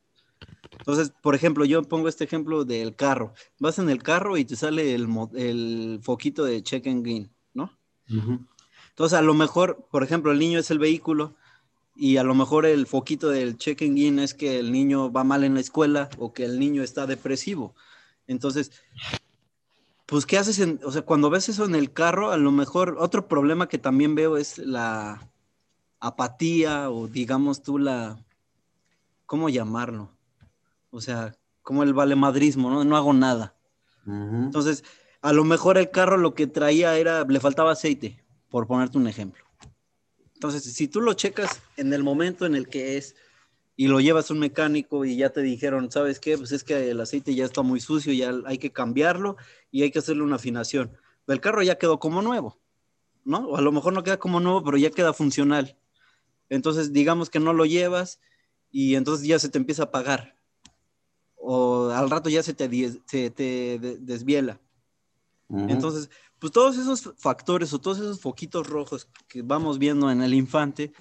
Entonces, 0.79 1.13
por 1.23 1.35
ejemplo, 1.35 1.65
yo 1.65 1.83
pongo 1.83 2.09
este 2.09 2.25
ejemplo 2.25 2.65
del 2.65 2.95
carro. 2.97 3.33
Vas 3.59 3.79
en 3.79 3.89
el 3.91 4.03
carro 4.03 4.37
y 4.37 4.45
te 4.45 4.57
sale 4.57 4.95
el, 4.95 5.09
el 5.35 6.01
foquito 6.03 6.45
de 6.45 6.63
check 6.63 6.87
and 6.87 7.03
green, 7.03 7.31
¿no? 7.53 7.71
Entonces, 8.09 9.19
a 9.19 9.23
lo 9.23 9.35
mejor, 9.35 9.87
por 9.91 10.03
ejemplo, 10.03 10.33
el 10.33 10.39
niño 10.39 10.59
es 10.59 10.71
el 10.71 10.79
vehículo 10.79 11.35
y 11.97 12.17
a 12.17 12.25
lo 12.25 12.35
mejor 12.35 12.67
el 12.67 12.87
foquito 12.87 13.29
del 13.29 13.57
checking 13.57 13.97
in 13.97 14.19
es 14.19 14.35
que 14.35 14.59
el 14.59 14.73
niño 14.73 15.13
va 15.13 15.25
mal 15.25 15.45
en 15.45 15.55
la 15.55 15.61
escuela 15.61 16.09
o 16.19 16.33
que 16.33 16.45
el 16.45 16.59
niño 16.59 16.83
está 16.83 17.07
depresivo. 17.07 17.75
Entonces, 18.27 18.73
pues, 20.07 20.27
¿qué 20.27 20.39
haces? 20.39 20.59
En, 20.59 20.81
o 20.85 20.91
sea, 20.91 21.03
cuando 21.03 21.31
ves 21.31 21.49
eso 21.49 21.65
en 21.65 21.75
el 21.75 21.93
carro, 21.93 22.31
a 22.31 22.37
lo 22.37 22.51
mejor 22.51 22.97
otro 22.99 23.29
problema 23.29 23.69
que 23.69 23.79
también 23.79 24.15
veo 24.15 24.37
es 24.37 24.59
la 24.59 25.31
apatía 26.05 26.91
o 26.91 27.09
digamos 27.09 27.63
tú 27.63 27.79
la, 27.79 28.19
¿cómo 29.25 29.49
llamarlo? 29.49 30.11
O 30.91 31.01
sea, 31.01 31.35
como 31.63 31.83
el 31.83 31.95
valemadrismo, 31.95 32.69
¿no? 32.69 32.85
No 32.85 32.97
hago 32.97 33.15
nada. 33.15 33.55
Entonces, 34.07 34.85
a 35.23 35.33
lo 35.33 35.45
mejor 35.45 35.79
el 35.79 35.91
carro 35.91 36.19
lo 36.19 36.35
que 36.35 36.47
traía 36.47 36.99
era, 36.99 37.25
le 37.25 37.41
faltaba 37.41 37.73
aceite, 37.73 38.23
por 38.51 38.67
ponerte 38.67 38.99
un 38.99 39.09
ejemplo. 39.09 39.43
Entonces, 40.35 40.63
si 40.63 40.89
tú 40.89 41.01
lo 41.01 41.15
checas 41.15 41.63
en 41.79 41.95
el 41.95 42.03
momento 42.03 42.45
en 42.45 42.55
el 42.55 42.69
que 42.69 42.99
es 42.99 43.17
y 43.75 43.89
lo 43.89 43.99
llevas 43.99 44.31
a 44.31 44.35
un 44.35 44.41
mecánico 44.41 45.07
y 45.07 45.17
ya 45.17 45.31
te 45.31 45.41
dijeron, 45.41 45.91
¿sabes 45.91 46.21
qué? 46.21 46.37
Pues 46.37 46.53
es 46.53 46.65
que 46.65 46.91
el 46.91 47.01
aceite 47.01 47.35
ya 47.35 47.47
está 47.47 47.63
muy 47.63 47.81
sucio, 47.81 48.13
ya 48.13 48.31
hay 48.45 48.59
que 48.59 48.73
cambiarlo 48.73 49.39
y 49.71 49.83
hay 49.83 49.91
que 49.91 50.01
hacerle 50.01 50.23
una 50.23 50.37
afinación. 50.37 50.93
El 51.27 51.41
carro 51.41 51.63
ya 51.63 51.79
quedó 51.79 51.99
como 51.99 52.21
nuevo, 52.21 52.59
¿no? 53.25 53.49
O 53.49 53.57
a 53.57 53.63
lo 53.63 53.73
mejor 53.73 53.95
no 53.95 54.03
queda 54.03 54.19
como 54.19 54.39
nuevo, 54.39 54.63
pero 54.63 54.77
ya 54.77 54.91
queda 54.91 55.15
funcional. 55.15 55.79
Entonces, 56.49 56.93
digamos 56.93 57.31
que 57.31 57.41
no 57.41 57.53
lo 57.53 57.65
llevas 57.67 58.21
y 58.71 58.97
entonces 58.97 59.27
ya 59.27 59.39
se 59.39 59.49
te 59.49 59.59
empieza 59.59 59.85
a 59.85 59.91
pagar. 59.91 60.37
O 61.37 61.91
al 61.91 62.11
rato 62.11 62.31
ya 62.31 62.43
se 62.43 62.55
te, 62.55 62.69
se 63.07 63.31
te 63.31 63.79
desviela. 64.01 64.61
Entonces, 65.49 66.11
pues 66.39 66.53
todos 66.53 66.77
esos 66.77 67.15
factores 67.17 67.73
o 67.73 67.79
todos 67.79 67.99
esos 67.99 68.21
foquitos 68.21 68.67
rojos 68.67 69.09
que 69.29 69.43
vamos 69.43 69.79
viendo 69.79 70.11
en 70.11 70.23
el 70.23 70.35
infante, 70.35 70.93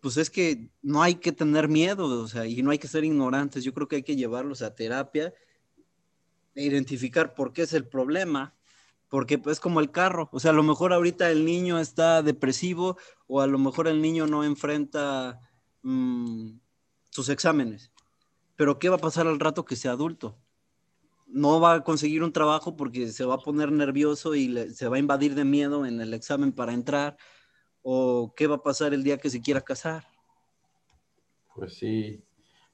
pues 0.00 0.16
es 0.16 0.30
que 0.30 0.70
no 0.82 1.02
hay 1.02 1.16
que 1.16 1.32
tener 1.32 1.68
miedo, 1.68 2.06
o 2.06 2.28
sea, 2.28 2.46
y 2.46 2.62
no 2.62 2.70
hay 2.70 2.78
que 2.78 2.88
ser 2.88 3.04
ignorantes. 3.04 3.64
Yo 3.64 3.74
creo 3.74 3.88
que 3.88 3.96
hay 3.96 4.02
que 4.02 4.16
llevarlos 4.16 4.62
a 4.62 4.74
terapia 4.74 5.34
e 6.54 6.64
identificar 6.64 7.34
por 7.34 7.52
qué 7.52 7.62
es 7.62 7.72
el 7.72 7.86
problema, 7.86 8.54
porque 9.10 9.36
pues, 9.36 9.58
es 9.58 9.60
como 9.60 9.80
el 9.80 9.90
carro, 9.90 10.30
o 10.32 10.40
sea, 10.40 10.52
a 10.52 10.54
lo 10.54 10.62
mejor 10.62 10.94
ahorita 10.94 11.30
el 11.30 11.44
niño 11.44 11.78
está 11.78 12.22
depresivo 12.22 12.96
o 13.26 13.42
a 13.42 13.46
lo 13.46 13.58
mejor 13.58 13.88
el 13.88 14.00
niño 14.00 14.26
no 14.26 14.44
enfrenta 14.44 15.38
mm, 15.82 16.52
sus 17.10 17.28
exámenes, 17.28 17.92
pero 18.56 18.78
¿qué 18.78 18.88
va 18.88 18.96
a 18.96 19.00
pasar 19.00 19.26
al 19.26 19.40
rato 19.40 19.66
que 19.66 19.76
sea 19.76 19.92
adulto? 19.92 20.38
no 21.32 21.60
va 21.60 21.74
a 21.74 21.84
conseguir 21.84 22.22
un 22.22 22.32
trabajo 22.32 22.76
porque 22.76 23.08
se 23.08 23.24
va 23.24 23.36
a 23.36 23.38
poner 23.38 23.70
nervioso 23.70 24.34
y 24.34 24.72
se 24.74 24.88
va 24.88 24.96
a 24.96 25.00
invadir 25.00 25.34
de 25.34 25.44
miedo 25.44 25.86
en 25.86 26.00
el 26.00 26.12
examen 26.12 26.52
para 26.52 26.72
entrar, 26.72 27.16
o 27.82 28.34
qué 28.36 28.46
va 28.46 28.56
a 28.56 28.62
pasar 28.62 28.92
el 28.92 29.02
día 29.02 29.18
que 29.18 29.30
se 29.30 29.40
quiera 29.40 29.60
casar. 29.60 30.04
Pues 31.54 31.74
sí, 31.74 32.22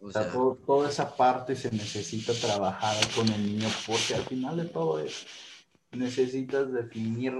o 0.01 0.11
sea, 0.11 0.31
toda 0.31 0.89
esa 0.89 1.15
parte 1.15 1.55
se 1.55 1.71
necesita 1.71 2.33
trabajar 2.35 2.97
con 3.15 3.29
el 3.29 3.45
niño 3.45 3.69
porque 3.87 4.15
al 4.15 4.23
final 4.23 4.57
de 4.57 4.67
todo 4.67 4.99
es, 4.99 5.27
necesitas 5.97 6.73
definir 6.73 7.35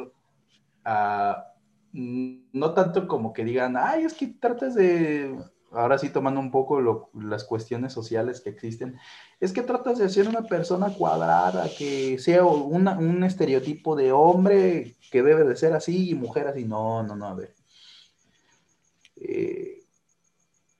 no 1.93 2.75
tanto 2.75 3.09
como 3.09 3.33
que 3.33 3.45
digan, 3.45 3.77
ay, 3.77 4.05
es 4.05 4.15
que 4.15 4.27
tratas 4.27 4.75
de 4.75 5.35
ahora 5.73 5.99
sí 5.99 6.11
tomando 6.11 6.41
un 6.41 6.51
poco 6.51 7.11
las 7.15 7.45
cuestiones 7.45 7.93
sociales 7.93 8.41
que 8.41 8.51
existen, 8.51 8.99
es 9.41 9.53
que 9.53 9.63
tratas 9.63 9.99
de 9.99 10.09
ser 10.09 10.29
una 10.29 10.43
persona 10.43 10.93
cuadrada, 10.93 11.69
que 11.77 12.19
sea 12.19 12.45
un 12.45 13.25
estereotipo 13.25 13.97
de 13.97 14.13
hombre 14.13 14.97
que 15.11 15.23
debe 15.23 15.45
de 15.45 15.57
ser 15.57 15.73
así 15.75 16.11
y 16.11 16.15
mujer 16.15 16.49
así. 16.49 16.65
No, 16.65 17.03
no, 17.03 17.17
no, 17.17 17.27
a 17.27 17.35
ver. 17.35 17.55
Eh, 19.17 19.85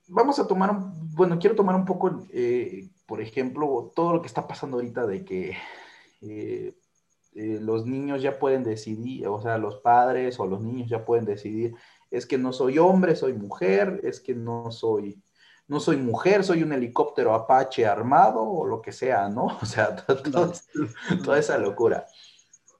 vamos 0.07 0.39
a 0.39 0.47
tomar, 0.47 0.71
bueno, 1.13 1.37
quiero 1.39 1.55
tomar 1.55 1.75
un 1.75 1.85
poco, 1.85 2.25
eh, 2.31 2.89
por 3.05 3.21
ejemplo, 3.21 3.91
todo 3.95 4.13
lo 4.13 4.21
que 4.21 4.27
está 4.27 4.47
pasando 4.47 4.77
ahorita 4.77 5.05
de 5.05 5.25
que 5.25 5.57
eh, 6.21 6.75
los 7.37 7.85
niños 7.85 8.21
ya 8.21 8.39
pueden 8.39 8.63
decidir, 8.63 9.27
o 9.27 9.41
sea, 9.41 9.57
los 9.57 9.77
padres 9.77 10.39
o 10.39 10.47
los 10.47 10.61
niños 10.61 10.89
ya 10.89 11.05
pueden 11.05 11.25
decidir 11.25 11.75
es 12.09 12.25
que 12.25 12.37
no 12.37 12.53
soy 12.53 12.77
hombre, 12.79 13.15
soy 13.15 13.33
mujer, 13.33 13.99
es 14.03 14.19
que 14.19 14.33
no 14.33 14.71
soy, 14.71 15.21
no 15.67 15.79
soy 15.79 15.97
mujer, 15.97 16.43
soy 16.43 16.63
un 16.63 16.73
helicóptero 16.73 17.33
Apache 17.33 17.85
armado 17.85 18.41
o 18.41 18.65
lo 18.65 18.81
que 18.81 18.91
sea, 18.91 19.29
¿no? 19.29 19.45
O 19.61 19.65
sea, 19.65 19.95
toda 21.23 21.39
esa 21.39 21.57
locura. 21.57 22.05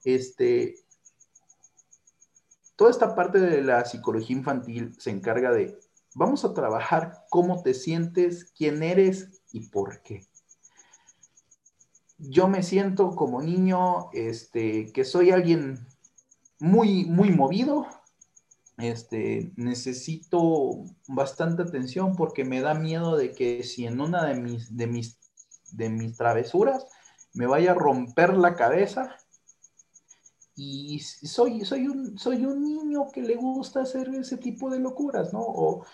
Este, 0.04 0.76
toda 2.76 2.92
esta 2.92 3.14
parte 3.16 3.40
de 3.40 3.62
la 3.62 3.84
psicología 3.86 4.36
infantil 4.36 4.96
se 5.00 5.10
encarga 5.10 5.52
de, 5.52 5.78
vamos 6.16 6.46
a 6.46 6.54
trabajar 6.54 7.26
cómo 7.30 7.62
te 7.62 7.74
sientes, 7.74 8.52
quién 8.58 8.82
eres 8.82 9.44
y 9.52 9.68
por 9.70 10.02
qué. 10.02 10.27
Yo 12.18 12.48
me 12.48 12.64
siento 12.64 13.16
como 13.16 13.42
niño, 13.42 14.10
este, 14.14 14.92
que 14.92 15.06
soy 15.06 15.32
alguien 15.32 15.86
muy, 16.60 17.06
muy 17.06 17.32
movido, 17.32 17.86
este, 18.78 19.52
necesito 19.56 20.86
bastante 21.08 21.64
atención 21.64 22.16
porque 22.16 22.46
me 22.46 22.62
da 22.62 22.74
miedo 22.74 23.16
de 23.18 23.32
que 23.34 23.64
si 23.64 23.86
en 23.86 24.02
una 24.02 24.26
de 24.26 24.36
mis, 24.36 24.76
de 24.76 24.88
mis, 24.88 25.18
de 25.72 25.90
mis 25.90 26.16
travesuras 26.16 26.86
me 27.34 27.48
vaya 27.48 27.72
a 27.72 27.76
romper 27.76 28.36
la 28.36 28.56
cabeza 28.56 29.16
y 30.56 31.00
soy, 31.00 31.66
soy, 31.66 31.88
un, 31.88 32.18
soy 32.18 32.46
un 32.46 32.64
niño 32.64 33.12
que 33.14 33.22
le 33.22 33.36
gusta 33.36 33.82
hacer 33.82 34.10
ese 34.10 34.38
tipo 34.38 34.72
de 34.72 34.80
locuras, 34.80 35.32
¿no? 35.32 35.42
O, 35.42 35.86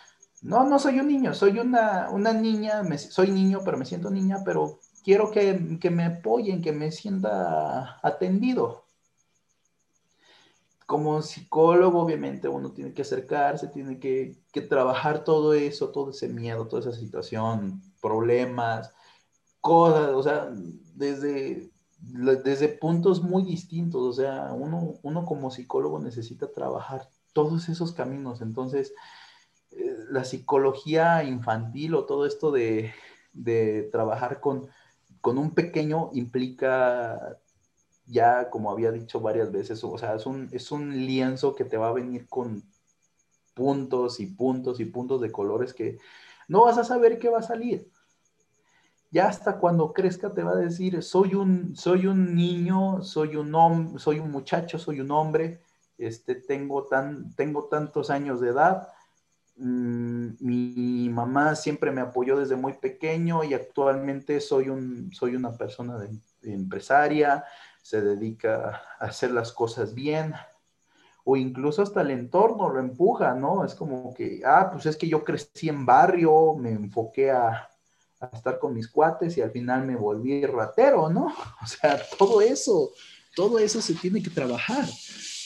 no, 0.42 0.64
no 0.64 0.80
soy 0.80 1.00
un 1.00 1.08
niño, 1.08 1.34
soy 1.34 1.60
una, 1.60 2.10
una 2.10 2.32
niña, 2.32 2.82
soy 2.98 3.32
niño, 3.32 3.60
pero 3.66 3.78
me 3.78 3.86
siento 3.86 4.10
niña, 4.10 4.42
pero 4.46 4.80
quiero 5.04 5.32
que, 5.32 5.78
que 5.80 5.90
me 5.90 6.06
apoyen, 6.06 6.62
que 6.62 6.72
me 6.72 6.92
sienta 6.92 8.00
atendido 8.02 8.84
como 10.86 11.22
psicólogo, 11.22 12.02
obviamente, 12.02 12.48
uno 12.48 12.72
tiene 12.72 12.94
que 12.94 13.04
acercarse, 13.04 13.68
tiene 13.68 14.00
que, 14.00 14.38
trabajar 14.70 15.24
todo 15.24 15.54
eso, 15.54 15.90
todo 15.90 16.12
ese 16.12 16.28
miedo, 16.28 16.68
toda 16.68 16.82
esa 16.82 16.94
situación, 17.00 17.82
problemas, 18.02 18.94
cosas, 19.62 20.10
o 20.10 20.22
sea, 20.22 20.50
desde, 20.94 21.72
desde 22.00 22.68
puntos 22.68 23.24
muy 23.24 23.44
distintos, 23.44 24.04
o 24.04 24.14
sea, 24.14 24.54
uno, 24.54 25.00
uno 25.02 25.26
como 25.26 25.52
psicólogo 25.52 26.00
necesita 26.00 26.52
trabajar 26.52 27.10
todos 27.34 27.70
esos 27.70 27.94
caminos. 27.94 28.42
Entonces, 28.42 28.94
eh, 29.72 29.98
la 30.12 30.24
psicología 30.26 31.24
infantil 31.24 31.96
o 31.96 32.06
todo 32.06 32.26
esto 32.26 32.52
de, 32.52 32.94
de 33.32 33.90
trabajar 33.92 34.40
con, 34.40 34.70
con 35.24 35.38
un 35.38 35.52
pequeño 35.52 36.10
implica 36.12 37.40
ya 38.08 38.50
como 38.50 38.70
había 38.70 38.92
dicho 38.92 39.22
varias 39.22 39.54
veces, 39.54 39.82
o 39.82 39.98
sea, 39.98 40.16
es 40.16 40.26
un, 40.26 40.50
es 40.52 40.70
un 40.70 40.92
lienzo 41.06 41.56
que 41.56 41.64
te 41.64 41.78
va 41.78 41.88
a 41.88 41.94
venir 41.94 42.28
con 42.28 42.62
puntos 43.54 44.20
y 44.20 44.26
puntos 44.26 44.82
y 44.82 44.86
puntos 44.86 45.22
de 45.22 45.32
colores 45.32 45.74
que 45.74 45.98
no 46.50 46.66
vas 46.66 46.78
a 46.78 46.84
saber 46.84 47.20
qué 47.20 47.30
va 47.30 47.40
a 47.40 47.42
salir. 47.54 47.90
Ya 49.12 49.30
hasta 49.30 49.60
cuando 49.60 49.94
crezca 49.94 50.34
te 50.34 50.44
va 50.44 50.52
a 50.52 50.58
decir, 50.58 51.02
soy 51.02 51.36
un, 51.36 51.74
soy 51.74 52.06
un 52.06 52.36
niño, 52.36 53.02
soy 53.02 53.38
un 53.38 53.56
hombre, 53.56 54.00
soy 54.00 54.20
un 54.20 54.30
muchacho, 54.30 54.78
soy 54.78 55.00
un 55.00 55.12
hombre, 55.12 55.62
este, 55.98 56.36
tengo, 56.36 56.84
tan, 56.84 57.34
tengo 57.38 57.70
tantos 57.70 58.10
años 58.10 58.42
de 58.42 58.50
edad, 58.50 58.90
mi 59.56 61.10
mamá 61.10 61.56
siempre 61.56 61.92
me 61.92 62.02
apoyó 62.02 62.40
desde 62.40 62.56
muy 62.56 62.74
pequeño 62.74 63.44
y 63.44 63.54
actualmente 63.54 64.42
soy, 64.42 64.70
un, 64.70 65.12
soy 65.14 65.36
una 65.36 65.56
persona 65.58 65.98
de, 66.00 66.10
empresaria, 66.44 67.46
se 67.82 68.02
dedica 68.02 68.82
a 69.00 69.06
hacer 69.06 69.32
las 69.32 69.52
cosas 69.52 69.94
bien, 69.94 70.34
o 71.24 71.38
incluso 71.38 71.82
hasta 71.82 72.02
el 72.02 72.12
entorno 72.12 72.70
lo 72.70 72.80
empuja, 72.80 73.34
¿no? 73.34 73.64
Es 73.64 73.76
como 73.76 74.14
que, 74.14 74.42
ah, 74.46 74.70
pues 74.72 74.86
es 74.86 74.98
que 74.98 75.08
yo 75.08 75.24
crecí 75.24 75.70
en 75.70 75.86
barrio, 75.86 76.56
me 76.56 76.72
enfoqué 76.72 77.32
a, 77.32 77.70
estar 78.32 78.58
con 78.58 78.74
mis 78.74 78.88
cuates 78.88 79.36
y 79.38 79.42
al 79.42 79.52
final 79.52 79.86
me 79.86 79.98
volví 79.98 80.46
ratero, 80.46 81.10
¿no? 81.10 81.28
O 81.62 81.68
sea, 81.68 82.02
todo 82.18 82.42
eso, 82.42 82.92
todo 83.36 83.60
eso 83.60 83.82
se 83.82 83.94
tiene 83.96 84.24
que 84.24 84.30
trabajar. 84.30 84.86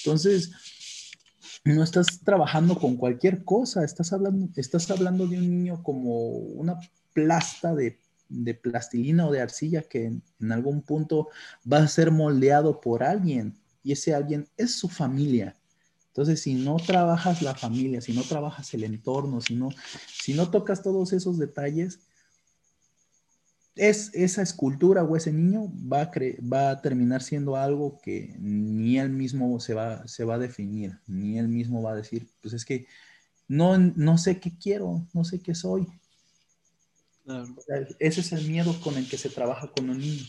Entonces, 0.04 0.52
no 1.66 1.84
estás 1.84 2.22
trabajando 2.24 2.78
con 2.80 2.96
cualquier 2.98 3.44
cosa, 3.44 3.84
estás 3.84 4.14
hablando, 4.14 4.50
estás 4.56 4.90
hablando 4.92 5.28
de 5.28 5.38
un 5.38 5.50
niño 5.50 5.84
como 5.84 6.30
una 6.30 6.80
plasta 7.14 7.76
de 7.76 8.00
de 8.30 8.54
plastilina 8.54 9.28
o 9.28 9.32
de 9.32 9.42
arcilla 9.42 9.84
que 9.84 10.06
en, 10.06 10.52
algún 10.52 10.82
punto 10.82 11.30
va 11.72 11.78
a 11.78 11.88
ser 11.88 12.12
moldeado 12.12 12.82
por 12.82 13.04
alguien 13.04 13.58
y 13.84 13.94
ese 13.94 14.14
alguien 14.14 14.48
es 14.58 14.76
su 14.76 14.90
familia. 14.90 15.56
Entonces, 16.08 16.42
si 16.42 16.56
no 16.56 16.78
trabajas 16.78 17.42
la 17.42 17.54
familia, 17.54 18.02
si 18.02 18.12
no 18.14 18.24
trabajas 18.24 18.74
el 18.74 18.84
entorno, 18.84 19.40
si 19.40 19.56
no, 19.56 19.70
si 20.12 20.34
no 20.34 20.50
tocas 20.50 20.82
todos 20.82 21.14
esos 21.14 21.38
detalles, 21.38 22.00
es, 23.78 24.12
esa 24.14 24.42
escultura 24.42 25.04
o 25.04 25.16
ese 25.16 25.32
niño 25.32 25.72
va 25.92 26.02
a, 26.02 26.12
va 26.42 26.72
a 26.72 26.82
terminar 26.82 27.22
siendo 27.22 27.56
algo 27.56 28.00
que 28.02 28.36
ni 28.40 28.98
él 28.98 29.10
mismo 29.10 29.60
se 29.60 29.74
va, 29.74 30.08
se 30.08 30.24
va 30.24 30.36
a 30.36 30.40
definir, 30.40 31.00
ni 31.08 31.38
él 31.38 31.48
mismo 31.48 31.82
va 31.82 31.92
a 31.92 31.96
decir, 31.96 32.28
pues 32.42 32.54
es 32.54 32.66
que 32.66 32.88
no, 33.48 33.78
no 33.78 34.18
sé 34.18 34.40
qué 34.40 34.58
quiero, 34.58 35.08
no 35.14 35.24
sé 35.24 35.40
qué 35.40 35.56
soy. 35.56 35.88
ese 38.00 38.22
es 38.22 38.32
el 38.32 38.48
miedo 38.48 38.80
con 38.82 38.96
el 38.96 39.08
que 39.08 39.18
se 39.18 39.30
trabaja 39.30 39.72
con 39.72 39.90
un 39.90 40.00
niño. 40.00 40.26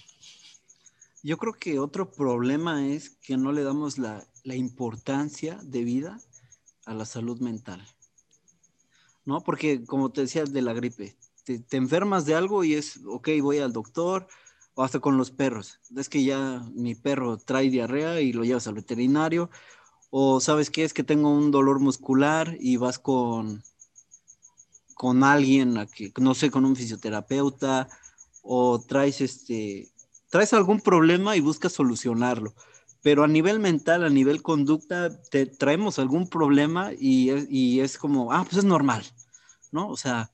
Yo 1.22 1.36
creo 1.36 1.53
que 1.53 1.80
otro 1.80 2.12
problema 2.12 2.86
es 2.86 3.11
que 3.11 3.36
no 3.36 3.53
le 3.53 3.62
damos 3.62 3.99
la, 3.99 4.24
importancia 4.44 5.59
de 5.62 5.84
vida 5.84 6.18
a 6.86 6.94
la 6.94 7.05
salud 7.05 7.38
mental. 7.40 7.84
¿No? 9.26 9.42
Porque 9.42 9.84
como 9.84 10.11
te 10.11 10.22
decía 10.22 10.44
de 10.44 10.62
la 10.62 10.72
gripe, 10.72 11.16
te, 11.57 11.76
enfermas 11.76 12.26
de 12.26 12.34
algo 12.34 12.64
y 12.64 12.74
es, 12.74 13.01
ok, 13.07 13.28
voy 13.40 13.59
al 13.59 13.72
doctor, 13.72 14.26
o 14.74 14.82
hasta 14.82 15.01
con 15.01 15.16
los 15.16 15.30
perros. 15.30 15.80
Es 15.96 16.09
que 16.09 16.22
ya 16.22 16.64
mi 16.74 16.94
perro 16.94 17.38
trae 17.38 17.70
diarrea 17.70 18.20
y 18.20 18.32
lo 18.32 18.44
llevas 18.44 18.66
al 18.66 18.74
veterinario, 18.74 19.51
o 20.11 20.40
sabes 20.40 20.70
qué 20.70 20.84
es 20.84 20.94
que 20.94 21.05
tengo 21.05 21.30
un 21.30 21.51
dolor 21.51 21.80
muscular 21.80 22.57
y 22.61 22.76
vas 22.76 22.99
con, 22.99 23.62
con 24.94 25.24
alguien, 25.24 25.86
que, 25.94 26.12
no 26.20 26.34
sé, 26.34 26.51
con 26.51 26.64
un 26.64 26.76
fisioterapeuta, 26.76 27.88
o 28.42 28.80
traes 28.80 29.20
este, 29.20 29.92
traes 30.30 30.53
algún 30.53 30.80
problema 30.80 31.36
y 31.36 31.40
buscas 31.40 31.72
solucionarlo. 31.72 32.55
Pero 33.03 33.24
a 33.24 33.28
nivel 33.28 33.61
mental, 33.61 34.05
a 34.05 34.11
nivel 34.11 34.42
conducta, 34.42 35.20
te 35.22 35.46
traemos 35.46 35.99
algún 35.99 36.28
problema 36.28 36.92
y 36.99 37.30
es, 37.30 37.46
y 37.49 37.80
es 37.80 37.96
como, 37.96 38.32
ah, 38.32 38.44
pues 38.44 38.59
es 38.59 38.64
normal, 38.64 39.05
¿no? 39.70 39.88
O 39.88 39.96
sea, 39.96 40.30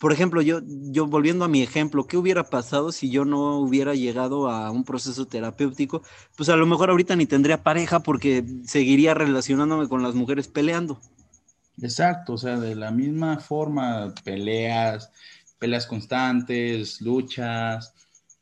por 0.00 0.14
ejemplo, 0.14 0.40
yo, 0.40 0.62
yo 0.64 1.06
volviendo 1.06 1.44
a 1.44 1.48
mi 1.48 1.62
ejemplo, 1.62 2.06
¿qué 2.06 2.16
hubiera 2.16 2.44
pasado 2.48 2.90
si 2.90 3.10
yo 3.10 3.26
no 3.26 3.58
hubiera 3.58 3.94
llegado 3.94 4.48
a 4.48 4.70
un 4.70 4.82
proceso 4.82 5.26
terapéutico? 5.26 6.02
Pues 6.36 6.48
a 6.48 6.56
lo 6.56 6.64
mejor 6.64 6.88
ahorita 6.88 7.16
ni 7.16 7.26
tendría 7.26 7.62
pareja 7.62 8.00
porque 8.00 8.42
seguiría 8.64 9.12
relacionándome 9.12 9.88
con 9.88 10.02
las 10.02 10.14
mujeres 10.14 10.48
peleando. 10.48 10.98
Exacto, 11.82 12.32
o 12.32 12.38
sea, 12.38 12.58
de 12.58 12.74
la 12.76 12.90
misma 12.90 13.40
forma, 13.40 14.14
peleas, 14.24 15.10
peleas 15.58 15.86
constantes, 15.86 17.02
luchas, 17.02 17.92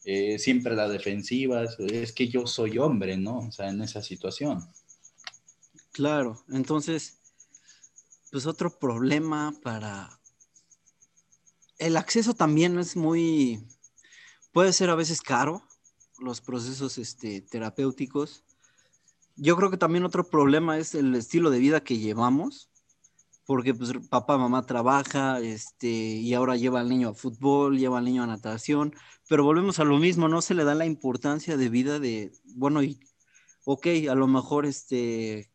eh, 0.05 0.39
siempre 0.39 0.77
las 0.77 0.93
defensivas, 0.93 1.77
es 1.81 2.13
que 2.13 2.29
yo 2.29 2.47
soy 2.47 2.79
hombre, 2.79 3.17
¿no? 3.17 3.39
O 3.39 3.51
sea, 3.51 3.69
en 3.69 3.83
esa 3.83 4.01
situación. 4.01 4.65
Claro, 5.91 6.41
entonces, 6.51 7.19
pues 8.31 8.47
otro 8.47 8.79
problema 8.79 9.53
para, 9.61 10.18
el 11.79 11.97
acceso 11.97 12.35
también 12.35 12.79
es 12.79 12.97
muy, 12.97 13.67
puede 14.53 14.73
ser 14.73 14.91
a 14.91 14.95
veces 14.95 15.23
caro, 15.23 15.63
los 16.19 16.41
procesos 16.41 16.99
este, 16.99 17.41
terapéuticos. 17.41 18.45
Yo 19.37 19.57
creo 19.57 19.71
que 19.71 19.77
también 19.77 20.05
otro 20.05 20.29
problema 20.29 20.79
es 20.79 20.95
el 20.95 21.15
estilo 21.15 21.51
de 21.51 21.61
vida 21.61 21.83
que 21.83 21.99
llevamos, 21.99 22.69
porque 23.47 23.73
pues 23.73 23.93
papá, 24.11 24.37
mamá 24.37 24.67
trabaja, 24.67 25.41
este, 25.41 25.89
y 25.89 26.35
ahora 26.35 26.57
lleva 26.57 26.81
al 26.81 26.89
niño 26.89 27.11
a 27.11 27.15
fútbol, 27.15 27.79
lleva 27.79 27.99
al 27.99 28.05
niño 28.05 28.25
a 28.25 28.27
natación, 28.27 28.95
pero 29.29 29.45
volvemos 29.45 29.79
a 29.79 29.85
lo 29.85 29.97
mismo, 29.99 30.29
no 30.29 30.43
se 30.43 30.55
le 30.55 30.65
da 30.65 30.75
la 30.75 30.87
importancia 30.87 31.57
de 31.57 31.69
vida 31.69 32.01
de, 32.01 32.33
bueno, 32.45 32.83
y, 32.83 33.01
ok, 33.65 33.87
a 34.11 34.15
lo 34.17 34.27
mejor, 34.27 34.67
este, 34.67 35.51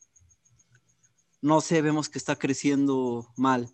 no 1.42 1.60
sé, 1.60 1.82
vemos 1.82 2.08
que 2.08 2.18
está 2.18 2.38
creciendo 2.38 3.28
mal, 3.36 3.70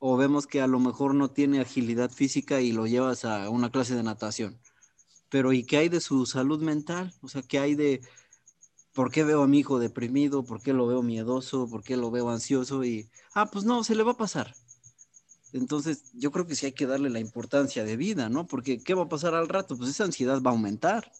o 0.00 0.16
vemos 0.16 0.46
que 0.46 0.62
a 0.62 0.66
lo 0.66 0.80
mejor 0.80 1.14
no 1.14 1.30
tiene 1.30 1.60
agilidad 1.60 2.10
física 2.10 2.60
y 2.60 2.72
lo 2.72 2.86
llevas 2.86 3.24
a 3.26 3.50
una 3.50 3.70
clase 3.70 3.94
de 3.94 4.02
natación. 4.02 4.58
Pero 5.28 5.52
¿y 5.52 5.62
qué 5.62 5.76
hay 5.76 5.88
de 5.88 6.00
su 6.00 6.26
salud 6.26 6.60
mental? 6.62 7.14
O 7.20 7.28
sea, 7.28 7.42
¿qué 7.42 7.58
hay 7.58 7.74
de 7.74 8.00
por 8.94 9.12
qué 9.12 9.24
veo 9.24 9.42
a 9.42 9.46
mi 9.46 9.60
hijo 9.60 9.78
deprimido? 9.78 10.42
¿Por 10.42 10.62
qué 10.62 10.72
lo 10.72 10.86
veo 10.86 11.02
miedoso? 11.02 11.68
¿Por 11.68 11.84
qué 11.84 11.98
lo 11.98 12.10
veo 12.10 12.30
ansioso? 12.30 12.82
Y, 12.82 13.10
ah, 13.34 13.50
pues 13.50 13.64
no, 13.64 13.84
se 13.84 13.94
le 13.94 14.02
va 14.02 14.12
a 14.12 14.16
pasar. 14.16 14.54
Entonces, 15.52 16.10
yo 16.14 16.30
creo 16.30 16.46
que 16.46 16.56
sí 16.56 16.66
hay 16.66 16.72
que 16.72 16.86
darle 16.86 17.10
la 17.10 17.20
importancia 17.20 17.84
de 17.84 17.96
vida, 17.96 18.30
¿no? 18.30 18.46
Porque 18.46 18.82
¿qué 18.82 18.94
va 18.94 19.04
a 19.04 19.08
pasar 19.08 19.34
al 19.34 19.48
rato? 19.48 19.76
Pues 19.76 19.90
esa 19.90 20.04
ansiedad 20.04 20.40
va 20.40 20.50
a 20.50 20.54
aumentar. 20.54 21.12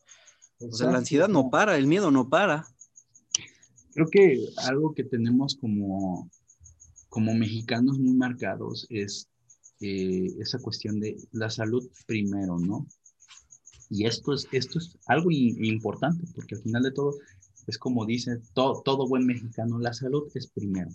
O 0.58 0.72
sea, 0.72 0.90
la 0.90 0.98
ansiedad 0.98 1.28
no 1.28 1.50
para, 1.50 1.76
el 1.76 1.86
miedo 1.86 2.10
no 2.10 2.28
para. 2.28 2.66
Creo 3.92 4.06
que 4.08 4.48
algo 4.68 4.94
que 4.94 5.04
tenemos 5.04 5.56
como 5.56 6.30
como 7.10 7.34
mexicanos 7.34 7.98
muy 7.98 8.14
marcados 8.14 8.86
es 8.88 9.28
eh, 9.80 10.28
esa 10.38 10.58
cuestión 10.60 11.00
de 11.00 11.16
la 11.32 11.50
salud 11.50 11.86
primero, 12.06 12.58
¿no? 12.58 12.86
Y 13.90 14.06
esto 14.06 14.32
es, 14.32 14.46
esto 14.52 14.78
es 14.78 14.96
algo 15.06 15.30
importante, 15.30 16.24
porque 16.34 16.54
al 16.54 16.62
final 16.62 16.84
de 16.84 16.92
todo, 16.92 17.16
es 17.66 17.76
como 17.76 18.06
dice 18.06 18.40
todo, 18.54 19.08
buen 19.08 19.26
mexicano, 19.26 19.78
la 19.78 19.92
salud 19.92 20.30
es 20.34 20.46
primero. 20.46 20.90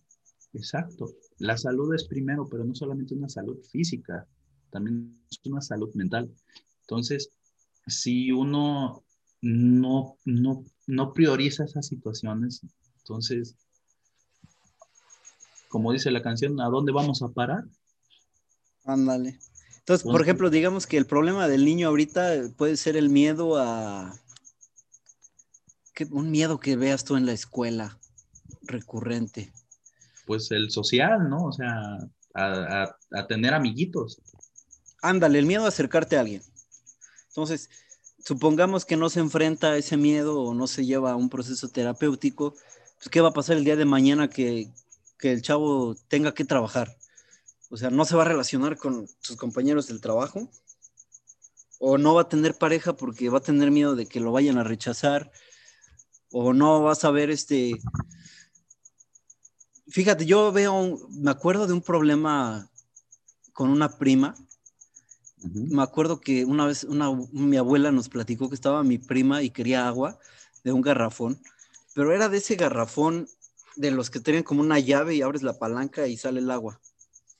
Exacto, 0.53 1.13
la 1.39 1.57
salud 1.57 1.93
es 1.93 2.05
primero, 2.05 2.47
pero 2.49 2.63
no 2.63 2.73
solamente 2.73 3.13
una 3.13 3.27
salud 3.27 3.59
física, 3.69 4.25
también 4.71 5.19
es 5.29 5.39
una 5.45 5.61
salud 5.61 5.93
mental. 5.93 6.33
Entonces, 6.81 7.31
si 7.87 8.31
uno 8.31 9.03
no, 9.41 10.17
no, 10.23 10.63
no 10.87 11.13
prioriza 11.13 11.65
esas 11.65 11.87
situaciones, 11.87 12.61
entonces 12.99 13.57
como 15.69 15.91
dice 15.91 16.11
la 16.11 16.21
canción, 16.21 16.59
¿a 16.61 16.69
dónde 16.69 16.91
vamos 16.91 17.21
a 17.21 17.29
parar? 17.29 17.65
Ándale. 18.83 19.39
Entonces, 19.79 20.03
por 20.03 20.21
ejemplo, 20.21 20.49
digamos 20.49 20.87
que 20.87 20.97
el 20.97 21.05
problema 21.05 21.47
del 21.47 21.63
niño 21.63 21.87
ahorita 21.87 22.49
puede 22.57 22.75
ser 22.75 22.97
el 22.97 23.09
miedo 23.09 23.57
a... 23.57 24.19
un 26.09 26.31
miedo 26.31 26.59
que 26.59 26.75
veas 26.75 27.03
tú 27.03 27.15
en 27.17 27.25
la 27.25 27.33
escuela 27.33 27.99
recurrente. 28.63 29.53
Pues 30.25 30.49
el 30.51 30.71
social, 30.71 31.29
¿no? 31.29 31.45
O 31.45 31.51
sea, 31.51 31.99
a, 32.33 32.97
a 33.11 33.27
tener 33.27 33.53
amiguitos. 33.53 34.21
Ándale, 35.03 35.37
el 35.37 35.45
miedo 35.45 35.65
a 35.65 35.67
acercarte 35.67 36.17
a 36.17 36.21
alguien. 36.21 36.41
Entonces, 37.27 37.69
supongamos 38.17 38.85
que 38.85 38.97
no 38.97 39.09
se 39.09 39.19
enfrenta 39.19 39.67
a 39.71 39.77
ese 39.77 39.97
miedo 39.97 40.41
o 40.41 40.55
no 40.55 40.65
se 40.65 40.85
lleva 40.85 41.11
a 41.11 41.15
un 41.15 41.29
proceso 41.29 41.69
terapéutico, 41.69 42.55
pues, 42.95 43.09
¿qué 43.09 43.21
va 43.21 43.29
a 43.29 43.33
pasar 43.33 43.57
el 43.57 43.65
día 43.65 43.75
de 43.75 43.85
mañana 43.85 44.29
que, 44.29 44.71
que 45.17 45.31
el 45.31 45.41
chavo 45.41 45.95
tenga 46.07 46.33
que 46.33 46.45
trabajar. 46.45 46.95
O 47.69 47.77
sea, 47.77 47.89
no 47.89 48.05
se 48.05 48.15
va 48.15 48.23
a 48.23 48.27
relacionar 48.27 48.77
con 48.77 49.07
sus 49.19 49.35
compañeros 49.37 49.87
del 49.87 50.01
trabajo 50.01 50.49
o 51.79 51.97
no 51.97 52.13
va 52.13 52.21
a 52.21 52.29
tener 52.29 52.55
pareja 52.55 52.95
porque 52.95 53.29
va 53.29 53.39
a 53.39 53.43
tener 53.43 53.71
miedo 53.71 53.95
de 53.95 54.05
que 54.05 54.19
lo 54.19 54.31
vayan 54.31 54.57
a 54.57 54.63
rechazar 54.63 55.31
o 56.31 56.53
no 56.53 56.81
va 56.81 56.93
a 56.93 56.95
saber 56.95 57.29
este... 57.29 57.79
Fíjate, 59.87 60.25
yo 60.25 60.51
veo, 60.51 61.07
me 61.11 61.31
acuerdo 61.31 61.67
de 61.67 61.73
un 61.73 61.81
problema 61.81 62.69
con 63.53 63.69
una 63.69 63.97
prima. 63.97 64.35
Me 65.43 65.83
acuerdo 65.83 66.19
que 66.19 66.43
una 66.43 66.65
vez 66.65 66.83
una, 66.83 67.09
mi 67.31 67.55
abuela 67.55 67.91
nos 67.91 68.09
platicó 68.09 68.49
que 68.49 68.55
estaba 68.55 68.83
mi 68.83 68.97
prima 68.97 69.43
y 69.43 69.51
quería 69.51 69.87
agua 69.87 70.19
de 70.63 70.71
un 70.71 70.81
garrafón, 70.81 71.39
pero 71.93 72.11
era 72.11 72.29
de 72.29 72.39
ese 72.39 72.55
garrafón 72.55 73.29
de 73.75 73.91
los 73.91 74.09
que 74.09 74.19
tienen 74.19 74.43
como 74.43 74.61
una 74.61 74.79
llave 74.79 75.15
y 75.15 75.21
abres 75.21 75.43
la 75.43 75.57
palanca 75.57 76.07
y 76.07 76.17
sale 76.17 76.39
el 76.39 76.51
agua. 76.51 76.79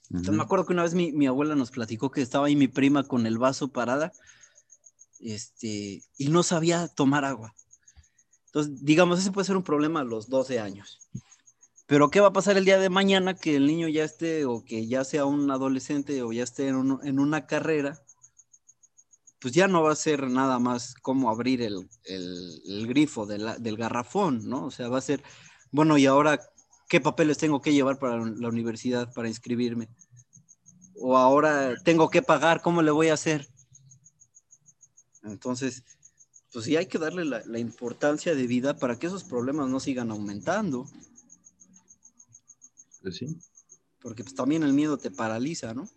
Entonces 0.09 0.35
me 0.35 0.43
acuerdo 0.43 0.65
que 0.65 0.73
una 0.73 0.83
vez 0.83 0.93
mi, 0.93 1.25
abuela 1.25 1.55
nos 1.55 1.71
platicó 1.71 2.11
que 2.11 2.21
estaba 2.21 2.47
ahí 2.47 2.55
mi 2.55 2.67
prima 2.67 3.03
con 3.03 3.25
el 3.25 3.37
vaso 3.37 3.69
parada 3.69 4.13
este, 5.19 6.03
y 6.17 6.27
no 6.29 6.43
sabía 6.43 6.87
tomar 6.87 7.25
agua. 7.25 7.55
Entonces, 8.47 8.85
digamos, 8.85 9.19
ese 9.19 9.31
puede 9.31 9.45
ser 9.45 9.57
un 9.57 9.63
problema 9.63 10.01
a 10.01 10.05
los 10.05 10.29
12 10.29 10.59
años. 10.59 10.99
Pero 11.87 12.09
¿qué 12.09 12.19
va 12.19 12.27
a 12.27 12.33
pasar 12.33 12.57
el 12.57 12.65
día 12.65 12.79
de 12.79 12.89
mañana 12.89 13.35
que 13.35 13.55
el 13.55 13.67
niño 13.67 13.87
ya 13.87 14.03
esté 14.03 14.45
o 14.45 14.63
que 14.63 14.87
ya 14.87 15.03
sea 15.03 15.25
un 15.25 15.51
adolescente 15.51 16.23
o 16.23 16.31
ya 16.31 16.43
esté 16.43 16.69
en, 16.69 17.19
una 17.19 17.45
carrera? 17.47 18.01
Pues 19.39 19.53
ya 19.53 19.67
no 19.67 19.83
va 19.83 19.91
a 19.91 19.95
ser 19.95 20.29
nada 20.29 20.57
más 20.57 20.95
como 20.95 21.29
abrir 21.29 21.61
el, 21.61 21.87
grifo 22.87 23.25
del 23.25 23.77
garrafón, 23.77 24.47
¿no? 24.47 24.65
O 24.65 24.71
sea, 24.71 24.87
va 24.87 24.99
a 24.99 25.01
ser 25.01 25.21
bueno, 25.75 25.97
y 25.97 26.05
ahora, 26.05 26.39
¿qué 26.87 27.01
papeles 27.01 27.37
tengo 27.37 27.61
que 27.61 27.73
llevar 27.73 27.99
para 27.99 28.17
la 28.17 28.47
universidad 28.47 29.11
para 29.13 29.27
inscribirme? 29.27 29.89
O 30.95 31.17
ahora 31.17 31.75
tengo 31.83 32.09
que 32.09 32.21
pagar, 32.21 32.61
¿cómo 32.61 32.81
le 32.81 32.91
voy 32.91 33.09
a 33.09 33.15
hacer? 33.15 33.49
Entonces, 35.23 35.83
pues 36.53 36.63
sí 36.63 36.77
hay 36.77 36.85
que 36.85 36.97
darle 36.97 37.25
la, 37.25 37.59
importancia 37.59 38.35
de 38.35 38.47
vida 38.47 38.77
para 38.77 38.97
que 38.97 39.07
esos 39.07 39.25
problemas 39.25 39.67
no 39.67 39.81
sigan 39.81 40.11
aumentando. 40.11 40.87
Pues 43.01 43.17
sí. 43.17 43.37
Porque 43.99 44.23
pues 44.23 44.33
también 44.33 44.63
el 44.63 44.71
miedo 44.71 44.97
te 44.97 45.11
paraliza, 45.11 45.73
¿no? 45.73 45.89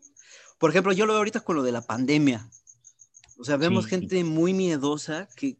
Por 0.58 0.70
ejemplo, 0.70 0.92
yo 0.92 1.06
lo 1.06 1.12
veo 1.12 1.18
ahorita 1.18 1.38
con 1.38 1.54
lo 1.54 1.62
de 1.62 1.70
la 1.70 1.82
pandemia. 1.82 2.50
O 3.38 3.44
sea, 3.44 3.56
vemos 3.56 3.86
gente 3.86 4.24
muy 4.24 4.52
miedosa 4.52 5.28
que, 5.36 5.56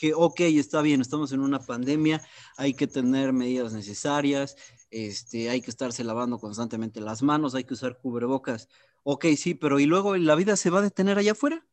que, 0.00 0.14
ok, 0.14 0.40
está 0.40 0.80
bien, 0.80 1.02
estamos 1.02 1.30
en 1.32 1.40
una 1.40 1.60
pandemia, 1.60 2.22
hay 2.56 2.72
que 2.72 2.86
tener 2.86 3.34
medidas 3.34 3.74
necesarias, 3.74 4.56
este, 4.90 5.50
hay 5.50 5.60
que 5.60 5.70
estarse 5.70 6.04
lavando 6.04 6.38
constantemente 6.38 7.02
las 7.02 7.22
manos, 7.22 7.54
hay 7.54 7.64
que 7.64 7.74
usar 7.74 7.98
cubrebocas. 7.98 8.70
Ok, 9.02 9.26
sí, 9.36 9.52
pero 9.52 9.78
¿y 9.78 9.84
luego 9.84 10.16
la 10.16 10.36
vida 10.36 10.56
se 10.56 10.70
va 10.70 10.78
a 10.78 10.82
detener 10.82 11.18
allá 11.18 11.32
afuera? 11.32 11.66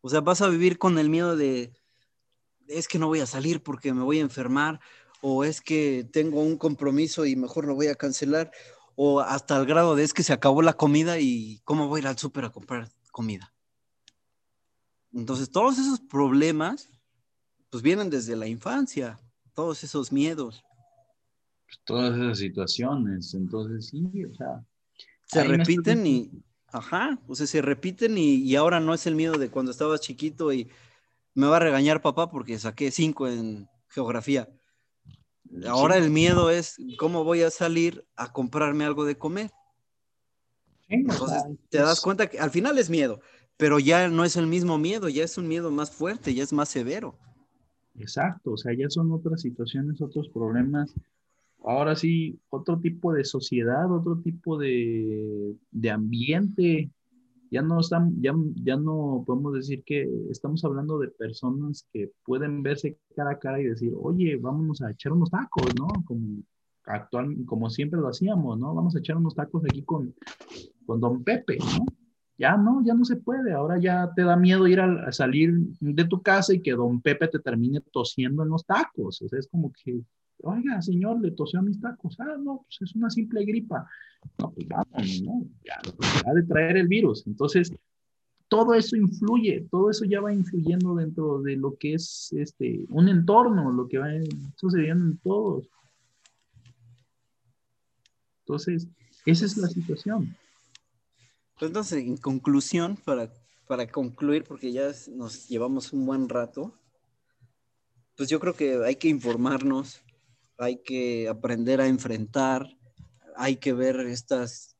O 0.00 0.08
sea, 0.08 0.22
vas 0.22 0.40
a 0.40 0.48
vivir 0.48 0.78
con 0.78 0.98
el 0.98 1.10
miedo 1.10 1.36
de, 1.36 1.74
es 2.68 2.88
que 2.88 2.98
no 2.98 3.08
voy 3.08 3.20
a 3.20 3.26
salir 3.26 3.62
porque 3.62 3.92
me 3.92 4.02
voy 4.02 4.20
a 4.20 4.22
enfermar, 4.22 4.80
o 5.20 5.44
es 5.44 5.60
que 5.60 6.08
tengo 6.10 6.40
un 6.40 6.56
compromiso 6.56 7.26
y 7.26 7.36
mejor 7.36 7.66
lo 7.66 7.74
voy 7.74 7.88
a 7.88 7.96
cancelar, 7.96 8.50
o 8.96 9.20
hasta 9.20 9.58
el 9.58 9.66
grado 9.66 9.94
de 9.94 10.04
es 10.04 10.14
que 10.14 10.22
se 10.22 10.32
acabó 10.32 10.62
la 10.62 10.72
comida 10.72 11.18
y 11.18 11.60
cómo 11.64 11.88
voy 11.88 11.98
a 11.98 12.00
ir 12.00 12.06
al 12.06 12.16
súper 12.16 12.46
a 12.46 12.50
comprar 12.50 12.88
comida. 13.10 13.51
Entonces, 15.12 15.50
todos 15.50 15.78
esos 15.78 16.00
problemas, 16.00 16.90
pues 17.70 17.82
vienen 17.82 18.10
desde 18.10 18.36
la 18.36 18.46
infancia, 18.46 19.18
todos 19.54 19.84
esos 19.84 20.10
miedos. 20.12 20.64
Pues, 21.66 21.80
todas 21.84 22.16
esas 22.16 22.38
situaciones, 22.38 23.34
entonces 23.34 23.88
sí, 23.88 24.24
o 24.24 24.34
sea. 24.34 24.64
Se 25.26 25.44
repiten 25.44 26.06
y, 26.06 26.30
ajá, 26.68 27.18
o 27.26 27.34
sea, 27.34 27.46
se 27.46 27.62
repiten 27.62 28.18
y, 28.18 28.36
y 28.36 28.56
ahora 28.56 28.80
no 28.80 28.92
es 28.92 29.06
el 29.06 29.14
miedo 29.14 29.38
de 29.38 29.50
cuando 29.50 29.70
estabas 29.70 30.00
chiquito 30.00 30.52
y 30.52 30.70
me 31.34 31.46
va 31.46 31.56
a 31.56 31.60
regañar 31.60 32.02
papá 32.02 32.30
porque 32.30 32.58
saqué 32.58 32.90
cinco 32.90 33.26
en 33.28 33.68
geografía. 33.88 34.48
Ahora 35.66 35.96
el 35.96 36.10
miedo 36.10 36.50
es 36.50 36.76
cómo 36.98 37.24
voy 37.24 37.42
a 37.42 37.50
salir 37.50 38.06
a 38.16 38.32
comprarme 38.32 38.84
algo 38.84 39.04
de 39.04 39.18
comer. 39.18 39.50
Entonces 40.88 41.42
te 41.70 41.78
das 41.78 42.00
cuenta 42.00 42.28
que 42.28 42.38
al 42.38 42.50
final 42.50 42.78
es 42.78 42.90
miedo, 42.90 43.20
pero 43.62 43.78
ya 43.78 44.08
no 44.08 44.24
es 44.24 44.34
el 44.34 44.48
mismo 44.48 44.76
miedo, 44.76 45.08
ya 45.08 45.22
es 45.22 45.38
un 45.38 45.46
miedo 45.46 45.70
más 45.70 45.88
fuerte, 45.88 46.34
ya 46.34 46.42
es 46.42 46.52
más 46.52 46.68
severo. 46.68 47.14
Exacto, 47.96 48.54
o 48.54 48.56
sea, 48.56 48.74
ya 48.74 48.90
son 48.90 49.12
otras 49.12 49.40
situaciones, 49.40 50.02
otros 50.02 50.28
problemas. 50.30 50.92
Ahora 51.62 51.94
sí, 51.94 52.40
otro 52.50 52.80
tipo 52.80 53.12
de 53.12 53.24
sociedad, 53.24 53.88
otro 53.88 54.18
tipo 54.18 54.58
de, 54.58 55.54
de 55.70 55.90
ambiente, 55.90 56.90
ya 57.52 57.62
no 57.62 57.78
están, 57.78 58.20
ya, 58.20 58.34
ya 58.64 58.74
no 58.76 59.22
podemos 59.24 59.54
decir 59.54 59.84
que 59.84 60.10
estamos 60.28 60.64
hablando 60.64 60.98
de 60.98 61.06
personas 61.06 61.86
que 61.92 62.10
pueden 62.24 62.64
verse 62.64 62.98
cara 63.14 63.30
a 63.30 63.38
cara 63.38 63.60
y 63.60 63.66
decir, 63.66 63.92
oye, 63.96 64.38
vámonos 64.38 64.82
a 64.82 64.90
echar 64.90 65.12
unos 65.12 65.30
tacos, 65.30 65.72
¿no? 65.78 65.86
Como 66.04 66.42
actual, 66.86 67.36
como 67.46 67.70
siempre 67.70 68.00
lo 68.00 68.08
hacíamos, 68.08 68.58
¿no? 68.58 68.74
Vamos 68.74 68.96
a 68.96 68.98
echar 68.98 69.18
unos 69.18 69.36
tacos 69.36 69.62
aquí 69.66 69.84
con, 69.84 70.12
con 70.84 70.98
Don 70.98 71.22
Pepe, 71.22 71.58
¿no? 71.58 71.86
Ya 72.42 72.56
no, 72.56 72.82
ya 72.84 72.92
no 72.92 73.04
se 73.04 73.14
puede. 73.14 73.52
Ahora 73.52 73.78
ya 73.78 74.12
te 74.16 74.22
da 74.22 74.34
miedo 74.34 74.66
ir 74.66 74.80
a, 74.80 75.12
salir 75.12 75.54
de 75.78 76.04
tu 76.06 76.20
casa 76.22 76.52
y 76.52 76.60
que 76.60 76.72
Don 76.72 77.00
Pepe 77.00 77.28
te 77.28 77.38
termine 77.38 77.80
tosiendo 77.92 78.42
en 78.42 78.48
los 78.48 78.66
tacos. 78.66 79.22
O 79.22 79.28
sea, 79.28 79.38
es 79.38 79.46
como 79.46 79.72
que, 79.72 80.00
oiga, 80.42 80.82
señor, 80.82 81.20
le 81.20 81.30
tosió 81.30 81.60
a 81.60 81.62
mis 81.62 81.80
tacos. 81.80 82.18
Ah, 82.18 82.34
no, 82.42 82.64
pues 82.64 82.78
es 82.80 82.96
una 82.96 83.10
simple 83.10 83.44
gripa. 83.44 83.88
No, 84.40 84.50
pues 84.50 84.66
vamos, 84.66 85.22
¿no? 85.22 85.44
Ya, 85.64 85.80
ha 86.26 86.34
de 86.34 86.42
traer 86.42 86.78
el 86.78 86.88
virus. 86.88 87.24
Entonces, 87.28 87.72
todo 88.48 88.74
eso 88.74 88.96
influye, 88.96 89.68
todo 89.70 89.88
eso 89.88 90.04
ya 90.04 90.20
va 90.20 90.34
influyendo 90.34 90.96
dentro 90.96 91.42
de 91.42 91.54
lo 91.54 91.76
que 91.76 91.94
es 91.94 92.32
este, 92.32 92.84
un 92.88 93.08
entorno, 93.08 93.70
lo 93.70 93.86
que 93.86 93.98
va 93.98 94.08
sucediendo 94.56 95.04
en 95.04 95.18
todos. 95.18 95.70
Entonces, 98.40 98.88
esa 99.26 99.44
es 99.44 99.56
la 99.56 99.68
situación. 99.68 100.36
Entonces, 101.60 102.04
en 102.04 102.16
conclusión, 102.16 102.96
para, 103.04 103.32
para 103.66 103.86
concluir, 103.86 104.44
porque 104.44 104.72
ya 104.72 104.90
nos 105.10 105.48
llevamos 105.48 105.92
un 105.92 106.04
buen 106.06 106.28
rato, 106.28 106.74
pues 108.16 108.28
yo 108.28 108.40
creo 108.40 108.54
que 108.54 108.84
hay 108.84 108.96
que 108.96 109.08
informarnos, 109.08 110.02
hay 110.58 110.82
que 110.82 111.28
aprender 111.28 111.80
a 111.80 111.86
enfrentar, 111.86 112.76
hay 113.36 113.56
que 113.56 113.72
ver 113.72 114.00
estas, 114.00 114.76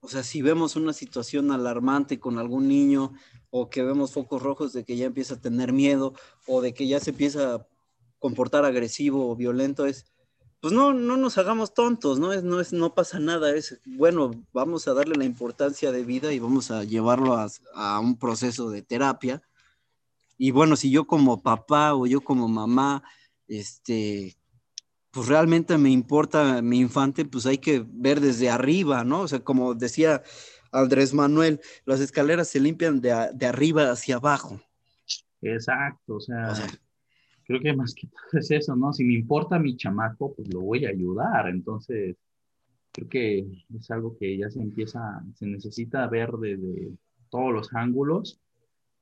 o 0.00 0.08
sea, 0.08 0.22
si 0.22 0.42
vemos 0.42 0.76
una 0.76 0.92
situación 0.92 1.50
alarmante 1.50 2.20
con 2.20 2.38
algún 2.38 2.68
niño 2.68 3.12
o 3.50 3.70
que 3.70 3.82
vemos 3.82 4.12
focos 4.12 4.42
rojos 4.42 4.72
de 4.72 4.84
que 4.84 4.96
ya 4.96 5.06
empieza 5.06 5.34
a 5.34 5.40
tener 5.40 5.72
miedo 5.72 6.14
o 6.46 6.60
de 6.60 6.74
que 6.74 6.86
ya 6.86 7.00
se 7.00 7.10
empieza 7.10 7.54
a 7.54 7.66
comportar 8.18 8.64
agresivo 8.64 9.30
o 9.30 9.36
violento, 9.36 9.86
es, 9.86 10.06
pues 10.60 10.72
no, 10.72 10.92
no 10.92 11.16
nos 11.16 11.38
hagamos 11.38 11.74
tontos, 11.74 12.18
¿no? 12.18 12.32
Es, 12.32 12.42
no, 12.42 12.60
es, 12.60 12.72
no 12.72 12.94
pasa 12.94 13.20
nada, 13.20 13.54
es, 13.54 13.80
bueno, 13.84 14.30
vamos 14.52 14.88
a 14.88 14.94
darle 14.94 15.14
la 15.16 15.24
importancia 15.24 15.92
de 15.92 16.04
vida 16.04 16.32
y 16.32 16.38
vamos 16.38 16.70
a 16.70 16.84
llevarlo 16.84 17.34
a, 17.34 17.48
a 17.74 18.00
un 18.00 18.18
proceso 18.18 18.70
de 18.70 18.82
terapia. 18.82 19.42
Y 20.36 20.50
bueno, 20.50 20.76
si 20.76 20.90
yo 20.90 21.06
como 21.06 21.42
papá 21.42 21.94
o 21.94 22.06
yo 22.06 22.20
como 22.20 22.48
mamá, 22.48 23.02
este, 23.46 24.36
pues 25.10 25.26
realmente 25.26 25.78
me 25.78 25.90
importa 25.90 26.62
mi 26.62 26.78
infante, 26.78 27.24
pues 27.24 27.46
hay 27.46 27.58
que 27.58 27.84
ver 27.86 28.20
desde 28.20 28.50
arriba, 28.50 29.04
¿no? 29.04 29.22
O 29.22 29.28
sea, 29.28 29.40
como 29.40 29.74
decía 29.74 30.22
Andrés 30.70 31.14
Manuel, 31.14 31.60
las 31.84 32.00
escaleras 32.00 32.48
se 32.48 32.60
limpian 32.60 33.00
de, 33.00 33.12
arriba 33.12 33.90
hacia 33.90 34.16
abajo. 34.16 34.60
Exacto, 35.40 36.16
o 36.16 36.20
sea, 36.20 36.54
creo 37.48 37.60
que 37.60 37.72
más 37.72 37.94
que 37.94 38.06
todo 38.06 38.38
es 38.38 38.50
eso, 38.50 38.76
¿no? 38.76 38.92
Si 38.92 39.02
me 39.04 39.14
importa 39.14 39.58
mi 39.58 39.74
chamaco, 39.74 40.34
pues 40.34 40.52
lo 40.52 40.60
voy 40.60 40.84
a 40.84 40.90
ayudar. 40.90 41.48
Entonces, 41.48 42.14
creo 42.92 43.08
que 43.08 43.46
es 43.74 43.90
algo 43.90 44.16
que 44.18 44.36
ya 44.36 44.50
se 44.50 44.60
empieza, 44.60 45.00
se 45.34 45.46
necesita 45.46 46.06
ver 46.08 46.30
desde 46.32 46.92
todos 47.30 47.52
los 47.52 47.72
ángulos, 47.72 48.38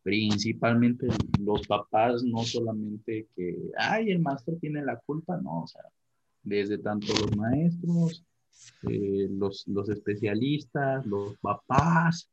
principalmente 0.04 1.08
los 1.40 1.66
papás, 1.66 2.22
no 2.22 2.44
solamente 2.44 3.26
que, 3.34 3.56
ay, 3.76 4.12
el 4.12 4.20
maestro 4.20 4.56
tiene 4.60 4.80
la 4.84 4.96
culpa, 5.00 5.36
no, 5.38 5.62
o 5.62 5.66
sea, 5.66 5.82
desde 6.44 6.78
tanto 6.78 7.08
los 7.20 7.36
maestros, 7.36 8.24
eh, 8.88 9.26
los, 9.28 9.66
los 9.66 9.88
especialistas, 9.88 11.04
los 11.04 11.36
papás, 11.38 12.30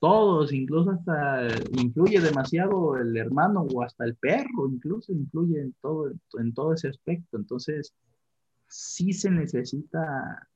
todos, 0.00 0.52
incluso 0.52 0.90
hasta 0.90 1.48
influye 1.72 2.20
demasiado 2.20 2.96
el 2.96 3.16
hermano 3.16 3.62
o 3.62 3.82
hasta 3.82 4.04
el 4.04 4.16
perro, 4.16 4.68
incluso 4.68 5.12
influye 5.12 5.60
en 5.60 5.74
todo, 5.80 6.12
en 6.38 6.52
todo 6.52 6.74
ese 6.74 6.88
aspecto. 6.88 7.36
Entonces, 7.36 7.94
sí 8.68 9.12
se 9.12 9.30
necesita 9.30 10.48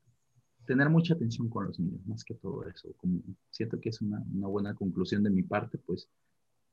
tener 0.67 0.91
mucha 0.91 1.15
atención 1.15 1.49
con 1.49 1.67
los 1.67 1.81
niños, 1.81 2.07
más 2.07 2.25
que 2.25 2.35
todo 2.35 2.65
eso. 2.65 2.93
Como 2.99 3.21
siento 3.51 3.81
que 3.81 3.89
es 3.89 4.03
una, 4.03 4.23
una 4.35 4.49
buena 4.49 4.75
conclusión 4.75 5.23
de 5.23 5.31
mi 5.31 5.43
parte, 5.43 5.79
pues, 5.79 6.09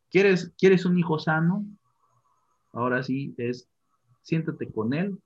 ¿quieres, 0.10 0.52
¿quieres 0.58 0.86
un 0.86 0.98
hijo 0.98 1.18
sano? 1.18 1.66
Ahora 2.74 3.02
sí, 3.04 3.34
es 3.38 3.70
siéntate 4.26 4.72
con 4.72 4.94
él, 4.94 5.18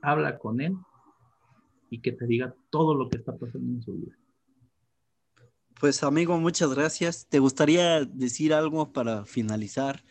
habla 0.00 0.38
con 0.38 0.60
él 0.60 0.76
y 1.90 2.00
que 2.00 2.12
te 2.12 2.26
diga 2.26 2.54
todo 2.70 2.94
lo 2.94 3.10
que 3.10 3.18
está 3.18 3.36
pasando 3.36 3.72
en 3.72 3.82
su 3.82 3.92
vida. 3.94 4.16
Pues 5.80 6.02
amigo, 6.02 6.38
muchas 6.38 6.72
gracias. 6.72 7.26
¿Te 7.28 7.40
gustaría 7.40 8.04
decir 8.04 8.54
algo 8.54 8.92
para 8.92 9.24
finalizar 9.26 10.04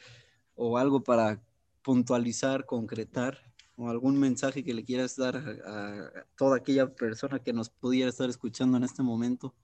o 0.56 0.78
algo 0.78 1.04
para 1.04 1.42
puntualizar, 1.82 2.66
concretar 2.66 3.40
o 3.76 3.90
algún 3.90 4.20
mensaje 4.20 4.64
que 4.64 4.74
le 4.74 4.84
quieras 4.84 5.16
dar 5.16 5.38
a, 5.38 6.26
toda 6.38 6.58
aquella 6.58 6.94
persona 6.94 7.40
que 7.40 7.54
nos 7.54 7.70
pudiera 7.70 8.10
estar 8.10 8.30
escuchando 8.30 8.78
en 8.78 8.84
este 8.84 9.04
momento? 9.04 9.56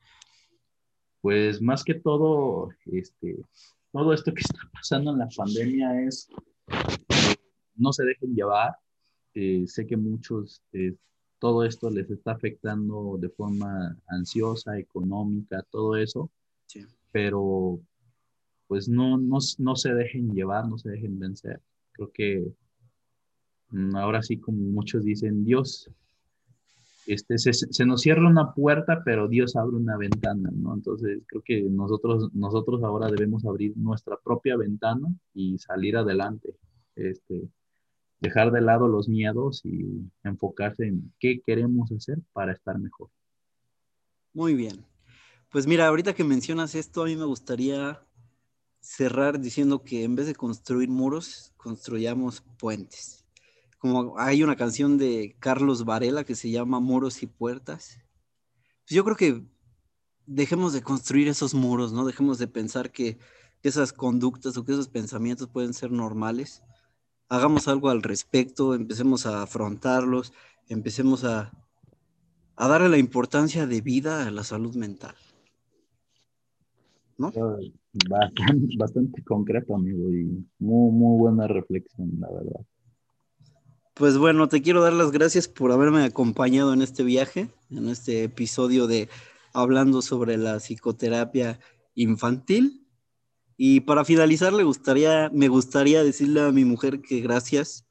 Pues 1.22 1.62
más 1.62 1.84
que 1.84 1.96
todo, 1.96 2.70
este, 2.86 3.38
todo 3.92 4.14
esto 4.14 4.34
que 4.34 4.42
está 4.42 4.60
pasando 4.72 5.12
en 5.12 5.20
la 5.20 5.28
pandemia 5.36 6.02
es 6.02 6.30
no 7.76 7.94
se 7.94 8.04
dejen 8.04 8.36
llevar, 8.36 8.78
eh, 9.34 9.66
sé 9.68 9.86
que 9.86 9.98
muchos, 9.98 10.64
eh, 10.74 10.96
todo 11.40 11.64
esto 11.64 11.90
les 11.90 12.10
está 12.12 12.34
afectando 12.34 13.18
de 13.18 13.30
forma 13.30 13.98
ansiosa, 14.08 14.78
económica, 14.78 15.64
todo 15.72 15.96
eso, 15.96 16.30
pero 17.12 17.80
pues 18.68 18.88
no, 18.88 19.18
no, 19.18 19.40
no 19.58 19.76
se 19.76 19.94
dejen 19.96 20.34
llevar, 20.34 20.68
no 20.68 20.78
se 20.78 20.92
dejen 20.92 21.18
vencer. 21.18 21.60
Creo 21.94 22.12
que 22.12 22.54
mm, 23.72 23.96
ahora 23.96 24.22
sí, 24.22 24.38
como 24.38 24.60
muchos 24.60 25.04
dicen, 25.04 25.44
Dios, 25.44 25.90
este, 27.08 27.40
se, 27.40 27.54
se, 27.54 27.86
nos 27.86 28.02
cierra 28.02 28.30
una 28.30 28.54
puerta, 28.54 29.02
pero 29.04 29.28
Dios 29.28 29.56
abre 29.56 29.76
una 29.78 29.98
ventana, 29.98 30.52
¿no? 30.54 30.76
Entonces 30.76 31.24
creo 31.26 31.42
que 31.44 31.64
nosotros, 31.64 32.30
nosotros 32.36 32.84
ahora 32.84 33.10
debemos 33.10 33.46
abrir 33.46 33.76
nuestra 33.76 34.18
propia 34.18 34.56
ventana 34.58 35.08
y 35.34 35.58
salir 35.58 35.98
adelante. 35.98 36.54
Este, 36.96 37.50
dejar 38.20 38.52
de 38.52 38.62
lado 38.62 38.88
los 38.88 39.08
miedos 39.08 39.62
y 39.64 40.12
enfocarse 40.24 40.88
en 40.88 41.14
qué 41.20 41.42
queremos 41.46 41.92
hacer 41.92 42.20
para 42.34 42.54
estar 42.54 42.78
mejor. 42.78 43.10
Muy 44.34 44.54
bien. 44.54 44.86
Pues 45.52 45.66
mira, 45.66 45.88
ahorita 45.88 46.14
que 46.14 46.24
mencionas 46.24 46.76
esto, 46.76 47.02
a 47.02 47.06
mí 47.06 47.16
me 47.16 47.26
gustaría 47.26 48.02
cerrar 48.82 49.40
diciendo 49.40 49.84
que 49.84 50.04
en 50.04 50.16
vez 50.16 50.28
de 50.28 50.36
construir 50.36 50.90
muros, 50.90 51.54
construyamos 51.58 52.42
puentes. 52.60 53.26
Como 53.78 54.20
hay 54.20 54.44
una 54.44 54.56
canción 54.56 54.98
de 54.98 55.36
Carlos 55.40 55.86
Varela 55.86 56.24
que 56.24 56.36
se 56.36 56.52
llama 56.52 56.80
Muros 56.80 57.24
y 57.24 57.28
Puertas. 57.28 57.98
Pues 58.86 58.96
yo 58.96 59.04
creo 59.04 59.16
que 59.16 59.46
dejemos 60.26 60.74
de 60.74 60.82
construir 60.82 61.28
esos 61.30 61.54
muros, 61.54 61.94
¿no? 61.94 62.06
Dejemos 62.06 62.38
de 62.38 62.48
pensar 62.48 62.92
que 62.92 63.18
esas 63.64 63.94
conductas 63.94 64.58
o 64.58 64.66
que 64.66 64.74
esos 64.74 64.90
pensamientos 64.90 65.48
pueden 65.48 65.74
ser 65.74 65.92
normales 65.92 66.62
hagamos 67.30 67.68
algo 67.68 67.90
al 67.90 68.02
respecto, 68.02 68.74
empecemos 68.74 69.26
a 69.26 69.44
afrontarlos, 69.44 70.34
empecemos 70.68 71.24
a, 71.24 71.52
darle 72.58 72.90
la 72.90 72.98
importancia 72.98 73.66
de 73.68 73.82
vida 73.82 74.28
a 74.28 74.32
la 74.32 74.44
salud 74.44 74.76
mental. 74.76 75.16
¿No? 77.18 77.32
Bastante, 78.78 79.24
concreto, 79.24 79.76
amigo, 79.76 80.10
y 80.12 80.26
muy, 80.60 80.92
muy 80.92 81.18
buena 81.20 81.48
reflexión, 81.48 82.12
la 82.20 82.30
verdad. 82.30 82.62
Pues 83.94 84.18
bueno, 84.18 84.48
te 84.48 84.62
quiero 84.62 84.82
dar 84.82 84.94
las 84.94 85.12
gracias 85.12 85.48
por 85.48 85.72
haberme 85.72 86.04
acompañado 86.04 86.74
en 86.74 86.82
este 86.82 87.04
viaje, 87.04 87.50
en 87.70 87.90
este 87.90 88.24
episodio 88.24 88.88
de 88.88 89.10
hablando 89.54 90.02
sobre 90.02 90.38
la 90.38 90.60
psicoterapia 90.60 91.60
infantil. 91.96 92.88
Y 93.62 93.82
para 93.82 94.06
finalizar, 94.06 94.54
le 94.54 94.64
gustaría, 94.64 95.30
me 95.34 95.50
gustaría 95.50 96.02
decirle 96.02 96.40
a 96.40 96.52
mi 96.54 96.64
mujer 96.64 97.02
que 97.02 97.20
gracias 97.20 97.86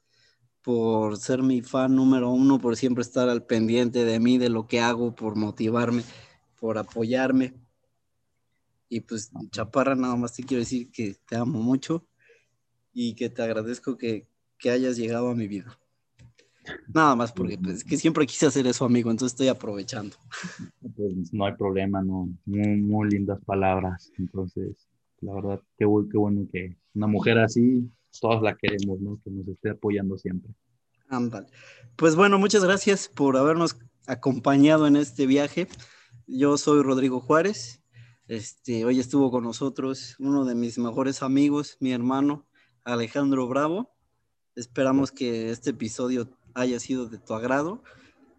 por 0.63 1.17
ser 1.17 1.43
mi 1.43 1.61
fan 1.61 1.95
número 1.95 2.31
uno, 2.31 2.57
por 2.57 2.75
siempre 2.75 3.03
estar 3.03 3.29
al 3.29 3.45
pendiente 3.45 4.03
de 4.03 4.19
mí, 4.19 4.39
de 4.39 4.49
lo 4.49 4.65
que 4.65 4.79
hago, 4.79 5.13
por 5.13 5.35
motivarme, 5.35 6.01
por 6.59 6.79
apoyarme. 6.79 7.53
Y 8.89 9.01
pues, 9.01 9.31
Chaparra, 9.51 9.93
nada 9.93 10.15
más 10.15 10.33
te 10.33 10.41
quiero 10.41 10.61
decir 10.61 10.89
que 10.89 11.15
te 11.27 11.35
amo 11.35 11.61
mucho 11.61 12.03
y 12.91 13.13
que 13.13 13.29
te 13.29 13.43
agradezco 13.43 13.95
que, 13.95 14.25
que 14.57 14.71
hayas 14.71 14.97
llegado 14.97 15.29
a 15.29 15.35
mi 15.35 15.47
vida. 15.47 15.77
Nada 16.91 17.15
más 17.15 17.31
porque 17.31 17.59
pues, 17.59 17.83
que 17.83 17.95
siempre 17.95 18.25
quise 18.25 18.47
hacer 18.47 18.65
eso, 18.65 18.85
amigo, 18.85 19.11
entonces 19.11 19.33
estoy 19.33 19.49
aprovechando. 19.49 20.17
Pues 20.95 21.31
no 21.31 21.45
hay 21.45 21.53
problema, 21.53 22.01
no. 22.01 22.27
Muy, 22.47 22.81
muy 22.81 23.07
lindas 23.11 23.39
palabras. 23.45 24.11
Entonces, 24.17 24.88
la 25.21 25.33
verdad, 25.33 25.61
qué, 25.77 25.85
qué 26.11 26.17
bueno 26.17 26.47
que 26.51 26.77
una 26.93 27.07
mujer 27.07 27.39
así, 27.39 27.89
todas 28.19 28.41
la 28.41 28.55
queremos, 28.55 28.99
¿no? 28.99 29.19
Que 29.23 29.31
nos 29.31 29.47
esté 29.47 29.69
apoyando 29.71 30.17
siempre. 30.17 30.53
Ándale. 31.07 31.47
Pues 31.95 32.15
bueno, 32.15 32.37
muchas 32.37 32.63
gracias 32.63 33.07
por 33.07 33.37
habernos 33.37 33.77
acompañado 34.07 34.87
en 34.87 34.95
este 34.95 35.25
viaje. 35.25 35.67
Yo 36.27 36.57
soy 36.57 36.81
Rodrigo 36.83 37.19
Juárez. 37.19 37.81
Este, 38.27 38.85
hoy 38.85 38.99
estuvo 38.99 39.31
con 39.31 39.43
nosotros 39.43 40.15
uno 40.19 40.45
de 40.45 40.53
mis 40.53 40.77
mejores 40.77 41.23
amigos, 41.23 41.77
mi 41.79 41.91
hermano 41.91 42.47
Alejandro 42.83 43.47
Bravo. 43.47 43.89
Esperamos 44.55 45.11
que 45.11 45.49
este 45.49 45.71
episodio 45.71 46.29
haya 46.53 46.79
sido 46.79 47.07
de 47.07 47.17
tu 47.17 47.33
agrado 47.33 47.83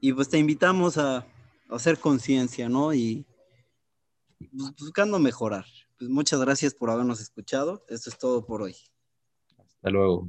y 0.00 0.12
pues 0.12 0.28
te 0.28 0.38
invitamos 0.38 0.98
a, 0.98 1.26
hacer 1.70 1.98
conciencia, 1.98 2.68
¿no? 2.68 2.92
Y 2.94 3.26
pues, 4.38 4.74
buscando 4.76 5.18
mejorar. 5.18 5.64
Pues 6.00 6.08
muchas 6.10 6.40
gracias 6.40 6.72
por 6.72 6.88
habernos 6.88 7.20
escuchado. 7.20 7.84
Esto 7.86 8.08
es 8.08 8.16
todo 8.16 8.46
por 8.46 8.62
hoy. 8.62 8.74
Hasta 9.58 9.90
luego. 9.90 10.28